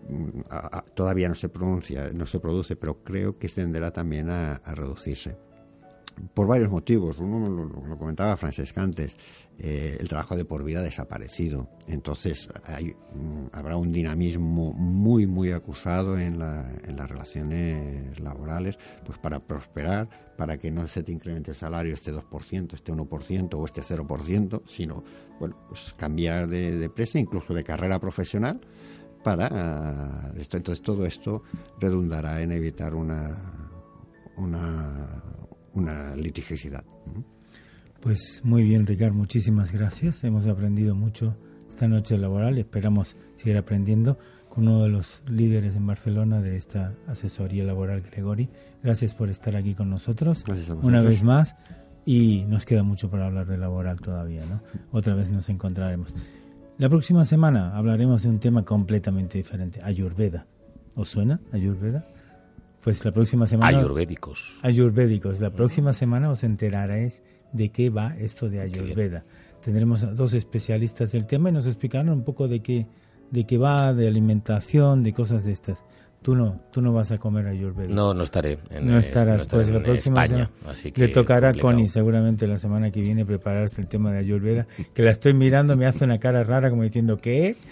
mm, 0.08 0.40
todavía 0.94 1.28
no 1.28 1.34
se 1.34 1.50
pronuncia, 1.50 2.10
no 2.14 2.26
se 2.26 2.40
produce, 2.40 2.76
pero 2.76 3.02
creo 3.02 3.38
que 3.38 3.48
tenderá 3.48 3.90
también 3.90 4.30
a, 4.30 4.56
a 4.56 4.74
reducirse. 4.74 5.36
Por 6.34 6.46
varios 6.46 6.70
motivos. 6.70 7.18
Uno 7.18 7.48
lo, 7.48 7.96
comentaba 7.98 8.36
Francesca 8.36 8.82
antes, 8.82 9.16
eh, 9.58 9.96
el 10.00 10.08
trabajo 10.08 10.36
de 10.36 10.44
por 10.44 10.64
vida 10.64 10.80
ha 10.80 10.82
desaparecido. 10.82 11.68
Entonces 11.86 12.48
hay, 12.64 12.86
mm, 13.14 13.46
habrá 13.52 13.76
un 13.76 13.92
dinamismo 13.92 14.72
muy, 14.72 15.26
muy 15.26 15.52
acusado 15.52 16.18
en, 16.18 16.38
la- 16.38 16.70
en 16.84 16.96
las 16.96 17.08
relaciones 17.10 18.18
laborales, 18.20 18.78
pues 19.04 19.18
para 19.18 19.40
prosperar, 19.40 20.08
para 20.36 20.58
que 20.58 20.70
no 20.70 20.86
se 20.88 21.02
te 21.02 21.12
incremente 21.12 21.50
el 21.50 21.56
salario 21.56 21.94
este 21.94 22.12
2%, 22.12 22.74
este 22.74 22.92
1% 22.92 23.54
o 23.58 23.64
este 23.64 23.82
0%, 23.82 24.62
sino 24.66 25.02
bueno, 25.38 25.56
pues 25.68 25.92
cambiar 25.96 26.48
de, 26.48 26.76
de 26.78 26.84
empresa, 26.86 27.18
incluso 27.18 27.52
de 27.54 27.64
carrera 27.64 27.98
profesional, 27.98 28.60
para 29.24 29.48
ah, 29.50 30.32
esto. 30.38 30.56
Entonces 30.56 30.82
todo 30.82 31.04
esto 31.04 31.42
redundará 31.80 32.40
en 32.42 32.52
evitar 32.52 32.94
una, 32.94 33.36
una, 34.36 35.22
una 35.78 36.14
litigiosidad. 36.16 36.84
Pues 38.00 38.42
muy 38.44 38.62
bien, 38.62 38.86
Ricardo, 38.86 39.14
muchísimas 39.14 39.72
gracias. 39.72 40.22
Hemos 40.24 40.46
aprendido 40.46 40.94
mucho 40.94 41.36
esta 41.68 41.86
noche 41.86 42.16
laboral 42.18 42.58
esperamos 42.58 43.16
seguir 43.36 43.56
aprendiendo 43.56 44.18
con 44.48 44.66
uno 44.66 44.82
de 44.82 44.88
los 44.88 45.22
líderes 45.28 45.76
en 45.76 45.86
Barcelona 45.86 46.40
de 46.40 46.56
esta 46.56 46.94
asesoría 47.06 47.62
laboral, 47.62 48.00
Gregori. 48.00 48.48
Gracias 48.82 49.14
por 49.14 49.30
estar 49.30 49.54
aquí 49.54 49.74
con 49.74 49.90
nosotros 49.90 50.44
una 50.82 51.02
vez 51.02 51.22
más 51.22 51.56
y 52.04 52.44
nos 52.48 52.64
queda 52.64 52.82
mucho 52.82 53.10
para 53.10 53.26
hablar 53.26 53.46
de 53.46 53.58
laboral 53.58 54.00
todavía, 54.00 54.44
¿no? 54.46 54.62
Otra 54.90 55.14
vez 55.14 55.30
nos 55.30 55.48
encontraremos. 55.50 56.14
La 56.78 56.88
próxima 56.88 57.24
semana 57.24 57.76
hablaremos 57.76 58.22
de 58.22 58.30
un 58.30 58.40
tema 58.40 58.64
completamente 58.64 59.38
diferente, 59.38 59.80
Ayurveda. 59.82 60.46
¿Os 60.94 61.10
suena 61.10 61.40
Ayurveda? 61.52 62.06
Pues 62.82 63.04
la 63.04 63.12
próxima 63.12 63.46
semana 63.46 63.78
Ayurvédicos. 63.78 64.58
ayurvédicos. 64.62 65.40
La 65.40 65.50
próxima 65.50 65.92
semana 65.92 66.30
os 66.30 66.44
enteraréis 66.44 67.22
de 67.52 67.70
qué 67.70 67.90
va 67.90 68.16
esto 68.16 68.48
de 68.48 68.60
Ayurveda. 68.60 69.24
Tendremos 69.62 70.04
a 70.04 70.12
dos 70.12 70.32
especialistas 70.34 71.12
del 71.12 71.26
tema 71.26 71.48
y 71.50 71.52
nos 71.52 71.66
explicarán 71.66 72.08
un 72.08 72.22
poco 72.22 72.46
de 72.48 72.60
qué, 72.60 72.86
de 73.30 73.44
qué 73.44 73.58
va, 73.58 73.92
de 73.92 74.06
alimentación, 74.06 75.02
de 75.02 75.12
cosas 75.12 75.44
de 75.44 75.52
estas. 75.52 75.84
Tú 76.22 76.34
no, 76.34 76.60
tú 76.72 76.82
no 76.82 76.92
vas 76.92 77.10
a 77.12 77.18
comer 77.18 77.46
Ayurveda. 77.46 77.88
No, 77.94 78.12
no 78.12 78.22
estaré. 78.22 78.58
En, 78.70 78.86
No 78.86 78.98
estarás, 78.98 79.42
estaré 79.42 79.64
pues 79.64 79.74
la 79.74 79.82
próxima 79.82 80.24
España, 80.24 80.46
semana 80.46 80.70
así 80.70 80.92
le 80.94 81.08
tocará 81.08 81.50
a. 81.50 81.54
Connie 81.54 81.86
seguramente 81.88 82.46
la 82.46 82.58
semana 82.58 82.90
que 82.90 83.00
viene 83.00 83.24
prepararse 83.24 83.80
el 83.80 83.88
tema 83.88 84.12
de 84.12 84.18
Ayurveda, 84.18 84.66
que 84.94 85.02
la 85.02 85.10
estoy 85.10 85.34
mirando, 85.34 85.76
me 85.76 85.86
hace 85.86 86.04
una 86.04 86.18
cara 86.18 86.42
rara 86.44 86.70
como 86.70 86.82
diciendo, 86.82 87.18
¿qué? 87.18 87.56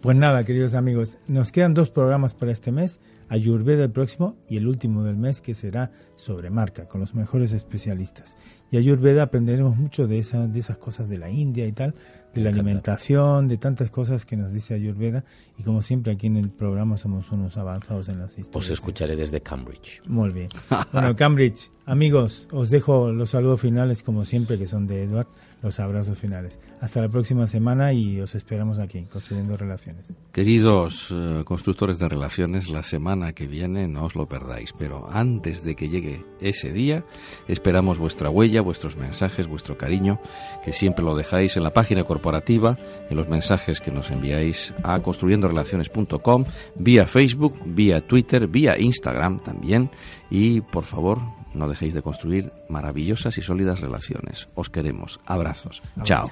Pues 0.00 0.16
nada, 0.16 0.44
queridos 0.44 0.74
amigos, 0.74 1.18
nos 1.26 1.50
quedan 1.50 1.74
dos 1.74 1.90
programas 1.90 2.32
para 2.34 2.52
este 2.52 2.70
mes, 2.70 3.00
Ayurveda 3.30 3.84
el 3.84 3.92
próximo 3.92 4.36
y 4.48 4.56
el 4.56 4.66
último 4.66 5.04
del 5.04 5.16
mes 5.16 5.40
que 5.40 5.54
será 5.54 5.92
sobre 6.16 6.50
marca, 6.50 6.88
con 6.88 7.00
los 7.00 7.14
mejores 7.14 7.52
especialistas. 7.52 8.36
Y 8.72 8.76
Ayurveda 8.76 9.22
aprenderemos 9.22 9.76
mucho 9.76 10.08
de, 10.08 10.18
esa, 10.18 10.48
de 10.48 10.58
esas 10.58 10.78
cosas 10.78 11.08
de 11.08 11.16
la 11.16 11.30
India 11.30 11.64
y 11.64 11.72
tal, 11.72 11.94
de 12.34 12.40
la 12.40 12.50
alimentación, 12.50 13.46
de 13.46 13.56
tantas 13.56 13.92
cosas 13.92 14.26
que 14.26 14.36
nos 14.36 14.52
dice 14.52 14.74
Ayurveda. 14.74 15.24
Y 15.56 15.62
como 15.62 15.80
siempre 15.80 16.12
aquí 16.12 16.26
en 16.26 16.38
el 16.38 16.50
programa 16.50 16.96
somos 16.96 17.30
unos 17.30 17.56
avanzados 17.56 18.08
en 18.08 18.18
las 18.18 18.36
historias. 18.36 18.56
Os 18.64 18.70
escucharé 18.70 19.14
desde 19.14 19.40
Cambridge. 19.40 20.02
Muy 20.06 20.30
bien. 20.30 20.48
Bueno, 20.92 21.14
Cambridge, 21.14 21.70
amigos, 21.86 22.48
os 22.50 22.68
dejo 22.68 23.12
los 23.12 23.30
saludos 23.30 23.60
finales 23.60 24.02
como 24.02 24.24
siempre, 24.24 24.58
que 24.58 24.66
son 24.66 24.88
de 24.88 25.04
Edward, 25.04 25.28
los 25.62 25.78
abrazos 25.80 26.18
finales. 26.18 26.58
Hasta 26.80 27.00
la 27.00 27.08
próxima 27.08 27.46
semana 27.46 27.92
y 27.92 28.20
os 28.20 28.34
esperamos 28.34 28.78
aquí, 28.78 29.06
construyendo 29.12 29.56
relaciones. 29.56 30.12
Queridos 30.32 31.08
eh, 31.10 31.42
constructores 31.44 31.98
de 31.98 32.08
relaciones, 32.08 32.68
la 32.68 32.82
semana 32.82 33.32
que 33.32 33.46
viene 33.46 33.86
no 33.86 34.04
os 34.04 34.14
lo 34.14 34.26
perdáis, 34.26 34.72
pero 34.72 35.08
antes 35.10 35.64
de 35.64 35.74
que 35.74 35.88
llegue 35.88 36.24
ese 36.40 36.72
día, 36.72 37.04
esperamos 37.48 37.98
vuestra 37.98 38.30
huella, 38.30 38.62
vuestros 38.62 38.96
mensajes, 38.96 39.46
vuestro 39.46 39.76
cariño, 39.76 40.18
que 40.64 40.72
siempre 40.72 41.04
lo 41.04 41.14
dejáis 41.14 41.56
en 41.56 41.64
la 41.64 41.72
página 41.72 42.04
corporativa, 42.04 42.78
en 43.10 43.16
los 43.16 43.28
mensajes 43.28 43.80
que 43.80 43.90
nos 43.90 44.10
enviáis 44.10 44.72
a 44.82 45.00
construyendorelaciones.com, 45.00 46.44
vía 46.76 47.06
Facebook, 47.06 47.54
vía 47.66 48.06
Twitter, 48.06 48.46
vía 48.48 48.78
Instagram 48.78 49.40
también, 49.40 49.90
y 50.30 50.60
por 50.60 50.84
favor, 50.84 51.20
no 51.54 51.68
dejéis 51.68 51.94
de 51.94 52.02
construir 52.02 52.52
maravillosas 52.68 53.38
y 53.38 53.42
sólidas 53.42 53.80
relaciones. 53.80 54.48
Os 54.54 54.70
queremos. 54.70 55.20
Abrazos. 55.26 55.82
Chao. 56.02 56.28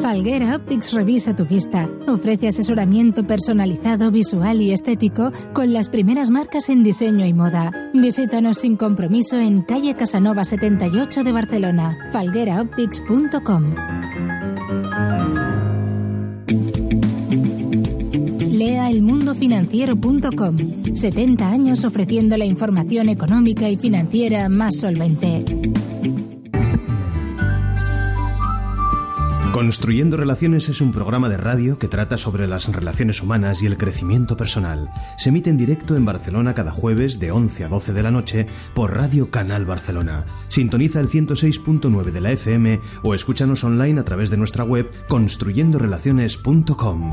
Falguera 0.00 0.56
Optics 0.56 0.94
revisa 0.94 1.36
tu 1.36 1.44
vista. 1.44 1.88
Ofrece 2.06 2.48
asesoramiento 2.48 3.26
personalizado, 3.26 4.10
visual 4.10 4.62
y 4.62 4.72
estético 4.72 5.30
con 5.52 5.72
las 5.72 5.90
primeras 5.90 6.30
marcas 6.30 6.70
en 6.70 6.82
diseño 6.82 7.26
y 7.26 7.34
moda. 7.34 7.90
Visítanos 7.92 8.58
sin 8.58 8.76
compromiso 8.76 9.38
en 9.38 9.62
calle 9.62 9.94
Casanova 9.94 10.44
78 10.44 11.24
de 11.24 11.32
Barcelona. 11.32 12.08
falgueraoptics.com. 12.10 13.74
Lea 18.68 18.90
el 18.90 18.98
elmundofinanciero.com. 18.98 20.56
70 20.94 21.50
años 21.50 21.86
ofreciendo 21.86 22.36
la 22.36 22.44
información 22.44 23.08
económica 23.08 23.70
y 23.70 23.78
financiera 23.78 24.50
más 24.50 24.80
solvente. 24.80 25.42
Construyendo 29.54 30.18
Relaciones 30.18 30.68
es 30.68 30.82
un 30.82 30.92
programa 30.92 31.30
de 31.30 31.38
radio 31.38 31.78
que 31.78 31.88
trata 31.88 32.18
sobre 32.18 32.46
las 32.46 32.70
relaciones 32.70 33.22
humanas 33.22 33.62
y 33.62 33.66
el 33.66 33.78
crecimiento 33.78 34.36
personal. 34.36 34.90
Se 35.16 35.30
emite 35.30 35.48
en 35.48 35.56
directo 35.56 35.96
en 35.96 36.04
Barcelona 36.04 36.54
cada 36.54 36.70
jueves 36.70 37.18
de 37.18 37.32
11 37.32 37.64
a 37.64 37.68
12 37.68 37.94
de 37.94 38.02
la 38.02 38.10
noche 38.10 38.46
por 38.74 38.94
Radio 38.94 39.30
Canal 39.30 39.64
Barcelona. 39.64 40.26
Sintoniza 40.48 41.00
el 41.00 41.08
106.9 41.08 42.12
de 42.12 42.20
la 42.20 42.32
FM 42.32 42.80
o 43.02 43.14
escúchanos 43.14 43.64
online 43.64 43.98
a 43.98 44.04
través 44.04 44.28
de 44.28 44.36
nuestra 44.36 44.62
web 44.62 44.90
construyendorelaciones.com. 45.08 47.12